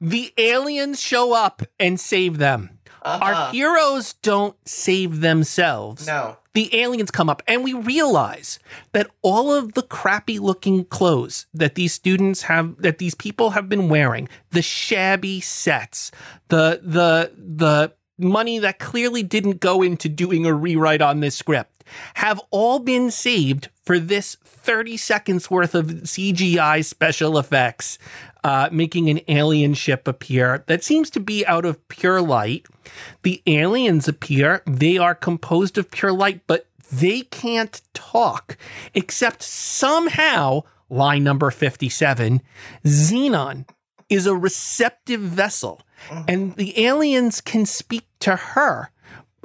the 0.00 0.32
aliens 0.36 1.00
show 1.00 1.32
up 1.32 1.62
and 1.78 1.98
save 1.98 2.38
them. 2.38 2.80
Our 3.02 3.32
Uh-huh. 3.32 3.52
heroes 3.52 4.14
don't 4.14 4.56
save 4.68 5.20
themselves. 5.20 6.06
no. 6.08 6.38
The 6.54 6.74
aliens 6.80 7.10
come 7.10 7.28
up 7.28 7.42
and 7.48 7.64
we 7.64 7.72
realize 7.72 8.58
that 8.92 9.10
all 9.22 9.52
of 9.52 9.74
the 9.74 9.82
crappy 9.82 10.38
looking 10.38 10.84
clothes 10.84 11.46
that 11.52 11.74
these 11.74 11.92
students 11.92 12.42
have 12.42 12.80
that 12.80 12.98
these 12.98 13.14
people 13.14 13.50
have 13.50 13.68
been 13.68 13.88
wearing, 13.88 14.28
the 14.50 14.62
shabby 14.62 15.40
sets, 15.40 16.10
the 16.48 16.80
the 16.82 17.32
the 17.36 17.92
money 18.18 18.60
that 18.60 18.78
clearly 18.78 19.22
didn't 19.22 19.60
go 19.60 19.82
into 19.82 20.08
doing 20.08 20.46
a 20.46 20.54
rewrite 20.54 21.02
on 21.02 21.20
this 21.20 21.34
script 21.34 21.74
have 22.14 22.40
all 22.50 22.78
been 22.78 23.10
saved 23.10 23.68
for 23.84 23.98
this 23.98 24.36
30 24.44 24.96
seconds 24.96 25.50
worth 25.50 25.74
of 25.74 25.86
CGI 25.86 26.84
special 26.84 27.38
effects, 27.38 27.98
uh, 28.44 28.68
making 28.70 29.08
an 29.08 29.20
alien 29.26 29.72
ship 29.72 30.06
appear 30.06 30.62
that 30.66 30.84
seems 30.84 31.08
to 31.10 31.18
be 31.18 31.46
out 31.46 31.64
of 31.64 31.88
pure 31.88 32.20
light. 32.20 32.66
The 33.22 33.42
aliens 33.46 34.06
appear, 34.06 34.62
they 34.66 34.98
are 34.98 35.14
composed 35.14 35.78
of 35.78 35.90
pure 35.90 36.12
light, 36.12 36.42
but 36.46 36.66
they 36.92 37.22
can't 37.22 37.80
talk, 37.94 38.58
except 38.92 39.42
somehow, 39.42 40.62
line 40.90 41.24
number 41.24 41.50
57, 41.50 42.42
Zenon 42.84 43.66
is 44.10 44.26
a 44.26 44.36
receptive 44.36 45.20
vessel, 45.20 45.80
and 46.28 46.54
the 46.56 46.78
aliens 46.84 47.40
can 47.40 47.64
speak 47.64 48.04
to 48.20 48.36
her 48.36 48.90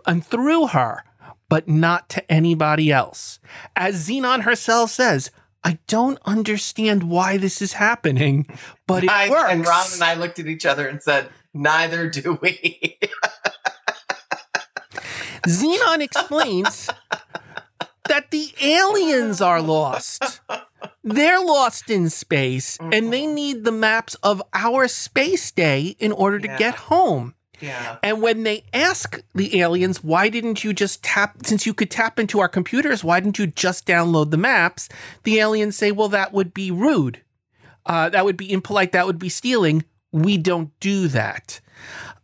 and 0.06 0.26
through 0.26 0.68
her, 0.68 1.06
but 1.48 1.70
not 1.70 2.10
to 2.10 2.32
anybody 2.32 2.92
else. 2.92 3.40
As 3.78 4.08
Zenon 4.08 4.42
herself 4.42 4.92
says, 4.92 5.32
I 5.64 5.78
don't 5.88 6.20
understand 6.26 7.04
why 7.04 7.38
this 7.38 7.62
is 7.62 7.74
happening, 7.74 8.48
but 8.88 9.04
it 9.04 9.10
I, 9.10 9.30
works. 9.30 9.52
and 9.52 9.66
Ron 9.66 9.86
and 9.94 10.04
I 10.04 10.14
looked 10.14 10.40
at 10.40 10.48
each 10.48 10.66
other 10.66 10.88
and 10.88 11.02
said, 11.02 11.30
Neither 11.54 12.10
do 12.10 12.38
we. 12.42 12.98
Zenon 15.48 16.02
explains 16.02 16.90
that 18.08 18.32
the 18.32 18.54
aliens 18.62 19.42
are 19.42 19.62
lost. 19.62 20.42
They're 21.04 21.40
lost 21.42 21.90
in 21.90 22.10
space 22.10 22.78
and 22.80 23.12
they 23.14 23.24
mm-hmm. 23.24 23.34
need 23.36 23.64
the 23.64 23.72
maps 23.72 24.16
of 24.16 24.42
our 24.54 24.88
space 24.88 25.52
day 25.52 25.96
in 26.00 26.12
order 26.12 26.40
to 26.40 26.48
Yeah. 26.48 26.58
get 26.58 26.76
home. 26.76 27.36
Yeah. 27.62 27.98
And 28.04 28.22
when 28.22 28.44
they 28.44 28.64
ask 28.74 29.22
the 29.36 29.60
aliens, 29.60 30.04
why 30.04 30.30
didn't 30.30 30.64
you 30.64 30.74
just 30.74 31.04
tap, 31.04 31.46
since 31.46 31.66
you 31.66 31.74
could 31.74 31.92
tap 31.92 32.20
into 32.20 32.40
our 32.40 32.50
computers, 32.50 33.04
why 33.04 33.20
didn't 33.20 33.40
you 33.40 33.48
just 33.48 33.86
download 33.86 34.32
the 34.32 34.38
maps? 34.38 34.90
The 35.24 35.40
aliens 35.40 35.76
say, 35.76 35.92
well, 35.92 36.10
that 36.10 36.34
would 36.34 36.54
be 36.54 36.72
rude. 36.72 37.22
Uh, 37.86 38.10
that 38.10 38.26
would 38.26 38.38
be 38.38 38.52
impolite. 38.52 38.92
That 38.92 39.06
would 39.08 39.20
be 39.20 39.30
stealing. 39.30 39.84
We 40.12 40.38
don't 40.38 40.72
do 40.80 41.08
that. 41.10 41.60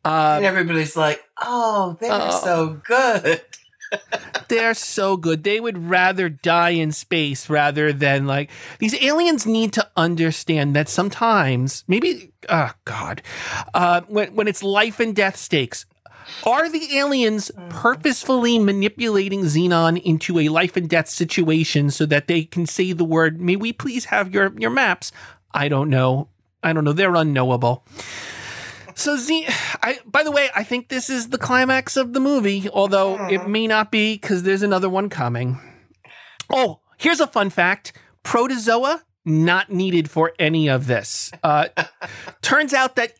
Uh, 0.03 0.36
and 0.38 0.45
everybody's 0.45 0.95
like, 0.95 1.23
Oh, 1.41 1.97
they're 1.99 2.11
Oh. 2.11 2.41
so 2.43 2.81
good. 2.86 3.41
They're 4.47 4.73
so 4.73 5.17
good. 5.17 5.43
They 5.43 5.59
would 5.59 5.89
rather 5.89 6.29
die 6.29 6.71
in 6.71 6.91
space 6.91 7.49
rather 7.49 7.91
than 7.91 8.27
like 8.27 8.51
these 8.79 8.95
aliens 9.03 9.45
need 9.45 9.73
to 9.73 9.89
understand 9.95 10.75
that 10.75 10.89
sometimes 10.89 11.83
maybe 11.87 12.31
oh 12.49 12.71
god 12.85 13.21
uh, 13.73 14.01
when 14.07 14.35
when 14.35 14.47
it's 14.47 14.63
life 14.63 14.99
and 14.99 15.15
death 15.15 15.37
stakes. 15.37 15.85
Are 16.43 16.69
the 16.69 16.97
aliens 16.97 17.51
purposefully 17.69 18.57
manipulating 18.57 19.41
Zenon 19.41 20.01
into 20.01 20.39
a 20.39 20.49
life 20.49 20.75
and 20.75 20.89
death 20.89 21.07
situation 21.07 21.91
so 21.91 22.05
that 22.07 22.27
they 22.27 22.43
can 22.43 22.65
say 22.65 22.93
the 22.93 23.03
word, 23.03 23.39
may 23.39 23.55
we 23.55 23.71
please 23.71 24.05
have 24.05 24.33
your, 24.33 24.51
your 24.57 24.71
maps? 24.71 25.11
I 25.53 25.69
don't 25.69 25.89
know. 25.89 26.29
I 26.63 26.73
don't 26.73 26.83
know. 26.83 26.93
They're 26.93 27.13
unknowable. 27.15 27.85
So 28.95 29.17
Z, 29.17 29.45
I 29.83 29.99
by 30.05 30.23
the 30.23 30.31
way, 30.31 30.49
I 30.55 30.63
think 30.63 30.87
this 30.87 31.09
is 31.09 31.29
the 31.29 31.37
climax 31.37 31.97
of 31.97 32.13
the 32.13 32.19
movie, 32.19 32.69
although 32.69 33.27
it 33.27 33.47
may 33.47 33.67
not 33.67 33.91
be 33.91 34.15
because 34.15 34.43
there's 34.43 34.63
another 34.63 34.89
one 34.89 35.09
coming. 35.09 35.59
Oh, 36.49 36.79
here's 36.97 37.19
a 37.19 37.27
fun 37.27 37.49
fact: 37.49 37.93
protozoa 38.23 39.03
not 39.25 39.71
needed 39.71 40.09
for 40.09 40.33
any 40.37 40.69
of 40.69 40.85
this. 40.87 41.31
Uh, 41.43 41.67
turns 42.41 42.73
out 42.73 42.95
that 42.95 43.13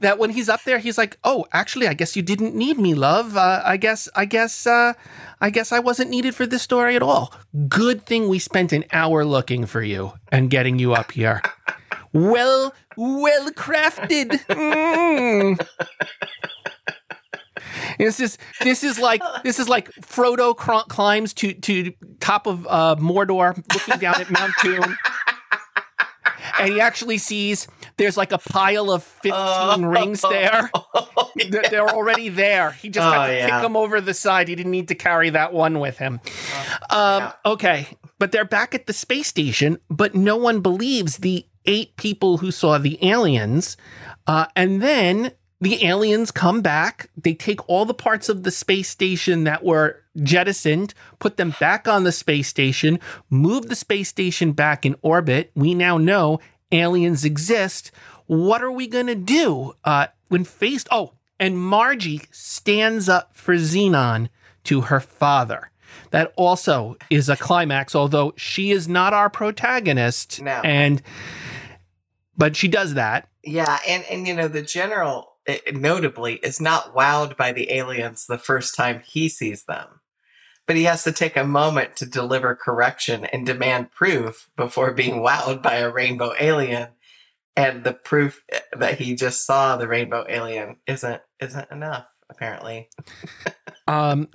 that 0.00 0.18
when 0.18 0.30
he's 0.30 0.48
up 0.48 0.62
there, 0.64 0.78
he's 0.78 0.98
like, 0.98 1.18
"Oh, 1.24 1.46
actually, 1.52 1.88
I 1.88 1.94
guess 1.94 2.14
you 2.14 2.22
didn't 2.22 2.54
need 2.54 2.78
me, 2.78 2.94
love. 2.94 3.36
Uh, 3.36 3.62
I 3.64 3.78
guess, 3.78 4.08
I 4.14 4.26
guess, 4.26 4.66
uh, 4.66 4.92
I 5.40 5.50
guess 5.50 5.72
I 5.72 5.80
wasn't 5.80 6.10
needed 6.10 6.34
for 6.34 6.46
this 6.46 6.62
story 6.62 6.94
at 6.94 7.02
all. 7.02 7.34
Good 7.68 8.06
thing 8.06 8.28
we 8.28 8.38
spent 8.38 8.72
an 8.72 8.84
hour 8.92 9.24
looking 9.24 9.66
for 9.66 9.82
you 9.82 10.12
and 10.30 10.50
getting 10.50 10.78
you 10.78 10.94
up 10.94 11.12
here. 11.12 11.42
Well, 12.16 12.74
well 12.96 13.50
crafted. 13.50 14.30
Mm. 14.48 15.66
This 17.98 18.20
is 18.20 18.38
this 18.62 18.84
is 18.84 18.98
like 18.98 19.22
this 19.42 19.58
is 19.58 19.68
like 19.68 19.90
Frodo 20.02 20.54
cr- 20.56 20.86
climbs 20.88 21.32
to 21.34 21.52
to 21.54 21.92
top 22.20 22.46
of 22.46 22.66
uh, 22.68 22.96
Mordor, 22.98 23.56
looking 23.72 23.98
down 24.00 24.20
at 24.20 24.30
Mount 24.30 24.52
Doom, 24.62 24.96
and 26.58 26.72
he 26.72 26.80
actually 26.80 27.16
sees 27.18 27.66
there's 27.96 28.16
like 28.16 28.32
a 28.32 28.38
pile 28.38 28.90
of 28.90 29.02
fifteen 29.02 29.86
rings 29.86 30.22
there. 30.22 30.70
They're, 31.50 31.64
they're 31.70 31.88
already 31.90 32.30
there. 32.30 32.70
He 32.72 32.88
just 32.88 33.06
Oh, 33.06 33.26
to 33.26 33.32
yeah. 33.32 33.46
kick 33.50 33.62
them 33.62 33.76
over 33.76 34.00
the 34.00 34.14
side. 34.14 34.48
He 34.48 34.54
didn't 34.54 34.72
need 34.72 34.88
to 34.88 34.94
carry 34.94 35.28
that 35.30 35.52
one 35.52 35.80
with 35.80 35.98
him. 35.98 36.14
Um, 36.88 37.22
yeah. 37.24 37.32
Okay, 37.44 37.88
but 38.18 38.32
they're 38.32 38.46
back 38.46 38.74
at 38.74 38.86
the 38.86 38.94
space 38.94 39.26
station, 39.28 39.76
but 39.90 40.14
no 40.14 40.36
one 40.38 40.60
believes 40.60 41.18
the 41.18 41.44
eight 41.66 41.96
people 41.96 42.38
who 42.38 42.50
saw 42.50 42.78
the 42.78 42.98
aliens. 43.06 43.76
Uh, 44.26 44.46
and 44.54 44.82
then 44.82 45.32
the 45.60 45.84
aliens 45.86 46.30
come 46.30 46.60
back. 46.60 47.10
They 47.16 47.34
take 47.34 47.68
all 47.68 47.84
the 47.84 47.94
parts 47.94 48.28
of 48.28 48.42
the 48.42 48.50
space 48.50 48.88
station 48.88 49.44
that 49.44 49.64
were 49.64 50.02
jettisoned, 50.22 50.94
put 51.18 51.36
them 51.36 51.54
back 51.58 51.88
on 51.88 52.04
the 52.04 52.12
space 52.12 52.48
station, 52.48 53.00
move 53.30 53.68
the 53.68 53.76
space 53.76 54.08
station 54.08 54.52
back 54.52 54.84
in 54.84 54.96
orbit. 55.02 55.50
We 55.54 55.74
now 55.74 55.98
know 55.98 56.40
aliens 56.72 57.24
exist. 57.24 57.90
What 58.26 58.62
are 58.62 58.72
we 58.72 58.86
going 58.86 59.06
to 59.06 59.14
do 59.14 59.74
uh, 59.84 60.08
when 60.28 60.44
faced? 60.44 60.88
Oh, 60.90 61.12
and 61.38 61.58
Margie 61.58 62.22
stands 62.30 63.08
up 63.08 63.34
for 63.34 63.54
Zenon 63.54 64.28
to 64.64 64.82
her 64.82 65.00
father. 65.00 65.70
That 66.10 66.32
also 66.36 66.96
is 67.10 67.28
a 67.28 67.36
climax, 67.36 67.94
although 67.94 68.32
she 68.36 68.70
is 68.70 68.88
not 68.88 69.12
our 69.12 69.30
protagonist. 69.30 70.42
No. 70.42 70.60
And 70.64 71.02
but 72.36 72.56
she 72.56 72.68
does 72.68 72.94
that. 72.94 73.28
Yeah, 73.44 73.78
and 73.86 74.04
and 74.10 74.26
you 74.26 74.34
know 74.34 74.48
the 74.48 74.62
general 74.62 75.32
eh, 75.46 75.58
notably, 75.72 76.34
is 76.36 76.60
not 76.60 76.94
wowed 76.94 77.36
by 77.36 77.52
the 77.52 77.72
aliens 77.72 78.26
the 78.26 78.38
first 78.38 78.74
time 78.74 79.02
he 79.04 79.28
sees 79.28 79.64
them. 79.64 80.00
But 80.66 80.76
he 80.76 80.84
has 80.84 81.04
to 81.04 81.12
take 81.12 81.36
a 81.36 81.44
moment 81.44 81.94
to 81.96 82.06
deliver 82.06 82.56
correction 82.56 83.24
and 83.26 83.46
demand 83.46 83.92
proof 83.92 84.50
before 84.56 84.92
being 84.92 85.22
wowed 85.22 85.62
by 85.62 85.76
a 85.76 85.90
rainbow 85.90 86.32
alien. 86.40 86.88
And 87.54 87.84
the 87.84 87.92
proof 87.92 88.44
eh, 88.50 88.60
that 88.76 88.98
he 88.98 89.14
just 89.14 89.46
saw 89.46 89.76
the 89.76 89.88
rainbow 89.88 90.26
alien 90.28 90.76
isn't 90.86 91.22
isn't 91.40 91.70
enough, 91.70 92.08
apparently. 92.28 92.88
Um, 93.88 94.28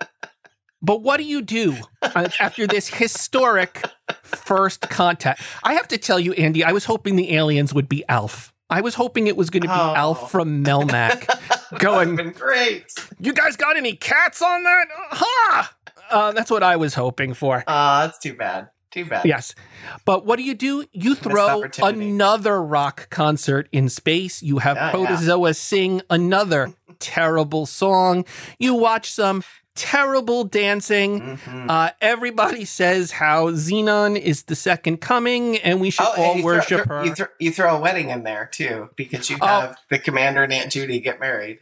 but 0.82 1.02
what 1.02 1.18
do 1.18 1.24
you 1.24 1.42
do 1.42 1.76
uh, 2.02 2.30
after 2.40 2.68
this 2.68 2.88
historic 2.88 3.84
first 4.24 4.82
contact? 4.90 5.42
I 5.64 5.74
have 5.74 5.88
to 5.90 5.98
tell 5.98 6.20
you, 6.20 6.34
Andy, 6.34 6.64
I 6.64 6.72
was 6.72 6.86
hoping 6.86 7.16
the 7.16 7.36
aliens 7.36 7.74
would 7.74 7.88
be 7.90 8.04
Alf. 8.10 8.54
I 8.70 8.82
was 8.82 8.96
hoping 8.96 9.28
it 9.28 9.36
was 9.36 9.50
going 9.50 9.64
to 9.64 9.68
be 9.68 9.74
Oh. 9.74 9.94
Alf 9.96 10.32
from 10.32 10.64
Melmac 10.64 11.28
going, 11.80 12.16
great. 12.32 12.86
You 13.20 13.34
guys 13.34 13.56
got 13.58 13.76
any 13.76 13.94
cats 13.94 14.42
on 14.42 14.64
that? 14.64 14.86
Ha! 15.12 15.76
Uh, 16.10 16.32
that's 16.32 16.50
what 16.50 16.64
I 16.64 16.78
was 16.78 16.94
hoping 16.94 17.34
for. 17.34 17.64
Ah, 17.68 18.04
that's 18.06 18.18
too 18.20 18.34
bad. 18.34 18.70
Too 18.92 19.06
bad. 19.06 19.26
Yes. 19.26 19.56
But 20.04 20.26
what 20.26 20.36
do 20.36 20.44
you 20.44 20.54
do? 20.54 20.86
You 20.92 21.16
throw 21.16 21.64
another 21.82 22.62
rock 22.62 23.10
concert 23.10 23.70
in 23.72 23.88
space. 23.88 24.44
You 24.44 24.58
have 24.60 24.76
Yeah, 24.76 24.86
yeah. 24.86 24.92
Protozoa 24.92 25.54
sing 25.54 26.02
another 26.10 26.74
terrible 27.00 27.66
song. 27.66 28.26
You 28.60 28.74
watch 28.76 29.10
some 29.10 29.44
terrible 29.82 30.44
dancing. 30.44 31.38
Mhm. 31.44 31.66
Uh, 31.70 31.90
everybody 32.02 32.66
says 32.66 33.12
how 33.12 33.48
Zenon 33.50 34.16
is 34.16 34.44
the 34.44 34.56
second 34.56 35.02
coming 35.02 35.58
and 35.58 35.82
we 35.82 35.90
should 35.90 36.06
Oh, 36.06 36.22
all 36.22 36.42
worship 36.44 36.86
throw, 36.86 36.98
her. 37.00 37.06
You, 37.06 37.16
throw, 37.16 37.28
you 37.40 37.52
throw 37.52 37.76
a 37.76 37.80
wedding 37.80 38.10
in 38.10 38.22
there 38.24 38.48
too, 38.52 38.90
because 38.96 39.30
you 39.32 39.38
Oh. 39.42 39.48
have 39.48 39.78
the 39.90 39.98
commander 39.98 40.44
and 40.44 40.54
Aunt 40.54 40.72
Judy 40.72 41.00
get 41.00 41.20
married. 41.20 41.60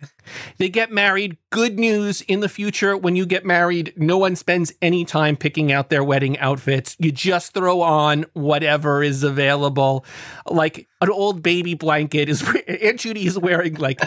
They 0.57 0.69
get 0.69 0.91
married. 0.91 1.37
Good 1.49 1.79
news 1.79 2.21
in 2.21 2.41
the 2.41 2.49
future 2.49 2.95
when 2.95 3.15
you 3.15 3.25
get 3.25 3.45
married, 3.45 3.93
no 3.95 4.17
one 4.17 4.35
spends 4.35 4.71
any 4.81 5.05
time 5.05 5.35
picking 5.35 5.71
out 5.71 5.89
their 5.89 6.03
wedding 6.03 6.37
outfits. 6.37 6.95
You 6.99 7.11
just 7.11 7.53
throw 7.53 7.81
on 7.81 8.25
whatever 8.33 9.01
is 9.03 9.23
available. 9.23 10.05
Like 10.45 10.87
an 11.01 11.09
old 11.09 11.41
baby 11.41 11.73
blanket 11.73 12.29
is 12.29 12.43
Aunt 12.67 12.99
Judy 12.99 13.25
is 13.25 13.37
wearing 13.37 13.75
like 13.75 14.01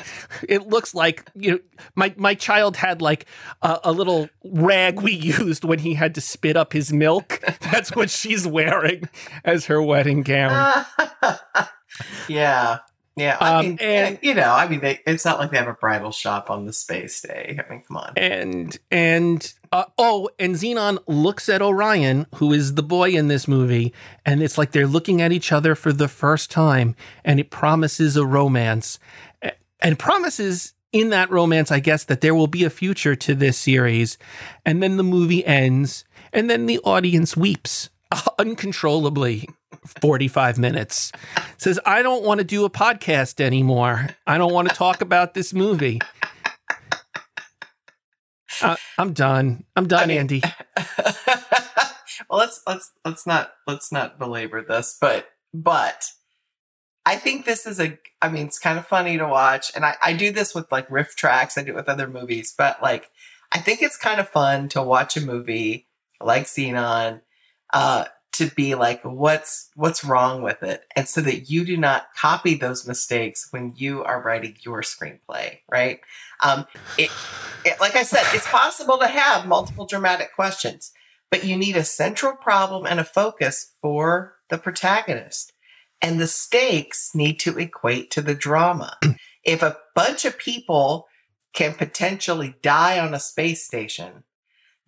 it 0.48 0.68
looks 0.68 0.94
like 0.94 1.28
you 1.34 1.52
know 1.52 1.58
my 1.94 2.14
my 2.16 2.34
child 2.34 2.76
had 2.76 3.02
like 3.02 3.26
a, 3.62 3.80
a 3.84 3.92
little 3.92 4.28
rag 4.44 5.00
we 5.00 5.12
used 5.12 5.64
when 5.64 5.78
he 5.78 5.94
had 5.94 6.14
to 6.14 6.20
spit 6.20 6.56
up 6.56 6.72
his 6.72 6.92
milk. 6.92 7.40
That's 7.72 7.94
what 7.94 8.10
she's 8.10 8.46
wearing 8.46 9.08
as 9.44 9.66
her 9.66 9.82
wedding 9.82 10.22
gown. 10.22 10.84
yeah. 12.28 12.78
Yeah. 13.16 13.36
I 13.40 13.54
Um, 13.58 13.66
mean, 13.66 13.78
and- 13.80 14.18
you 14.22 14.34
know, 14.34 14.50
I 14.50 14.66
mean, 14.68 14.80
they, 14.80 15.00
it's 15.06 15.24
not 15.24 15.38
like 15.38 15.50
they 15.50 15.58
have 15.58 15.68
a 15.68 15.74
bridal 15.74 16.12
shop 16.12 16.50
on 16.50 16.64
the 16.66 16.72
space 16.72 17.20
day. 17.20 17.58
I 17.58 17.70
mean, 17.70 17.82
come 17.86 17.96
on. 17.98 18.12
and 18.16 18.78
and 18.90 19.52
uh, 19.70 19.84
oh 19.98 20.28
and 20.38 20.54
zenon 20.54 20.98
looks 21.06 21.48
at 21.48 21.60
orion 21.62 22.26
who 22.36 22.52
is 22.52 22.74
the 22.74 22.82
boy 22.82 23.10
in 23.10 23.28
this 23.28 23.46
movie 23.48 23.92
and 24.26 24.42
it's 24.42 24.56
like 24.58 24.72
they're 24.72 24.86
looking 24.86 25.20
at 25.22 25.32
each 25.32 25.50
other 25.52 25.74
for 25.74 25.92
the 25.92 26.08
first 26.08 26.50
time 26.50 26.94
and 27.24 27.40
it 27.40 27.50
promises 27.50 28.16
a 28.16 28.26
romance 28.26 28.98
and 29.80 29.98
promises 29.98 30.74
in 30.92 31.08
that 31.08 31.30
romance 31.30 31.70
i 31.70 31.80
guess 31.80 32.04
that 32.04 32.20
there 32.20 32.34
will 32.34 32.46
be 32.46 32.64
a 32.64 32.70
future 32.70 33.16
to 33.16 33.34
this 33.34 33.56
series 33.56 34.18
and 34.66 34.82
then 34.82 34.98
the 34.98 35.02
movie 35.02 35.44
ends 35.46 36.04
and 36.34 36.50
then 36.50 36.66
the 36.66 36.78
audience 36.80 37.34
weeps 37.34 37.88
uncontrollably 38.38 39.48
45 40.00 40.58
minutes 40.58 41.12
says 41.56 41.78
i 41.86 42.02
don't 42.02 42.24
want 42.24 42.38
to 42.38 42.44
do 42.44 42.64
a 42.64 42.70
podcast 42.70 43.40
anymore 43.40 44.08
i 44.26 44.38
don't 44.38 44.52
want 44.52 44.68
to 44.68 44.74
talk 44.74 45.00
about 45.00 45.34
this 45.34 45.52
movie 45.52 46.00
uh, 48.60 48.76
I'm 48.98 49.12
done. 49.12 49.64
I'm 49.76 49.88
done, 49.88 50.04
I 50.04 50.06
mean- 50.06 50.18
Andy. 50.18 50.42
well, 52.28 52.38
let's 52.38 52.60
let's 52.66 52.92
let's 53.04 53.26
not 53.26 53.52
let's 53.66 53.90
not 53.92 54.18
belabor 54.18 54.62
this, 54.62 54.96
but 55.00 55.28
but 55.54 56.04
I 57.04 57.16
think 57.16 57.44
this 57.44 57.66
is 57.66 57.80
a. 57.80 57.98
I 58.20 58.28
mean, 58.28 58.46
it's 58.46 58.58
kind 58.58 58.78
of 58.78 58.86
funny 58.86 59.18
to 59.18 59.26
watch, 59.26 59.72
and 59.74 59.84
I 59.84 59.96
I 60.02 60.12
do 60.12 60.30
this 60.32 60.54
with 60.54 60.70
like 60.70 60.88
RiffTrax. 60.88 61.58
I 61.58 61.62
do 61.62 61.72
it 61.72 61.76
with 61.76 61.88
other 61.88 62.06
movies, 62.08 62.54
but 62.56 62.80
like 62.82 63.10
I 63.52 63.58
think 63.58 63.82
it's 63.82 63.96
kind 63.96 64.20
of 64.20 64.28
fun 64.28 64.68
to 64.70 64.82
watch 64.82 65.16
a 65.16 65.20
movie 65.20 65.88
like 66.20 66.44
Zenon. 66.44 67.22
Uh, 67.72 68.04
to 68.32 68.46
be 68.46 68.74
like 68.74 69.02
what's 69.02 69.68
what's 69.74 70.02
wrong 70.02 70.40
with 70.40 70.62
it? 70.62 70.84
And 70.96 71.06
so 71.06 71.20
that 71.20 71.50
you 71.50 71.66
do 71.66 71.76
not 71.76 72.06
copy 72.16 72.54
those 72.54 72.88
mistakes 72.88 73.48
when 73.50 73.74
you 73.76 74.02
are 74.04 74.22
writing 74.22 74.56
your 74.60 74.80
screenplay 74.80 75.58
right? 75.70 76.00
Um 76.40 76.64
it, 76.96 77.10
it 77.64 77.78
like 77.78 77.94
i 77.94 78.02
said 78.02 78.24
it's 78.32 78.48
possible 78.48 78.96
to 78.98 79.06
have 79.06 79.46
multiple 79.46 79.84
dramatic 79.84 80.34
questions 80.34 80.92
but 81.32 81.44
you 81.44 81.56
need 81.56 81.78
a 81.78 81.82
central 81.82 82.36
problem 82.36 82.84
and 82.86 83.00
a 83.00 83.04
focus 83.04 83.72
for 83.80 84.34
the 84.50 84.58
protagonist. 84.58 85.54
And 86.02 86.20
the 86.20 86.26
stakes 86.26 87.12
need 87.14 87.40
to 87.40 87.58
equate 87.58 88.10
to 88.12 88.22
the 88.22 88.36
drama. 88.36 88.96
If 89.44 89.60
a 89.60 89.76
bunch 89.96 90.24
of 90.24 90.38
people 90.38 91.08
can 91.52 91.74
potentially 91.74 92.54
die 92.62 93.00
on 93.00 93.12
a 93.12 93.18
space 93.18 93.66
station 93.66 94.22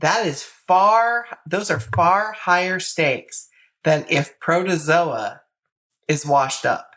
that 0.05 0.27
is 0.27 0.43
far 0.43 1.27
those 1.47 1.71
are 1.71 1.81
far 1.81 2.33
higher 2.33 2.79
stakes 2.79 3.49
than 3.85 4.05
if 4.09 4.39
protozoa 4.41 5.41
is 6.09 6.27
washed 6.27 6.65
up 6.67 6.91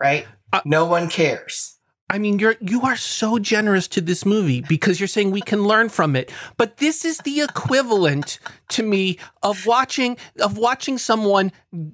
right? 0.00 0.26
Uh, 0.52 0.60
no 0.64 0.84
one 0.84 1.08
cares 1.08 1.73
I 2.10 2.18
mean, 2.18 2.38
you're 2.38 2.56
you 2.60 2.82
are 2.82 2.96
so 2.96 3.38
generous 3.38 3.88
to 3.88 4.00
this 4.02 4.26
movie 4.26 4.60
because 4.60 5.00
you're 5.00 5.06
saying 5.08 5.30
we 5.30 5.40
can 5.40 5.64
learn 5.64 5.88
from 5.88 6.14
it. 6.14 6.30
But 6.58 6.76
this 6.76 7.02
is 7.04 7.18
the 7.18 7.40
equivalent 7.40 8.38
to 8.68 8.82
me 8.82 9.18
of 9.42 9.64
watching 9.66 10.18
of 10.40 10.58
watching 10.58 10.98
someone 10.98 11.50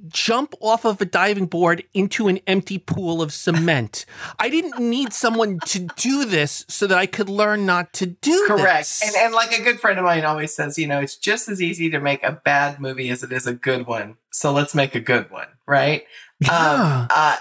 jump 0.09 0.53
off 0.61 0.85
of 0.85 1.01
a 1.01 1.05
diving 1.05 1.47
board 1.47 1.85
into 1.95 2.27
an 2.27 2.41
empty 2.49 2.77
pool 2.77 3.23
of 3.23 3.33
cement. 3.33 4.05
I 4.39 4.51
didn't 4.51 4.79
need 4.81 5.13
someone 5.13 5.61
to 5.67 5.79
do 5.97 6.25
this 6.25 6.65
so 6.69 6.89
that 6.89 6.99
I 6.99 7.07
could 7.07 7.29
learn 7.31 7.65
not 7.65 7.93
to 7.95 8.07
do 8.07 8.45
correct 8.49 8.81
this. 8.81 9.03
and, 9.03 9.27
and 9.27 9.35
like 9.35 9.57
a 9.57 9.63
good 9.63 9.79
friend 9.81 9.99
of 9.99 10.05
mine 10.05 10.25
always 10.25 10.53
says 10.53 10.77
you 10.77 10.87
know 10.89 11.01
it's 11.01 11.17
just 11.17 11.49
as 11.49 11.63
easy 11.63 11.89
to 11.91 12.01
make 12.01 12.23
a 12.25 12.33
bad 12.33 12.81
movie 12.81 13.11
as 13.11 13.23
it 13.23 13.33
is 13.33 13.47
a 13.47 13.55
good 13.55 13.87
one 13.87 14.17
so 14.33 14.53
let's 14.53 14.75
make 14.75 14.95
a 14.95 15.01
good 15.01 15.31
one 15.31 15.47
right 15.67 16.05
Yeah. 16.41 16.51
um, 16.53 17.07
uh, 17.11 17.37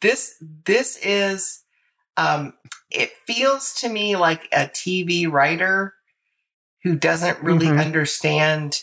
this 0.00 0.42
this 0.64 0.98
is 1.02 1.63
um, 2.16 2.54
it 2.90 3.10
feels 3.26 3.74
to 3.74 3.88
me 3.88 4.16
like 4.16 4.44
a 4.52 4.66
TV 4.68 5.30
writer 5.30 5.94
who 6.82 6.96
doesn't 6.96 7.40
really 7.40 7.66
Mhm. 7.66 7.80
understand 7.84 8.82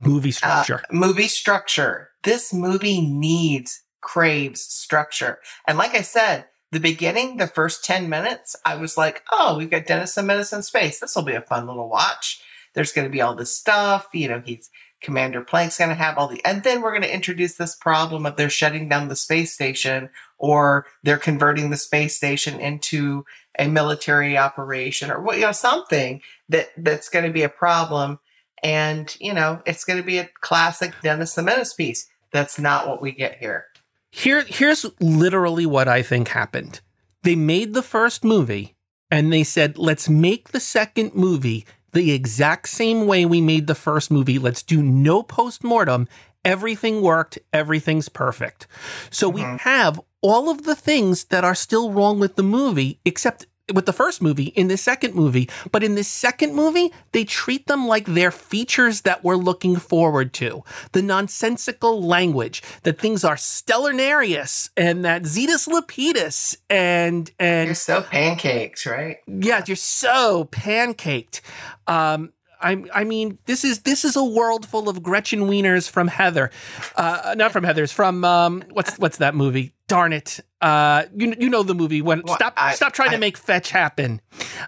movie 0.00 0.32
structure. 0.32 0.82
movie 0.90 1.28
structure. 1.28 2.10
This 2.24 2.52
movie 2.52 3.00
needs 3.00 3.82
craves 4.00 4.60
structure, 4.62 5.40
and 5.66 5.78
like 5.78 5.94
I 5.94 6.02
said, 6.02 6.46
the 6.70 6.80
beginning, 6.80 7.36
the 7.38 7.46
first 7.46 7.84
ten 7.84 8.08
minutes, 8.08 8.54
I 8.64 8.74
was 8.76 8.96
like, 8.98 9.22
"Oh, 9.32 9.56
we've 9.56 9.70
got 9.70 9.86
Dennis 9.86 10.14
the 10.14 10.22
Menace 10.22 10.52
in 10.52 10.62
space. 10.62 11.00
This 11.00 11.14
will 11.16 11.22
be 11.22 11.34
a 11.34 11.40
fun 11.40 11.66
little 11.66 11.88
watch." 11.88 12.40
There's 12.74 12.92
going 12.92 13.06
to 13.06 13.12
be 13.12 13.22
all 13.22 13.34
this 13.34 13.56
stuff, 13.56 14.06
you 14.12 14.28
know. 14.28 14.42
He's 14.44 14.68
Commander 15.00 15.42
Plank's 15.42 15.78
going 15.78 15.90
to 15.90 15.94
have 15.94 16.18
all 16.18 16.28
the, 16.28 16.44
and 16.44 16.62
then 16.62 16.82
we're 16.82 16.90
going 16.90 17.02
to 17.02 17.14
introduce 17.14 17.56
this 17.56 17.76
problem 17.76 18.26
of 18.26 18.36
they're 18.36 18.50
shutting 18.50 18.88
down 18.88 19.08
the 19.08 19.16
space 19.16 19.52
station 19.52 20.10
or 20.38 20.86
they're 21.02 21.18
converting 21.18 21.70
the 21.70 21.76
space 21.76 22.16
station 22.16 22.60
into 22.60 23.24
a 23.58 23.68
military 23.68 24.36
operation 24.36 25.10
or 25.10 25.20
what, 25.20 25.36
you 25.36 25.42
know, 25.42 25.52
something 25.52 26.20
that 26.48 26.68
that's 26.76 27.08
going 27.08 27.24
to 27.24 27.32
be 27.32 27.42
a 27.42 27.48
problem. 27.48 28.18
And 28.62 29.16
you 29.20 29.32
know, 29.32 29.62
it's 29.66 29.84
going 29.84 29.98
to 29.98 30.06
be 30.06 30.18
a 30.18 30.28
classic 30.40 30.94
Dennis 31.02 31.34
the 31.34 31.42
Menace 31.42 31.74
piece. 31.74 32.08
That's 32.32 32.58
not 32.58 32.88
what 32.88 33.00
we 33.00 33.12
get 33.12 33.38
here. 33.38 33.66
Here, 34.10 34.44
here's 34.46 34.86
literally 35.00 35.66
what 35.66 35.86
I 35.86 36.02
think 36.02 36.28
happened. 36.28 36.80
They 37.22 37.36
made 37.36 37.74
the 37.74 37.82
first 37.82 38.24
movie 38.24 38.74
and 39.10 39.32
they 39.32 39.44
said, 39.44 39.78
let's 39.78 40.08
make 40.08 40.48
the 40.48 40.60
second 40.60 41.14
movie 41.14 41.66
the 41.92 42.12
exact 42.12 42.68
same 42.68 43.06
way 43.06 43.24
we 43.24 43.40
made 43.40 43.66
the 43.66 43.74
first 43.74 44.10
movie. 44.10 44.38
Let's 44.38 44.62
do 44.62 44.82
no 44.82 45.22
post 45.22 45.64
mortem. 45.64 46.08
Everything 46.44 47.02
worked. 47.02 47.38
Everything's 47.52 48.08
perfect. 48.08 48.66
So 49.10 49.28
we 49.28 49.40
Mhm. 49.42 49.60
have 49.60 50.00
all 50.20 50.48
of 50.50 50.64
the 50.64 50.74
things 50.74 51.24
that 51.24 51.44
are 51.44 51.54
still 51.54 51.90
wrong 51.92 52.18
with 52.18 52.36
the 52.36 52.42
movie, 52.42 53.00
except 53.04 53.46
with 53.74 53.86
the 53.86 53.92
first 53.92 54.22
movie 54.22 54.46
in 54.56 54.68
the 54.68 54.76
second 54.76 55.14
movie. 55.14 55.48
But 55.72 55.82
in 55.84 55.94
the 55.94 56.04
second 56.04 56.54
movie, 56.54 56.92
they 57.12 57.24
treat 57.24 57.66
them 57.66 57.86
like 57.86 58.06
they're 58.06 58.30
features 58.30 59.02
that 59.02 59.22
we're 59.24 59.36
looking 59.36 59.76
forward 59.76 60.32
to. 60.34 60.64
The 60.92 61.02
nonsensical 61.02 62.02
language, 62.02 62.62
that 62.82 63.00
things 63.00 63.24
are 63.24 63.36
stellarnarius 63.36 64.70
and 64.76 65.04
that 65.04 65.22
Zetus 65.22 65.68
Lapidus 65.68 66.56
and 66.70 67.30
You're 67.40 67.48
and 67.48 67.76
so 67.76 68.02
pancakes, 68.02 68.86
right? 68.86 69.18
yeah, 69.26 69.62
you're 69.66 69.76
so 69.76 70.48
pancaked. 70.50 71.40
Um, 71.86 72.32
I 72.60 72.84
I 72.92 73.04
mean, 73.04 73.38
this 73.46 73.64
is 73.64 73.80
this 73.80 74.04
is 74.04 74.16
a 74.16 74.24
world 74.24 74.66
full 74.66 74.88
of 74.88 75.02
Gretchen 75.02 75.42
Wieners 75.42 75.88
from 75.88 76.08
Heather, 76.08 76.50
uh, 76.96 77.34
not 77.36 77.52
from 77.52 77.64
Heather's, 77.64 77.92
from 77.92 78.24
um, 78.24 78.62
what's 78.70 78.98
what's 78.98 79.18
that 79.18 79.34
movie? 79.34 79.74
Darn 79.86 80.12
it! 80.12 80.40
Uh, 80.60 81.04
you 81.16 81.34
you 81.38 81.48
know 81.48 81.62
the 81.62 81.74
movie 81.74 82.02
when 82.02 82.22
Well, 82.24 82.34
stop 82.36 82.54
I- 82.56 82.74
stop 82.74 82.92
trying 82.92 83.10
I- 83.10 83.14
to 83.14 83.18
make 83.18 83.36
fetch 83.38 83.70
happen. 83.70 84.20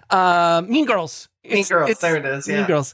Uh, 0.09 0.63
mean 0.67 0.85
Girls. 0.85 1.27
Mean 1.43 1.63
Girls, 1.65 1.97
there 1.99 2.15
it 2.17 2.25
is, 2.25 2.47
Mean. 2.47 2.65
Girls. 2.65 2.93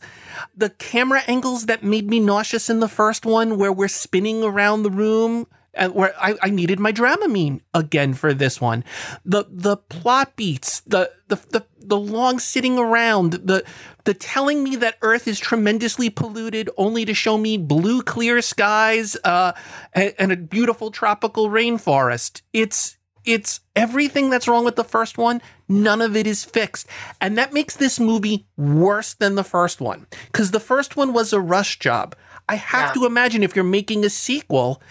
The 0.55 0.69
camera 0.71 1.21
angles 1.27 1.65
that 1.65 1.83
made 1.83 2.09
me 2.09 2.19
nauseous 2.19 2.69
in 2.69 2.79
the 2.79 2.87
first 2.87 3.25
one, 3.25 3.57
where 3.57 3.73
we're 3.73 3.87
spinning 3.89 4.41
around 4.43 4.83
the 4.83 4.89
room, 4.91 5.47
and 5.77 5.93
where 5.93 6.13
I, 6.19 6.35
I 6.41 6.49
needed 6.49 6.79
my 6.79 6.91
Dramamine 6.91 7.61
again 7.73 8.13
for 8.13 8.33
this 8.33 8.59
one. 8.59 8.83
The 9.25 9.45
the 9.49 9.77
plot 9.77 10.35
beats, 10.35 10.81
the 10.81 11.11
the 11.27 11.35
the, 11.49 11.65
the 11.79 11.97
long 11.97 12.39
sitting 12.39 12.77
around, 12.77 13.33
the 13.33 13.63
the 14.03 14.13
telling 14.13 14.63
me 14.63 14.75
that 14.77 14.97
Earth 15.01 15.27
is 15.27 15.39
tremendously 15.39 16.09
polluted, 16.09 16.69
only 16.77 17.05
to 17.05 17.13
show 17.13 17.37
me 17.37 17.57
blue 17.57 18.01
clear 18.01 18.41
skies, 18.41 19.15
uh, 19.23 19.53
and, 19.93 20.13
and 20.17 20.31
a 20.31 20.37
beautiful 20.37 20.91
tropical 20.91 21.49
rainforest. 21.49 22.41
It's 22.53 22.97
it's 23.25 23.59
everything 23.75 24.29
that's 24.29 24.47
wrong 24.47 24.63
with 24.63 24.77
the 24.77 24.85
first 24.85 25.17
one. 25.17 25.41
None 25.67 26.01
of 26.01 26.15
it 26.15 26.25
is 26.25 26.45
fixed. 26.45 26.87
And 27.19 27.37
that 27.37 27.51
makes 27.51 27.75
this 27.75 27.99
movie 27.99 28.47
worse 28.55 29.15
than 29.15 29.35
the 29.35 29.43
first 29.43 29.81
one. 29.81 30.07
Because 30.31 30.51
the 30.51 30.61
first 30.61 30.95
one 30.95 31.11
was 31.11 31.33
a 31.33 31.41
rush 31.41 31.77
job. 31.77 32.15
I 32.47 32.55
have 32.55 32.87
Yeah. 32.95 33.01
to 33.01 33.05
imagine 33.05 33.43
if 33.43 33.53
you're 33.53 33.65
making 33.65 34.05
a 34.05 34.09
sequel, 34.09 34.81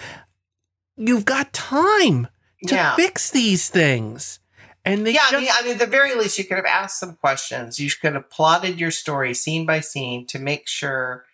you've 0.96 1.24
got 1.24 1.52
time 1.52 2.28
to 2.66 2.74
Yeah. 2.74 2.94
fix 2.96 3.30
these 3.30 3.68
things. 3.68 4.40
And 4.84 5.04
they 5.04 5.12
yeah, 5.14 5.22
just, 5.30 5.34
I 5.34 5.40
mean, 5.40 5.50
I 5.52 5.62
mean, 5.62 5.72
at 5.72 5.78
the 5.80 5.86
very 5.86 6.14
least, 6.14 6.38
you 6.38 6.44
could 6.44 6.58
have 6.58 6.64
asked 6.66 7.00
some 7.00 7.16
questions. 7.16 7.80
You 7.80 7.90
could 8.00 8.14
have 8.14 8.30
plotted 8.30 8.78
your 8.78 8.92
story 8.92 9.34
scene 9.34 9.66
by 9.66 9.80
scene 9.80 10.26
to 10.28 10.38
make 10.38 10.68
sure 10.68 11.24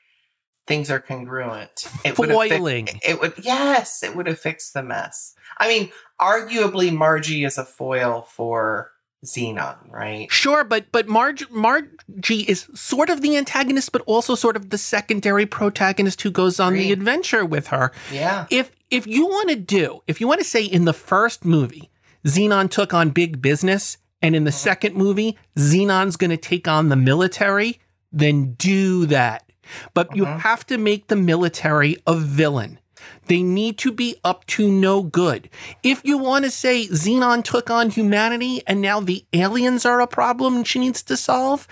things 0.67 0.91
are 0.91 1.01
congruent. 1.01 1.87
It 2.05 2.19
would 2.19 2.31
have 2.31 2.39
fi- 2.39 2.49
foiling. 2.49 2.89
it 3.07 3.21
would, 3.21 3.35
yes, 3.43 4.03
it 4.03 4.17
would 4.17 4.27
have 4.27 4.39
fixed 4.39 4.73
the 4.73 4.83
mess. 4.83 5.35
I 5.59 5.69
mean, 5.69 5.91
arguably, 6.21 6.93
Margie 6.93 7.45
is 7.45 7.59
a 7.59 7.65
foil 7.65 8.23
for 8.23 8.92
Zenon, 9.25 9.77
right? 9.91 10.31
Sure, 10.33 10.65
but 10.65 10.91
but 10.91 11.07
Marge 11.09 11.49
Margie 11.51 12.41
is 12.49 12.67
sort 12.75 13.09
of 13.09 13.21
the 13.23 13.37
antagonist, 13.37 13.93
but 13.93 14.03
also 14.07 14.35
sort 14.35 14.57
of 14.57 14.71
the 14.71 14.79
secondary 14.79 15.47
protagonist 15.47 16.23
who 16.23 16.31
goes 16.31 16.59
on 16.59 16.75
the 16.75 16.91
adventure 16.93 17.45
with 17.47 17.69
her. 17.69 17.93
Yeah, 18.13 18.47
if 18.51 18.75
if 18.91 19.07
you 19.07 19.27
want 19.27 19.49
to 19.49 19.57
do 19.57 20.03
if 20.07 20.21
you 20.21 20.29
want 20.29 20.41
to 20.41 20.45
say 20.47 20.65
in 20.65 20.85
the 20.85 20.93
first 20.93 21.45
movie 21.45 21.91
zenon 22.27 22.71
took 22.71 22.93
on 22.93 23.11
big 23.11 23.41
business 23.41 23.97
and 24.21 24.37
in 24.37 24.45
the 24.45 24.53
second 24.53 24.95
movie 24.95 25.37
zenon's 25.57 26.17
going 26.17 26.31
to 26.31 26.37
take 26.37 26.69
on 26.69 26.89
the 26.91 26.95
military 26.95 27.81
then 28.13 28.53
do 28.55 29.07
that 29.07 29.51
but 29.95 30.15
you 30.15 30.25
Mhm. 30.27 30.41
have 30.41 30.67
to 30.67 30.77
make 30.79 31.09
the 31.09 31.17
military 31.17 31.97
a 32.07 32.15
villain 32.15 32.79
they 33.27 33.43
need 33.43 33.79
to 33.79 33.93
be 33.93 34.17
up 34.25 34.45
to 34.47 34.71
no 34.71 35.03
good. 35.03 35.49
If 35.83 36.03
you 36.05 36.19
want 36.19 36.45
to 36.45 36.51
say 36.51 36.87
Zenon 36.89 37.43
took 37.45 37.71
on 37.71 37.91
humanity 37.91 38.63
and 38.67 38.81
now 38.81 39.01
the 39.01 39.25
aliens 39.33 39.85
are 39.87 40.01
a 40.01 40.07
problem 40.07 40.65
she 40.65 40.79
needs 40.79 41.03
to 41.05 41.17
solve, 41.17 41.67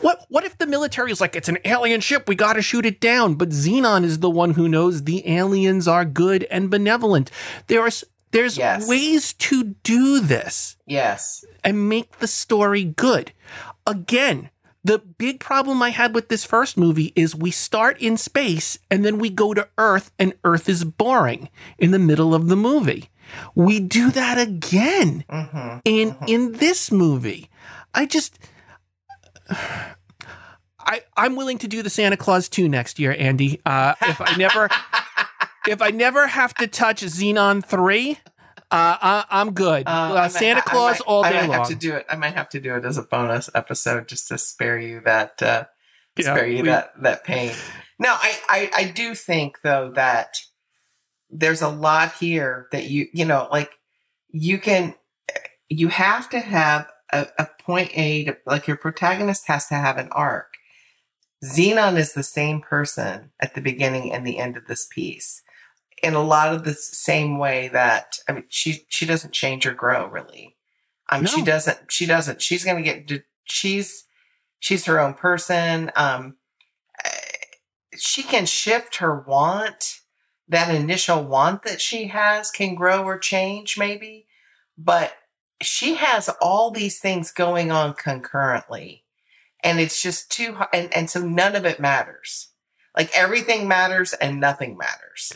what 0.00 0.24
what 0.28 0.44
if 0.44 0.58
the 0.58 0.66
military 0.66 1.10
is 1.12 1.20
like 1.20 1.34
it's 1.36 1.48
an 1.48 1.58
alien 1.64 2.00
ship, 2.00 2.28
we 2.28 2.34
got 2.34 2.54
to 2.54 2.62
shoot 2.62 2.86
it 2.86 3.00
down, 3.00 3.34
but 3.34 3.50
Zenon 3.50 4.04
is 4.04 4.20
the 4.20 4.30
one 4.30 4.52
who 4.52 4.68
knows 4.68 5.04
the 5.04 5.28
aliens 5.28 5.88
are 5.88 6.04
good 6.04 6.44
and 6.50 6.70
benevolent. 6.70 7.30
There's 7.66 8.04
there's 8.30 8.58
Yes. 8.58 8.86
ways 8.86 9.32
to 9.34 9.74
do 9.82 10.20
this 10.20 10.76
yes, 10.86 11.44
and 11.64 11.88
make 11.88 12.18
the 12.18 12.26
story 12.26 12.84
good. 12.84 13.32
Again, 13.86 14.50
the 14.88 14.98
big 14.98 15.38
problem 15.38 15.82
I 15.82 15.90
had 15.90 16.14
with 16.14 16.30
this 16.30 16.46
first 16.46 16.78
movie 16.78 17.12
is 17.14 17.36
we 17.36 17.50
start 17.50 18.00
in 18.00 18.16
space 18.16 18.78
and 18.90 19.04
then 19.04 19.18
we 19.18 19.28
go 19.28 19.52
to 19.52 19.68
Earth 19.76 20.10
and 20.18 20.32
Earth 20.44 20.66
is 20.66 20.82
boring 20.82 21.50
in 21.76 21.90
the 21.90 21.98
middle 21.98 22.34
of 22.34 22.48
the 22.48 22.56
movie. 22.56 23.10
We 23.54 23.80
do 23.80 24.10
that 24.10 24.38
again 24.38 25.26
hmm 25.28 25.80
in 25.84 26.16
in 26.26 26.52
this 26.52 26.90
movie. 26.90 27.50
I 27.92 28.06
just 28.06 28.38
I 29.50 31.02
I'm 31.18 31.36
willing 31.36 31.58
to 31.58 31.68
do 31.68 31.82
the 31.82 31.90
Santa 31.90 32.16
Clause 32.16 32.48
2 32.48 32.66
next 32.66 32.98
year, 32.98 33.14
Andy. 33.18 33.60
Uh 33.66 33.94
if 34.00 34.22
I 34.22 34.36
never 34.36 34.70
if 35.68 35.82
I 35.82 35.90
never 35.90 36.26
have 36.26 36.54
to 36.54 36.66
touch 36.66 37.02
Zenon 37.02 37.62
3, 37.62 38.12
uh, 38.12 38.27
I, 38.70 39.24
I'm 39.30 39.52
good. 39.52 39.86
Uh, 39.86 39.90
Uh, 39.90 40.14
I 40.14 40.20
might- 40.22 40.32
Santa 40.32 40.58
I 40.58 40.62
Claus 40.62 40.98
might- 41.00 41.06
all 41.06 41.24
I 41.24 41.32
day 41.32 41.40
might 41.40 41.48
long. 41.48 41.58
have 41.58 41.68
to 41.68 41.74
do 41.74 41.94
it. 41.96 42.06
I 42.08 42.16
might 42.16 42.34
have 42.34 42.48
to 42.50 42.60
do 42.60 42.74
it 42.76 42.84
as 42.84 42.98
a 42.98 43.02
bonus 43.02 43.48
episode 43.54 44.08
just 44.08 44.28
to 44.28 44.38
spare 44.38 44.78
you 44.78 45.00
that 45.06 45.42
uh, 45.42 45.64
Yeah, 46.16 46.24
spare 46.34 46.46
you 46.46 46.62
we- 46.62 46.68
that 46.68 46.92
that 47.02 47.24
pain. 47.24 47.52
No, 47.98 48.10
I, 48.10 48.38
I 48.48 48.70
I 48.76 48.84
do 48.90 49.14
think 49.14 49.60
though 49.62 49.90
that 49.94 50.36
there's 51.30 51.62
a 51.62 51.68
lot 51.68 52.12
here 52.14 52.68
that 52.72 52.84
you 52.84 53.06
you 53.12 53.24
know 53.24 53.48
like 53.50 53.70
you 54.30 54.58
can 54.58 54.94
you 55.68 55.88
have 55.88 56.28
to 56.30 56.40
have 56.40 56.86
a, 57.12 57.26
a 57.38 57.46
point 57.62 57.90
A 57.94 58.24
to, 58.26 58.36
like 58.46 58.66
your 58.66 58.76
protagonist 58.76 59.46
has 59.48 59.66
to 59.68 59.74
have 59.74 59.96
an 59.98 60.08
arc. 60.12 60.52
Zenon 61.44 61.96
is 61.96 62.12
the 62.14 62.22
same 62.22 62.60
person 62.60 63.30
at 63.40 63.54
the 63.54 63.60
beginning 63.60 64.12
and 64.12 64.26
the 64.26 64.38
end 64.38 64.56
of 64.56 64.66
this 64.66 64.86
piece. 64.90 65.42
In 66.02 66.14
a 66.14 66.22
lot 66.22 66.54
of 66.54 66.64
the 66.64 66.74
same 66.74 67.38
way 67.38 67.68
that 67.68 68.18
I 68.28 68.32
mean 68.32 68.44
she 68.48 68.84
she 68.88 69.06
doesn't 69.06 69.34
change 69.34 69.66
or 69.66 69.74
grow 69.74 70.06
really. 70.06 70.56
Um 71.10 71.26
she 71.26 71.42
doesn't 71.42 71.90
she 71.90 72.06
doesn't 72.06 72.42
she's 72.42 72.64
going 72.64 72.82
to 72.82 72.82
get 72.82 73.22
she's 73.44 74.04
she's 74.60 74.84
her 74.86 75.00
own 75.00 75.14
person. 75.14 75.90
Um 75.96 76.36
uh, 77.04 77.08
she 77.96 78.22
can 78.22 78.46
shift 78.46 78.96
her 78.96 79.20
want. 79.20 80.00
That 80.50 80.74
initial 80.74 81.24
want 81.24 81.64
that 81.64 81.80
she 81.80 82.06
has 82.06 82.50
can 82.50 82.74
grow 82.74 83.04
or 83.04 83.18
change 83.18 83.76
maybe, 83.76 84.26
but 84.78 85.12
she 85.60 85.94
has 85.94 86.30
all 86.40 86.70
these 86.70 87.00
things 87.00 87.32
going 87.32 87.70
on 87.70 87.94
concurrently 87.94 89.04
and 89.62 89.80
it's 89.80 90.02
just 90.02 90.30
too 90.30 90.56
and, 90.72 90.92
and 90.94 91.10
so 91.10 91.20
none 91.20 91.56
of 91.56 91.64
it 91.64 91.80
matters 91.80 92.48
like 92.96 93.10
everything 93.16 93.66
matters 93.66 94.12
and 94.14 94.40
nothing 94.40 94.76
matters 94.76 95.32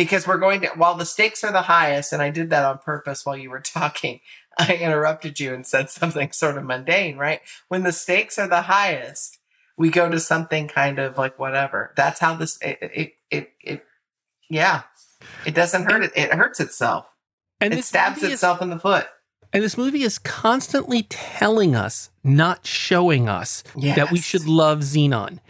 because 0.00 0.26
we're 0.26 0.38
going 0.38 0.62
to 0.62 0.68
while 0.76 0.94
the 0.94 1.04
stakes 1.04 1.44
are 1.44 1.52
the 1.52 1.62
highest 1.62 2.10
and 2.12 2.22
i 2.22 2.30
did 2.30 2.48
that 2.48 2.64
on 2.64 2.78
purpose 2.78 3.26
while 3.26 3.36
you 3.36 3.50
were 3.50 3.60
talking 3.60 4.20
i 4.58 4.74
interrupted 4.74 5.38
you 5.38 5.52
and 5.52 5.66
said 5.66 5.90
something 5.90 6.32
sort 6.32 6.56
of 6.56 6.64
mundane 6.64 7.18
right? 7.18 7.40
When 7.68 7.82
the 7.82 7.92
stakes 7.92 8.38
are 8.38 8.48
the 8.48 8.62
highest 8.62 9.40
we 9.80 9.88
go 9.88 10.10
to 10.10 10.20
something 10.20 10.68
kind 10.68 10.98
of 10.98 11.16
like 11.16 11.38
whatever. 11.38 11.94
That's 11.96 12.20
how 12.20 12.34
this 12.36 12.58
it 12.60 12.78
it 12.82 13.12
it, 13.30 13.52
it 13.62 13.86
yeah. 14.50 14.82
It 15.46 15.54
doesn't 15.54 15.90
hurt 15.90 16.02
it. 16.02 16.12
It 16.14 16.34
hurts 16.34 16.60
itself. 16.60 17.06
And 17.62 17.72
it 17.72 17.84
stabs 17.84 18.16
movie 18.20 18.26
is- 18.26 18.34
itself 18.34 18.60
in 18.60 18.68
the 18.68 18.78
foot. 18.78 19.06
And 19.52 19.64
this 19.64 19.78
movie 19.78 20.02
is 20.02 20.18
constantly 20.18 21.04
telling 21.04 21.74
us, 21.74 22.10
not 22.22 22.66
showing 22.66 23.28
us, 23.28 23.64
that 23.74 24.12
we 24.12 24.20
should 24.20 24.46
love 24.46 24.80
Zenon. 24.80 25.40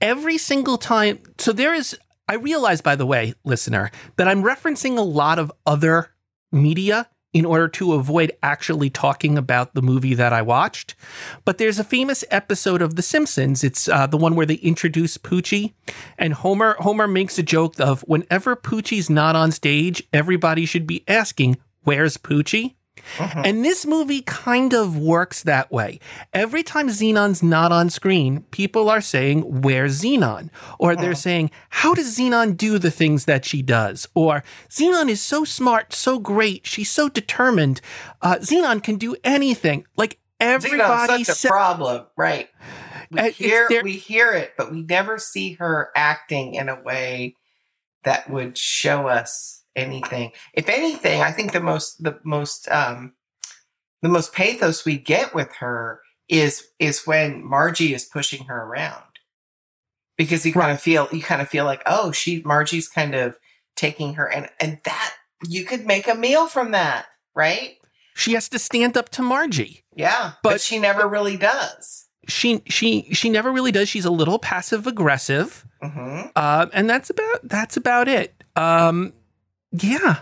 Every 0.00 0.38
single 0.38 0.78
time. 0.78 1.18
So 1.38 1.52
there 1.52 1.74
is, 1.74 1.98
I 2.28 2.34
realize, 2.34 2.80
by 2.80 2.94
the 2.94 3.06
way, 3.06 3.34
listener, 3.44 3.90
that 4.16 4.28
I'm 4.28 4.42
referencing 4.42 4.98
a 4.98 5.02
lot 5.02 5.38
of 5.38 5.50
other 5.66 6.10
media 6.52 7.08
in 7.32 7.44
order 7.44 7.68
to 7.68 7.92
avoid 7.92 8.32
actually 8.42 8.90
talking 8.90 9.36
about 9.36 9.74
the 9.74 9.82
movie 9.82 10.14
that 10.14 10.32
I 10.32 10.42
watched. 10.42 10.94
But 11.44 11.58
there's 11.58 11.78
a 11.78 11.84
famous 11.84 12.24
episode 12.30 12.80
of 12.80 12.96
The 12.96 13.02
Simpsons. 13.02 13.62
It's 13.62 13.88
uh, 13.88 14.06
the 14.06 14.16
one 14.16 14.34
where 14.34 14.46
they 14.46 14.54
introduce 14.54 15.18
Poochie, 15.18 15.74
and 16.16 16.32
Homer 16.32 16.76
Homer 16.80 17.06
makes 17.06 17.38
a 17.38 17.42
joke 17.42 17.78
of 17.78 18.02
whenever 18.02 18.56
Poochie's 18.56 19.10
not 19.10 19.36
on 19.36 19.52
stage, 19.52 20.02
everybody 20.12 20.64
should 20.64 20.86
be 20.86 21.04
asking, 21.06 21.58
"Where's 21.82 22.16
Poochie?" 22.16 22.74
Mhm. 23.16 23.46
And 23.46 23.64
this 23.64 23.84
movie 23.86 24.22
kind 24.22 24.72
of 24.74 24.96
works 24.98 25.42
that 25.44 25.70
way. 25.72 26.00
Every 26.32 26.62
time 26.62 26.88
Zenon's 26.88 27.42
not 27.42 27.72
on 27.72 27.90
screen, 27.90 28.42
people 28.50 28.88
are 28.90 29.00
saying, 29.00 29.62
Where's 29.62 30.00
Zenon? 30.02 30.50
Or 30.78 30.94
they're 30.96 31.14
saying, 31.14 31.50
How 31.70 31.94
does 31.94 32.16
Zenon 32.18 32.56
do 32.56 32.78
the 32.78 32.90
things 32.90 33.24
that 33.26 33.44
she 33.44 33.62
does? 33.62 34.08
Or 34.14 34.42
Zenon 34.70 35.08
is 35.08 35.20
so 35.20 35.44
smart, 35.44 35.92
so 35.92 36.18
great, 36.18 36.66
she's 36.66 36.90
so 36.90 37.08
determined. 37.08 37.80
Uh, 38.22 38.36
Zenon 38.36 38.82
can 38.82 38.96
do 38.96 39.16
anything. 39.24 39.84
Like 39.96 40.18
everybody 40.40 41.24
Zenon's 41.24 41.26
such 41.38 41.44
a 41.44 41.48
problem, 41.48 42.06
right? 42.16 42.48
We 43.10 43.20
Uh, 43.20 43.30
hear 43.30 43.66
there- 43.70 43.82
we 43.82 43.92
hear 43.94 44.32
it, 44.32 44.52
but 44.56 44.70
we 44.70 44.82
never 44.82 45.18
see 45.18 45.54
her 45.54 45.90
acting 45.96 46.54
in 46.54 46.68
a 46.68 46.80
way 46.80 47.34
that 48.04 48.28
would 48.30 48.56
show 48.58 49.08
us 49.08 49.57
anything. 49.78 50.32
If 50.54 50.68
anything, 50.68 51.22
I 51.22 51.32
think 51.32 51.52
the 51.52 51.60
most 51.60 52.02
the 52.02 52.18
most 52.24 52.68
um 52.70 53.14
the 54.02 54.08
most 54.08 54.32
pathos 54.32 54.84
we 54.84 54.98
get 54.98 55.34
with 55.34 55.52
her 55.60 56.00
is 56.28 56.66
is 56.78 57.06
when 57.06 57.44
Margie 57.44 57.94
is 57.94 58.04
pushing 58.04 58.44
her 58.46 58.64
around. 58.64 59.02
Because 60.16 60.44
you 60.44 60.52
kind 60.52 60.72
of 60.72 60.80
feel 60.80 61.08
you 61.12 61.22
kind 61.22 61.40
of 61.40 61.48
feel 61.48 61.64
like, 61.64 61.82
oh, 61.86 62.10
she 62.12 62.42
Margie's 62.44 62.88
kind 62.88 63.14
of 63.14 63.38
taking 63.76 64.14
her 64.14 64.26
and 64.26 64.48
and 64.60 64.78
that 64.84 65.14
you 65.46 65.64
could 65.64 65.86
make 65.86 66.08
a 66.08 66.14
meal 66.14 66.48
from 66.48 66.72
that, 66.72 67.06
right? 67.34 67.76
she 68.16 68.32
has 68.32 68.48
to 68.48 68.58
stand 68.58 68.96
up 68.96 69.08
to 69.10 69.22
Margie. 69.22 69.84
Yeah. 69.94 70.32
But, 70.42 70.54
But- 70.54 70.60
she 70.60 70.80
never 70.80 71.06
really 71.06 71.36
does. 71.36 72.06
she 72.26 72.62
she 72.66 73.02
she 73.14 73.28
never 73.30 73.52
really 73.52 73.70
does. 73.70 73.88
She's 73.88 74.04
a 74.04 74.10
little 74.10 74.40
passive 74.40 74.88
aggressive, 74.88 75.64
hmm 75.80 76.22
uh, 76.34 76.66
and 76.72 76.90
that's 76.90 77.10
about 77.10 77.40
that's 77.44 77.76
about 77.76 78.08
it. 78.08 78.42
Um, 78.56 79.12
yeah, 79.72 80.20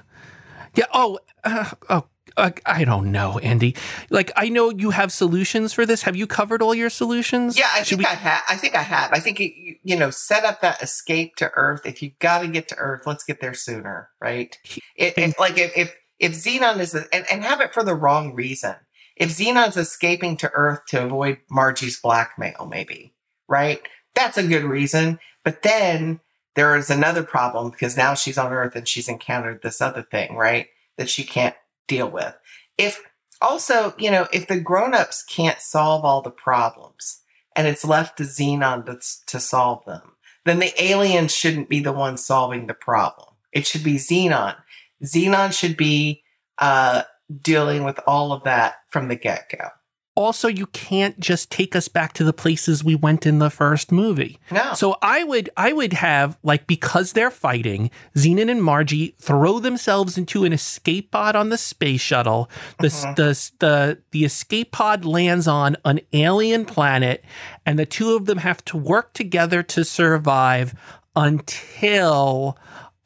yeah. 0.75 0.87
Oh, 0.93 1.19
uh, 1.45 1.71
oh. 1.89 2.07
Uh, 2.39 2.51
I 2.67 2.85
don't 2.85 3.11
know, 3.13 3.39
Andy. 3.39 3.75
Like, 4.11 4.31
I 4.37 4.51
know 4.51 4.69
you 4.71 4.91
have 4.91 5.11
solutions 5.11 5.73
for 5.73 5.87
this. 5.87 6.03
Have 6.03 6.17
you 6.17 6.27
covered 6.27 6.61
all 6.61 6.75
your 6.75 6.91
solutions? 6.91 7.57
Yeah, 7.57 7.69
I 7.73 7.79
Should 7.83 7.97
think 7.97 8.01
we- 8.01 8.13
I 8.13 8.15
have. 8.17 8.43
I 8.47 8.57
think 8.57 8.75
I 8.75 8.83
have. 8.83 9.11
I 9.11 9.21
think 9.21 9.41
you, 9.41 9.77
you 9.83 9.97
know, 9.97 10.11
set 10.11 10.45
up 10.45 10.61
that 10.61 10.83
escape 10.83 11.37
to 11.37 11.51
Earth. 11.55 11.87
If 11.87 12.03
you 12.03 12.11
got 12.19 12.41
to 12.41 12.49
get 12.49 12.69
to 12.69 12.77
Earth, 12.77 13.07
let's 13.07 13.25
get 13.25 13.41
there 13.41 13.55
sooner, 13.55 14.11
right? 14.21 14.55
It, 14.97 15.17
it, 15.17 15.39
like 15.41 15.57
if 15.57 15.75
if 15.79 15.97
if 16.19 16.33
Zenon 16.33 16.79
is 16.79 16.95
and, 16.95 17.09
and 17.33 17.43
have 17.43 17.63
it 17.63 17.73
for 17.73 17.83
the 17.83 17.95
wrong 17.95 18.35
reason. 18.35 18.75
If 19.17 19.31
Zenon's 19.31 19.79
escaping 19.79 20.37
to 20.39 20.51
Earth 20.53 20.81
to 20.89 21.07
avoid 21.07 21.39
Margie's 21.51 21.99
blackmail, 21.99 22.69
maybe 22.71 23.15
right? 23.49 23.81
That's 24.15 24.37
a 24.37 24.47
good 24.47 24.65
reason. 24.65 25.21
But 25.43 25.63
then 25.63 26.21
there 26.57 26.75
is 26.75 26.91
another 26.91 27.23
problem 27.23 27.71
because 27.71 27.97
now 27.97 28.15
she's 28.15 28.39
on 28.39 28.53
Earth 28.53 28.75
and 28.75 28.89
she's 28.89 29.09
encountered 29.09 29.63
this 29.63 29.81
other 29.81 30.03
thing, 30.03 30.35
right? 30.35 30.69
That 30.97 31.09
she 31.09 31.23
can't 31.23 31.55
deal 31.87 32.11
with. 32.11 32.35
If 32.79 33.03
also, 33.41 33.95
you 33.99 34.11
know, 34.11 34.27
if 34.33 34.49
the 34.49 34.59
grown-ups 34.59 35.25
can't 35.25 35.61
solve 35.61 36.05
all 36.05 36.23
the 36.23 36.31
problems 36.31 37.21
and 37.55 37.67
it's 37.67 37.85
left 37.85 38.19
to 38.19 38.25
Zenon 38.25 38.87
to, 38.87 38.99
to 39.27 39.39
solve 39.39 39.85
them, 39.85 40.13
then 40.45 40.59
the 40.59 40.73
aliens 40.83 41.35
shouldn't 41.35 41.69
be 41.69 41.81
the 41.81 41.93
ones 41.93 42.25
solving 42.25 42.67
the 42.67 42.75
problem. 42.75 43.29
It 43.53 43.67
should 43.67 43.85
be 43.85 43.97
Zenon. 43.97 44.57
Zenon 45.05 45.53
should 45.53 45.77
be 45.77 46.23
uh, 46.59 47.03
dealing 47.43 47.85
with 47.85 48.01
all 48.07 48.33
of 48.33 48.45
that 48.45 48.77
from 48.91 49.09
the 49.09 49.17
get-go. 49.17 49.69
Also, 50.17 50.49
you 50.49 50.67
can't 50.69 51.21
just 51.21 51.51
take 51.51 51.77
us 51.77 51.89
back 51.89 52.15
to 52.15 52.25
the 52.25 52.33
places 52.33 52.83
we 52.83 52.95
went 52.95 53.27
in 53.27 53.39
the 53.39 53.51
first 53.51 53.93
movie. 53.93 54.39
No. 54.51 54.73
So 54.75 54.97
I 55.03 55.23
would 55.25 55.51
I 55.57 55.73
would 55.73 55.93
have 55.93 56.39
like 56.43 56.67
because 56.67 57.13
they're 57.13 57.31
fighting, 57.31 57.91
Zenon 58.17 58.51
and 58.51 58.63
Margie 58.63 59.15
throw 59.21 59.59
themselves 59.61 60.17
into 60.17 60.45
an 60.45 60.55
escape 60.55 61.11
pod 61.11 61.37
on 61.37 61.51
the 61.51 61.59
space 61.59 62.01
shuttle. 62.01 62.51
The 62.81 62.89
Mhm. 62.89 63.17
the 63.17 63.51
the 63.59 63.99
the 64.11 64.25
escape 64.25 64.73
pod 64.73 65.05
lands 65.05 65.47
on 65.47 65.77
an 65.85 66.01
alien 66.15 66.65
planet, 66.65 67.23
and 67.67 67.79
the 67.79 67.85
two 67.87 68.17
of 68.17 68.25
them 68.25 68.39
have 68.39 68.65
to 68.65 68.77
work 68.79 69.13
together 69.13 69.63
to 69.65 69.85
survive 69.85 70.75
until 71.15 72.57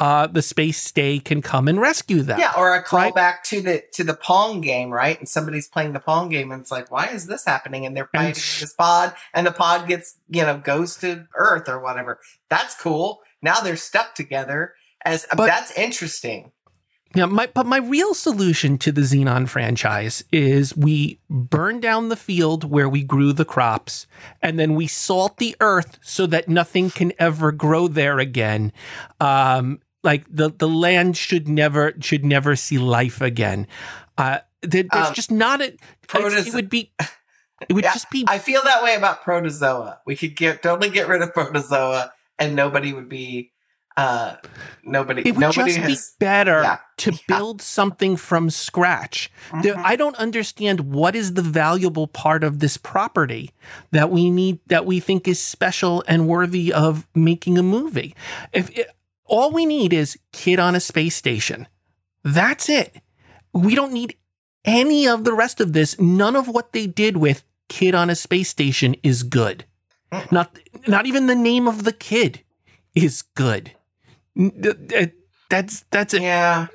uh, 0.00 0.26
the 0.26 0.42
space 0.42 0.78
stay 0.82 1.20
can 1.20 1.42
come 1.42 1.68
and 1.68 1.80
rescue 1.80 2.22
them. 2.22 2.40
Yeah, 2.40 2.52
or 2.56 2.74
a 2.74 2.78
Right. 2.92 3.14
callback 3.14 3.42
to 3.44 3.60
the 3.60 3.84
to 3.92 4.02
the 4.02 4.14
Pong 4.14 4.60
game, 4.60 4.90
right? 4.90 5.18
And 5.18 5.28
somebody's 5.28 5.68
playing 5.68 5.92
the 5.92 6.00
Pong 6.00 6.28
game, 6.30 6.50
and 6.50 6.60
it's 6.62 6.72
like, 6.72 6.90
why 6.90 7.06
is 7.08 7.26
this 7.26 7.44
happening? 7.44 7.86
And 7.86 7.96
they're 7.96 8.08
fighting 8.12 8.34
this 8.34 8.72
pod, 8.72 9.14
and 9.34 9.46
the 9.46 9.52
pod 9.52 9.86
gets 9.86 10.16
you 10.28 10.42
know 10.42 10.58
goes 10.58 10.96
to 10.96 11.26
Earth 11.36 11.68
or 11.68 11.78
whatever. 11.80 12.18
That's 12.48 12.74
cool. 12.80 13.20
Now 13.42 13.60
they're 13.60 13.76
stuck 13.76 14.14
together. 14.14 14.74
As 15.04 15.26
But- 15.36 15.46
that's 15.46 15.70
interesting. 15.78 16.52
Yeah, 17.12 17.24
my 17.24 17.48
but 17.52 17.66
my 17.66 17.78
real 17.78 18.14
solution 18.14 18.78
to 18.78 18.92
the 18.92 19.00
Zenon 19.00 19.48
franchise 19.48 20.22
is 20.30 20.76
we 20.76 21.18
burn 21.28 21.80
down 21.80 22.08
the 22.08 22.14
field 22.16 22.62
where 22.70 22.88
we 22.88 23.02
grew 23.02 23.32
the 23.32 23.44
crops, 23.44 24.06
and 24.40 24.60
then 24.60 24.76
we 24.76 24.86
salt 24.86 25.38
the 25.38 25.56
earth 25.60 25.98
so 26.02 26.24
that 26.26 26.48
nothing 26.48 26.88
can 26.88 27.12
ever 27.18 27.50
grow 27.50 27.88
there 27.88 28.20
again. 28.20 28.72
Um, 29.18 29.80
like 30.02 30.24
the 30.30 30.50
the 30.50 30.68
land 30.68 31.16
should 31.16 31.48
never 31.48 31.92
should 32.00 32.24
never 32.24 32.56
see 32.56 32.78
life 32.78 33.20
again. 33.20 33.66
Uh, 34.18 34.38
there, 34.62 34.84
there's 34.90 35.08
Um, 35.08 35.14
just 35.14 35.30
not 35.30 35.60
a. 35.62 35.76
protozo- 36.08 36.46
it 36.46 36.54
would 36.54 36.70
be. 36.70 36.92
It 37.68 37.72
would 37.72 37.84
Yeah, 37.84 37.92
just 37.92 38.10
be. 38.10 38.24
I 38.28 38.38
feel 38.38 38.62
that 38.64 38.82
way 38.82 38.94
about 38.94 39.22
Protozoa. 39.22 40.00
We 40.06 40.16
could 40.16 40.36
get 40.36 40.62
totally 40.62 40.90
get 40.90 41.08
rid 41.08 41.22
of 41.22 41.32
Protozoa, 41.34 42.12
and 42.38 42.54
nobody 42.56 42.92
would 42.92 43.08
be. 43.08 43.52
Uh, 43.96 44.36
nobody. 44.84 45.20
it 45.22 45.32
would 45.32 45.40
nobody 45.40 45.72
just 45.72 45.78
has. 45.78 46.10
be 46.18 46.24
better 46.24 46.62
yeah, 46.62 46.78
to 46.96 47.12
build 47.28 47.60
something 47.60 48.16
from 48.16 48.48
scratch. 48.48 49.30
There- 49.62 49.74
Mhm. 49.74 49.82
I 49.84 49.96
don't 49.96 50.16
understand 50.16 50.80
what 50.80 51.14
is 51.16 51.34
the 51.34 51.42
valuable 51.42 52.06
part 52.06 52.42
of 52.44 52.60
this 52.60 52.76
property 52.78 53.50
that 53.90 54.08
we 54.10 54.30
need 54.30 54.60
that 54.68 54.86
we 54.86 55.00
think 55.00 55.26
is 55.28 55.38
special 55.42 56.02
and 56.08 56.26
worthy 56.28 56.72
of 56.72 57.06
making 57.14 57.58
a 57.58 57.62
movie. 57.62 58.14
If 58.52 58.70
it, 58.70 58.88
all 59.30 59.50
we 59.50 59.64
need 59.64 59.92
is 59.92 60.18
kid 60.32 60.58
on 60.58 60.74
a 60.74 60.80
space 60.80 61.14
station, 61.16 61.66
that's 62.24 62.68
it. 62.68 62.96
We 63.54 63.74
don't 63.74 63.92
need 63.92 64.16
any 64.64 65.08
of 65.08 65.24
the 65.24 65.32
rest 65.32 65.60
of 65.60 65.72
this. 65.72 65.98
None 65.98 66.36
of 66.36 66.48
what 66.48 66.72
they 66.72 66.86
did 66.86 67.16
with 67.16 67.44
kid 67.68 67.94
on 67.94 68.10
a 68.10 68.14
space 68.14 68.48
station 68.50 68.94
is 69.02 69.22
good. 69.22 69.64
Not 70.30 70.58
not 70.86 71.06
even 71.06 71.26
the 71.26 71.36
name 71.36 71.68
of 71.68 71.84
the 71.84 71.92
kid 71.92 72.42
is 72.94 73.22
good. 73.22 73.72
Th- 74.36 74.76
uh, 74.96 75.06
That's 75.48 75.84
that's 75.90 76.14
it. 76.14 76.22
yeah. 76.22 76.66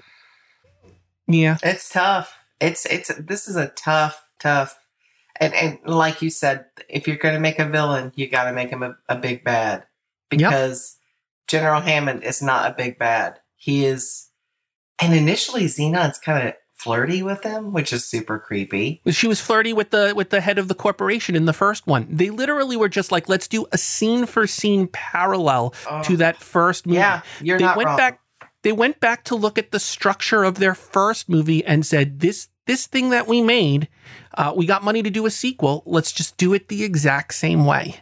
Yeah. 1.28 1.58
It's 1.64 1.90
tough. 1.90 2.38
It's 2.62 2.86
it's 2.86 3.12
this 3.20 3.48
is 3.48 3.56
a 3.58 3.68
tough, 3.68 4.24
tough, 4.40 4.78
and 5.40 5.54
and 5.54 5.80
like 5.86 6.22
you 6.22 6.30
said, 6.30 6.66
if 6.88 7.08
you're 7.08 7.18
going 7.18 7.34
to 7.36 7.40
make 7.42 7.60
a 7.60 7.66
villain, 7.68 8.14
you 8.16 8.30
got 8.30 8.46
to 8.46 8.54
make 8.54 8.70
him 8.70 8.84
a, 8.84 8.96
a 9.10 9.16
big 9.18 9.44
bad 9.44 9.86
because 10.30 10.98
General 11.48 11.82
Hammond 11.82 12.24
is 12.24 12.42
not 12.42 12.70
a 12.72 12.74
big 12.76 12.98
bad. 12.98 13.40
He 13.56 13.86
is, 13.86 14.30
and 15.02 15.14
initially 15.14 15.66
Zenon's 15.66 16.18
kind 16.20 16.48
of 16.48 16.54
flirty 16.76 17.24
with 17.24 17.42
him, 17.44 17.72
which 17.72 17.94
is 17.94 18.06
super 18.06 18.38
creepy. 18.38 19.02
She 19.10 19.28
was 19.28 19.40
flirty 19.40 19.72
with 19.74 19.92
the 19.92 20.14
with 20.16 20.30
the 20.30 20.42
head 20.42 20.58
of 20.58 20.68
the 20.68 20.76
corporation 20.76 21.36
in 21.36 21.46
the 21.46 21.54
first 21.54 21.88
one. 21.88 22.08
They 22.10 22.30
literally 22.30 22.78
were 22.78 22.90
just 22.90 23.12
like, 23.12 23.30
let's 23.30 23.48
do 23.48 23.66
a 23.72 23.78
scene 23.78 24.26
for 24.26 24.46
scene 24.48 24.88
parallel 24.88 25.74
Oh, 25.90 26.04
to 26.04 26.18
that 26.18 26.38
first 26.38 26.86
movie. 26.86 26.98
yeah, 26.98 27.22
you're 27.42 27.58
they 27.58 27.64
not 27.66 27.78
went 27.78 27.88
wrong. 27.88 27.98
back 27.98 28.20
they 28.64 28.72
went 28.72 29.00
back 29.00 29.24
to 29.26 29.36
look 29.36 29.58
at 29.60 29.72
the 29.72 29.80
structure 29.80 30.44
of 30.44 30.56
their 30.56 30.76
first 30.76 31.30
movie 31.30 31.64
and 31.66 31.86
said 31.86 32.20
this 32.20 32.50
this 32.66 32.88
thing 32.88 33.12
that 33.12 33.28
we 33.28 33.42
made 33.42 33.88
uh, 34.38 34.52
we 34.56 34.66
got 34.66 34.84
money 34.84 35.04
to 35.04 35.10
do 35.12 35.26
a 35.28 35.32
sequel 35.32 35.84
let's 35.86 36.12
just 36.12 36.36
do 36.38 36.52
it 36.54 36.68
the 36.68 36.84
exact 36.84 37.36
same 37.36 37.64
way 37.66 37.98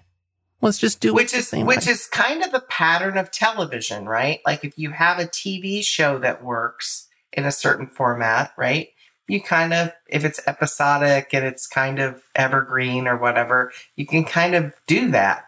let's 0.64 0.80
just 0.80 1.00
do 1.00 1.14
which 1.14 1.34
is 1.34 1.52
which 1.52 1.86
way. 1.86 1.92
is 1.92 2.08
kind 2.08 2.44
of 2.44 2.52
the 2.52 2.62
pattern 2.62 3.18
of 3.18 3.30
television, 3.32 4.06
right? 4.06 4.40
Like 4.46 4.64
if 4.64 4.78
you 4.78 4.92
have 4.92 5.20
a 5.20 5.26
TV 5.26 5.84
show 5.84 6.18
that 6.20 6.44
works 6.44 7.08
in 7.32 7.46
a 7.46 7.52
certain 7.52 7.88
format, 7.88 8.52
right? 8.58 8.90
You 9.28 9.42
kind 9.42 9.74
of 9.74 9.92
if 10.08 10.26
it's 10.26 10.40
episodic 10.48 11.34
and 11.34 11.46
it's 11.46 11.68
kind 11.68 12.00
of 12.00 12.22
evergreen 12.36 13.08
or 13.08 13.18
whatever, 13.18 13.72
you 13.96 14.06
can 14.06 14.26
kind 14.26 14.56
of 14.56 14.74
do 14.88 15.12
that. 15.12 15.46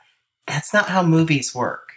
That's 0.47 0.73
not 0.73 0.89
how 0.89 1.01
movies 1.03 1.55
work. 1.55 1.89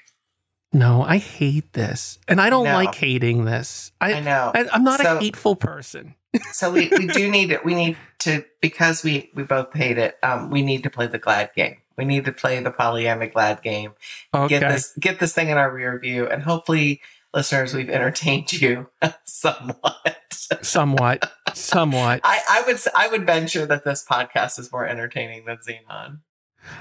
no 0.72 1.02
i 1.02 1.16
hate 1.16 1.72
this 1.72 2.18
and 2.28 2.40
i 2.42 2.50
don't 2.50 2.64
No. 2.64 2.74
like 2.74 2.94
hating 2.94 3.46
this 3.46 3.90
I, 4.02 4.12
i, 4.14 4.20
know. 4.20 4.52
I 4.54 4.66
i'm 4.72 4.84
not 4.84 5.00
So- 5.00 5.16
a 5.16 5.20
hateful 5.20 5.56
person 5.56 6.14
so 6.52 6.70
we, 6.70 6.88
we 6.98 7.06
do 7.06 7.30
need 7.30 7.50
it. 7.52 7.64
We 7.64 7.74
need 7.74 7.96
to 8.18 8.44
because 8.60 9.02
we 9.02 9.30
we 9.34 9.44
both 9.44 9.72
hate 9.72 9.96
it. 9.96 10.18
Um, 10.22 10.50
we 10.50 10.60
need 10.60 10.82
to 10.82 10.90
play 10.90 11.06
the 11.06 11.18
glad 11.18 11.50
game. 11.56 11.78
We 11.98 12.04
need 12.04 12.24
to 12.26 12.32
play 12.32 12.58
the 12.60 12.70
Pollyanna 12.70 13.26
glad 13.28 13.60
game. 13.62 13.92
okay. 14.32 14.60
get 14.60 14.68
this 14.72 14.94
get 14.98 15.18
this 15.20 15.34
thing 15.34 15.48
in 15.50 15.58
our 15.58 15.70
rear 15.70 15.98
view 15.98 16.26
and 16.26 16.42
hopefully 16.42 17.02
listeners 17.34 17.74
we've 17.74 17.90
entertained 17.90 18.52
you 18.52 18.88
somewhat. 19.24 20.16
Somewhat. 20.62 21.30
Somewhat. 21.54 22.20
I, 22.24 22.40
I 22.48 22.62
would 22.66 22.78
I 22.96 23.08
would 23.08 23.26
venture 23.26 23.66
that 23.66 23.84
this 23.84 24.04
podcast 24.08 24.58
is 24.58 24.72
more 24.72 24.86
entertaining 24.86 25.44
than 25.44 25.58
Zenon. 25.58 26.20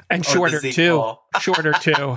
And 0.10 0.22
or 0.22 0.30
shorter 0.30 0.60
too. 0.62 1.14
shorter 1.40 1.74
too. 1.74 2.16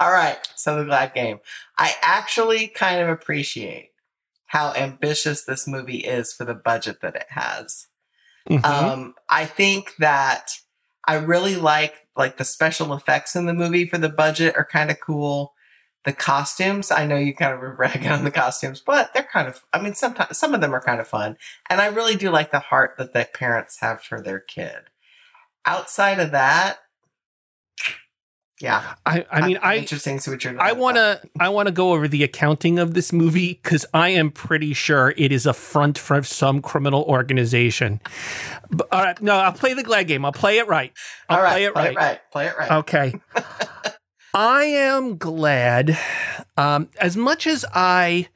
All 0.00 0.12
right, 0.12 0.38
so 0.54 0.76
the 0.76 0.84
glad 0.84 1.14
game. 1.14 1.40
I 1.78 1.94
actually 2.02 2.68
kind 2.68 3.00
of 3.00 3.08
appreciate 3.08 3.90
how 4.46 4.72
ambitious 4.74 5.44
this 5.44 5.66
movie 5.66 5.98
is 5.98 6.32
for 6.32 6.44
the 6.44 6.54
budget 6.54 7.00
that 7.00 7.16
it 7.16 7.26
has. 7.30 7.86
Mhm. 8.48 8.64
Um, 8.64 9.14
I 9.28 9.46
think 9.46 9.96
that 9.98 10.52
I 11.06 11.14
really 11.14 11.56
like 11.56 12.06
like 12.16 12.36
the 12.36 12.44
special 12.44 12.92
effects 12.92 13.34
in 13.34 13.46
the 13.46 13.54
movie 13.54 13.86
for 13.86 13.98
the 13.98 14.08
budget 14.08 14.54
are 14.56 14.64
kind 14.64 14.90
of 14.90 15.00
cool. 15.00 15.54
The 16.04 16.12
costumes, 16.12 16.90
I 16.90 17.06
know 17.06 17.16
you 17.16 17.34
kind 17.34 17.54
of 17.54 17.60
were 17.60 17.74
ragging 17.78 18.10
on 18.10 18.24
the 18.24 18.30
costumes, 18.30 18.82
but 18.84 19.12
they're 19.14 19.22
kind 19.22 19.48
of 19.48 19.62
I 19.72 19.80
mean 19.80 19.94
sometimes 19.94 20.38
some 20.38 20.54
of 20.54 20.60
them 20.60 20.74
are 20.74 20.82
kind 20.82 21.00
of 21.00 21.08
fun. 21.08 21.36
And 21.70 21.80
I 21.80 21.86
really 21.86 22.16
do 22.16 22.30
like 22.30 22.50
the 22.50 22.60
heart 22.60 22.94
that 22.98 23.12
the 23.12 23.28
parents 23.32 23.80
have 23.80 24.02
for 24.02 24.20
their 24.20 24.40
kid. 24.40 24.90
Outside 25.64 26.18
of 26.18 26.32
that, 26.32 26.78
yeah. 28.62 28.94
I, 29.04 29.26
I 29.30 29.46
mean, 29.46 29.56
I'm 29.58 29.62
I 29.62 29.76
interesting 29.76 30.20
to 30.20 30.30
what 30.30 30.44
you're 30.44 30.60
I 30.60 30.72
want 30.72 30.96
to 30.96 31.20
I 31.40 31.48
want 31.48 31.66
to 31.66 31.72
go 31.72 31.92
over 31.92 32.06
the 32.06 32.22
accounting 32.22 32.78
of 32.78 32.94
this 32.94 33.12
movie 33.12 33.54
because 33.60 33.84
I 33.92 34.10
am 34.10 34.30
pretty 34.30 34.72
sure 34.72 35.12
it 35.16 35.32
is 35.32 35.46
a 35.46 35.52
front 35.52 35.98
for 35.98 36.22
some 36.22 36.62
criminal 36.62 37.02
organization. 37.02 38.00
But, 38.70 38.86
all 38.92 39.02
right, 39.02 39.20
no, 39.20 39.34
I'll 39.34 39.52
play 39.52 39.74
the 39.74 39.82
glad 39.82 40.06
game. 40.06 40.24
I'll 40.24 40.32
play 40.32 40.58
it 40.58 40.68
right. 40.68 40.92
I'll 41.28 41.38
All 41.38 41.42
right, 41.42 41.52
play 41.52 41.64
it 41.64 41.74
play 41.74 41.82
right. 41.82 41.92
it 41.92 41.96
right. 41.96 42.20
Play 42.30 42.46
it 42.46 42.58
right. 42.58 42.70
Okay. 42.70 43.14
I 44.34 44.64
am 44.64 45.18
glad. 45.18 45.98
Um, 46.56 46.88
as 47.00 47.16
much 47.16 47.46
as 47.46 47.64
I 47.74 48.28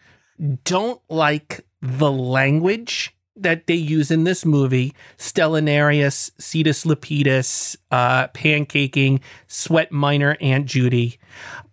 don't 0.65 1.01
like 1.09 1.65
the 1.81 2.11
language 2.11 3.16
that 3.37 3.67
they 3.67 3.75
use 3.75 4.11
in 4.11 4.25
this 4.25 4.45
movie 4.45 4.95
Stellanarius, 5.19 6.31
Cetus 6.39 6.85
Lepidus, 6.85 7.77
uh, 7.91 8.29
Pancaking, 8.29 9.21
Sweat 9.47 9.93
Minor, 9.93 10.37
Aunt 10.41 10.67
Judy. 10.67 11.19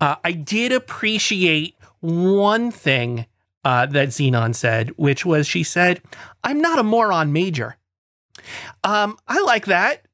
Uh, 0.01 0.15
I 0.23 0.33
did 0.33 0.71
appreciate 0.71 1.77
one 2.01 2.69
thing 2.71 3.25
uh, 3.63 3.85
that 3.87 4.09
Zenon 4.09 4.53
said, 4.53 4.89
which 4.97 5.25
was 5.25 5.47
she 5.47 5.63
said, 5.63 6.01
I'm 6.43 6.59
not 6.59 6.79
a 6.79 6.83
moron 6.83 7.31
major. 7.31 7.77
Um, 8.83 9.17
I 9.27 9.41
like 9.41 9.65
that. 9.67 10.05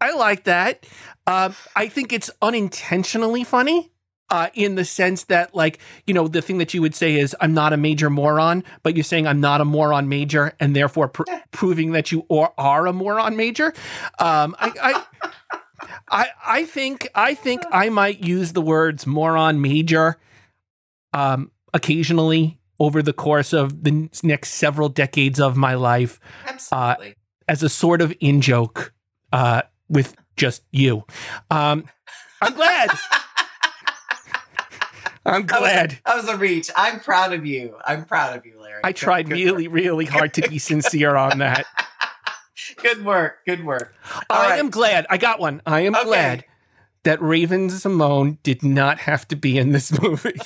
I 0.00 0.14
like 0.14 0.44
that. 0.44 0.86
Um, 1.26 1.54
I 1.74 1.88
think 1.88 2.12
it's 2.12 2.30
unintentionally 2.42 3.42
funny. 3.42 3.90
Uh, 4.30 4.48
in 4.54 4.74
the 4.74 4.84
sense 4.84 5.24
that, 5.24 5.54
like, 5.54 5.78
you 6.06 6.14
know, 6.14 6.26
the 6.26 6.40
thing 6.40 6.56
that 6.58 6.72
you 6.72 6.80
would 6.80 6.94
say 6.94 7.16
is, 7.16 7.36
I'm 7.40 7.52
not 7.52 7.74
a 7.74 7.76
major 7.76 8.08
moron, 8.08 8.64
but 8.82 8.96
you're 8.96 9.04
saying 9.04 9.26
I'm 9.26 9.40
not 9.40 9.60
a 9.60 9.66
moron 9.66 10.08
major, 10.08 10.54
and 10.58 10.74
therefore 10.74 11.08
pr- 11.08 11.24
proving 11.52 11.92
that 11.92 12.10
you 12.10 12.26
are, 12.30 12.52
are 12.56 12.86
a 12.86 12.92
moron 12.92 13.36
major. 13.36 13.74
Um, 14.18 14.56
I, 14.58 15.04
I, 15.22 15.58
I, 16.10 16.28
I 16.44 16.64
think, 16.64 17.08
I 17.14 17.34
think 17.34 17.62
I 17.70 17.90
might 17.90 18.24
use 18.24 18.54
the 18.54 18.62
words 18.62 19.06
moron 19.06 19.60
major, 19.60 20.16
um, 21.12 21.50
occasionally 21.74 22.58
over 22.80 23.02
the 23.02 23.12
course 23.12 23.52
of 23.52 23.84
the 23.84 24.08
next 24.22 24.54
several 24.54 24.88
decades 24.88 25.38
of 25.38 25.56
my 25.56 25.74
life. 25.74 26.18
Absolutely. 26.46 27.10
Uh, 27.10 27.14
as 27.46 27.62
a 27.62 27.68
sort 27.68 28.00
of 28.00 28.12
in 28.20 28.40
joke, 28.40 28.94
uh, 29.32 29.62
with 29.88 30.16
just 30.36 30.62
you. 30.70 31.04
Um, 31.50 31.84
I'm 32.40 32.54
glad. 32.54 32.90
I'm 35.26 35.46
glad. 35.46 35.98
That 36.04 36.16
was, 36.16 36.26
was, 36.26 36.34
a 36.34 36.38
reach. 36.38 36.70
I'm 36.76 37.00
proud 37.00 37.32
of 37.32 37.46
you. 37.46 37.76
I'm 37.86 38.04
proud 38.04 38.36
of 38.36 38.44
you, 38.44 38.60
Larry. 38.60 38.80
I 38.84 38.92
tried 38.92 39.28
good, 39.28 39.34
really, 39.34 39.68
work. 39.68 39.74
really 39.74 40.04
hard 40.04 40.34
to 40.34 40.48
be 40.48 40.58
sincere 40.58 41.16
on 41.16 41.38
that. 41.38 41.66
good 42.82 43.04
work. 43.04 43.38
Good 43.46 43.64
work. 43.64 43.94
All 44.28 44.38
I 44.38 44.50
right. 44.50 44.58
am 44.58 44.70
glad. 44.70 45.06
I 45.08 45.16
got 45.16 45.40
one. 45.40 45.62
I 45.66 45.80
am 45.80 45.94
okay. 45.94 46.04
glad 46.04 46.44
that 47.04 47.22
Raven-Symoné 47.22 48.38
did 48.42 48.62
not 48.62 49.00
have 49.00 49.28
to 49.28 49.36
be 49.36 49.58
in 49.58 49.72
this 49.72 49.98
movie. 50.02 50.40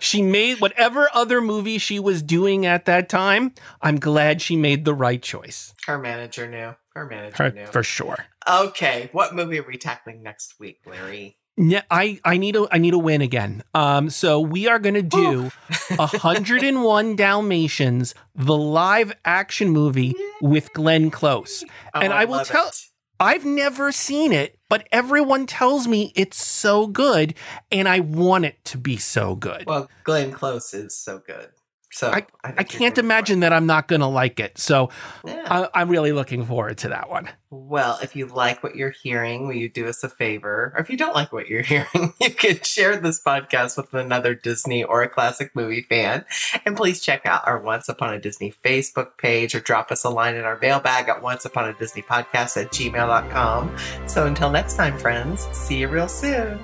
she 0.00 0.22
made 0.22 0.60
whatever 0.60 1.08
other 1.14 1.40
movie 1.40 1.78
she 1.78 1.98
was 1.98 2.22
doing 2.22 2.66
at 2.66 2.86
that 2.86 3.08
time. 3.08 3.54
I'm 3.80 3.98
glad 3.98 4.42
she 4.42 4.56
made 4.56 4.84
the 4.84 4.94
right 4.94 5.22
choice. 5.22 5.74
Her 5.86 5.98
manager 5.98 6.48
knew. 6.48 6.74
Her 6.94 7.06
manager 7.06 7.44
Her, 7.44 7.50
knew. 7.50 7.66
For 7.66 7.82
sure. 7.82 8.26
Okay. 8.48 9.08
What 9.12 9.34
movie 9.34 9.58
are 9.58 9.66
we 9.66 9.78
tackling 9.78 10.22
next 10.22 10.58
week, 10.58 10.80
Larry? 10.86 11.36
Yeah, 11.56 11.82
I, 11.90 12.18
I 12.24 12.38
need 12.38 12.56
a 12.56 12.66
I 12.72 12.78
need 12.78 12.94
a 12.94 12.98
win 12.98 13.20
again. 13.20 13.62
Um, 13.74 14.08
so 14.08 14.40
we 14.40 14.68
are 14.68 14.78
gonna 14.78 15.02
do 15.02 15.50
101 15.96 17.16
Dalmatians, 17.16 18.14
the 18.34 18.56
live 18.56 19.12
action 19.24 19.68
movie 19.70 20.14
with 20.40 20.72
Glenn 20.72 21.10
Close. 21.10 21.62
Oh, 21.94 22.00
and 22.00 22.12
I, 22.12 22.22
I 22.22 22.24
will 22.24 22.44
tell 22.44 22.68
it. 22.68 22.80
I've 23.20 23.44
never 23.44 23.92
seen 23.92 24.32
it, 24.32 24.58
but 24.68 24.88
everyone 24.90 25.46
tells 25.46 25.86
me 25.86 26.12
it's 26.16 26.42
so 26.42 26.88
good, 26.88 27.34
and 27.70 27.88
I 27.88 28.00
want 28.00 28.46
it 28.46 28.64
to 28.66 28.78
be 28.78 28.96
so 28.96 29.36
good. 29.36 29.64
Well, 29.66 29.88
Glenn 30.02 30.32
Close 30.32 30.74
is 30.74 30.96
so 30.96 31.20
good. 31.24 31.50
So 31.92 32.10
I, 32.10 32.26
I, 32.42 32.54
I 32.58 32.64
can't 32.64 32.96
imagine 32.96 33.40
that 33.40 33.52
I'm 33.52 33.66
not 33.66 33.86
going 33.86 34.00
to 34.00 34.06
like 34.06 34.40
it. 34.40 34.56
So 34.56 34.88
yeah. 35.26 35.68
I, 35.74 35.82
am 35.82 35.90
really 35.90 36.12
looking 36.12 36.44
forward 36.46 36.78
to 36.78 36.88
that 36.88 37.10
one. 37.10 37.28
Well, 37.50 37.98
if 38.02 38.16
you 38.16 38.24
like 38.26 38.62
what 38.62 38.76
you're 38.76 38.94
hearing, 39.02 39.46
will 39.46 39.54
you 39.54 39.68
do 39.68 39.86
us 39.86 40.02
a 40.02 40.08
favor? 40.08 40.72
Or 40.74 40.80
if 40.80 40.88
you 40.88 40.96
don't 40.96 41.14
like 41.14 41.34
what 41.34 41.48
you're 41.48 41.62
hearing, 41.62 42.14
you 42.18 42.30
can 42.30 42.62
share 42.62 42.96
this 42.96 43.22
podcast 43.22 43.76
with 43.76 43.92
another 43.92 44.34
Disney 44.34 44.82
or 44.82 45.02
a 45.02 45.08
classic 45.08 45.54
movie 45.54 45.82
fan. 45.82 46.24
And 46.64 46.78
please 46.78 47.02
check 47.02 47.26
out 47.26 47.46
our 47.46 47.60
Once 47.60 47.90
Upon 47.90 48.14
a 48.14 48.18
Disney 48.18 48.54
Facebook 48.64 49.18
page 49.18 49.54
or 49.54 49.60
drop 49.60 49.92
us 49.92 50.02
a 50.04 50.10
line 50.10 50.34
in 50.34 50.44
our 50.44 50.58
mailbag 50.62 51.10
at 51.10 51.22
once 51.22 51.44
upon 51.44 51.68
a 51.68 51.74
Disney 51.74 52.00
podcast 52.00 52.56
at 52.56 52.72
gmail.com. 52.72 53.76
So 54.06 54.26
until 54.26 54.50
next 54.50 54.76
time, 54.76 54.96
friends, 54.98 55.46
see 55.52 55.80
you 55.80 55.88
real 55.88 56.08
soon. 56.08 56.58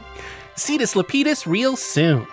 Cetus 0.57 0.95
Lapidus 0.95 1.47
real 1.47 1.77
soon. 1.77 2.27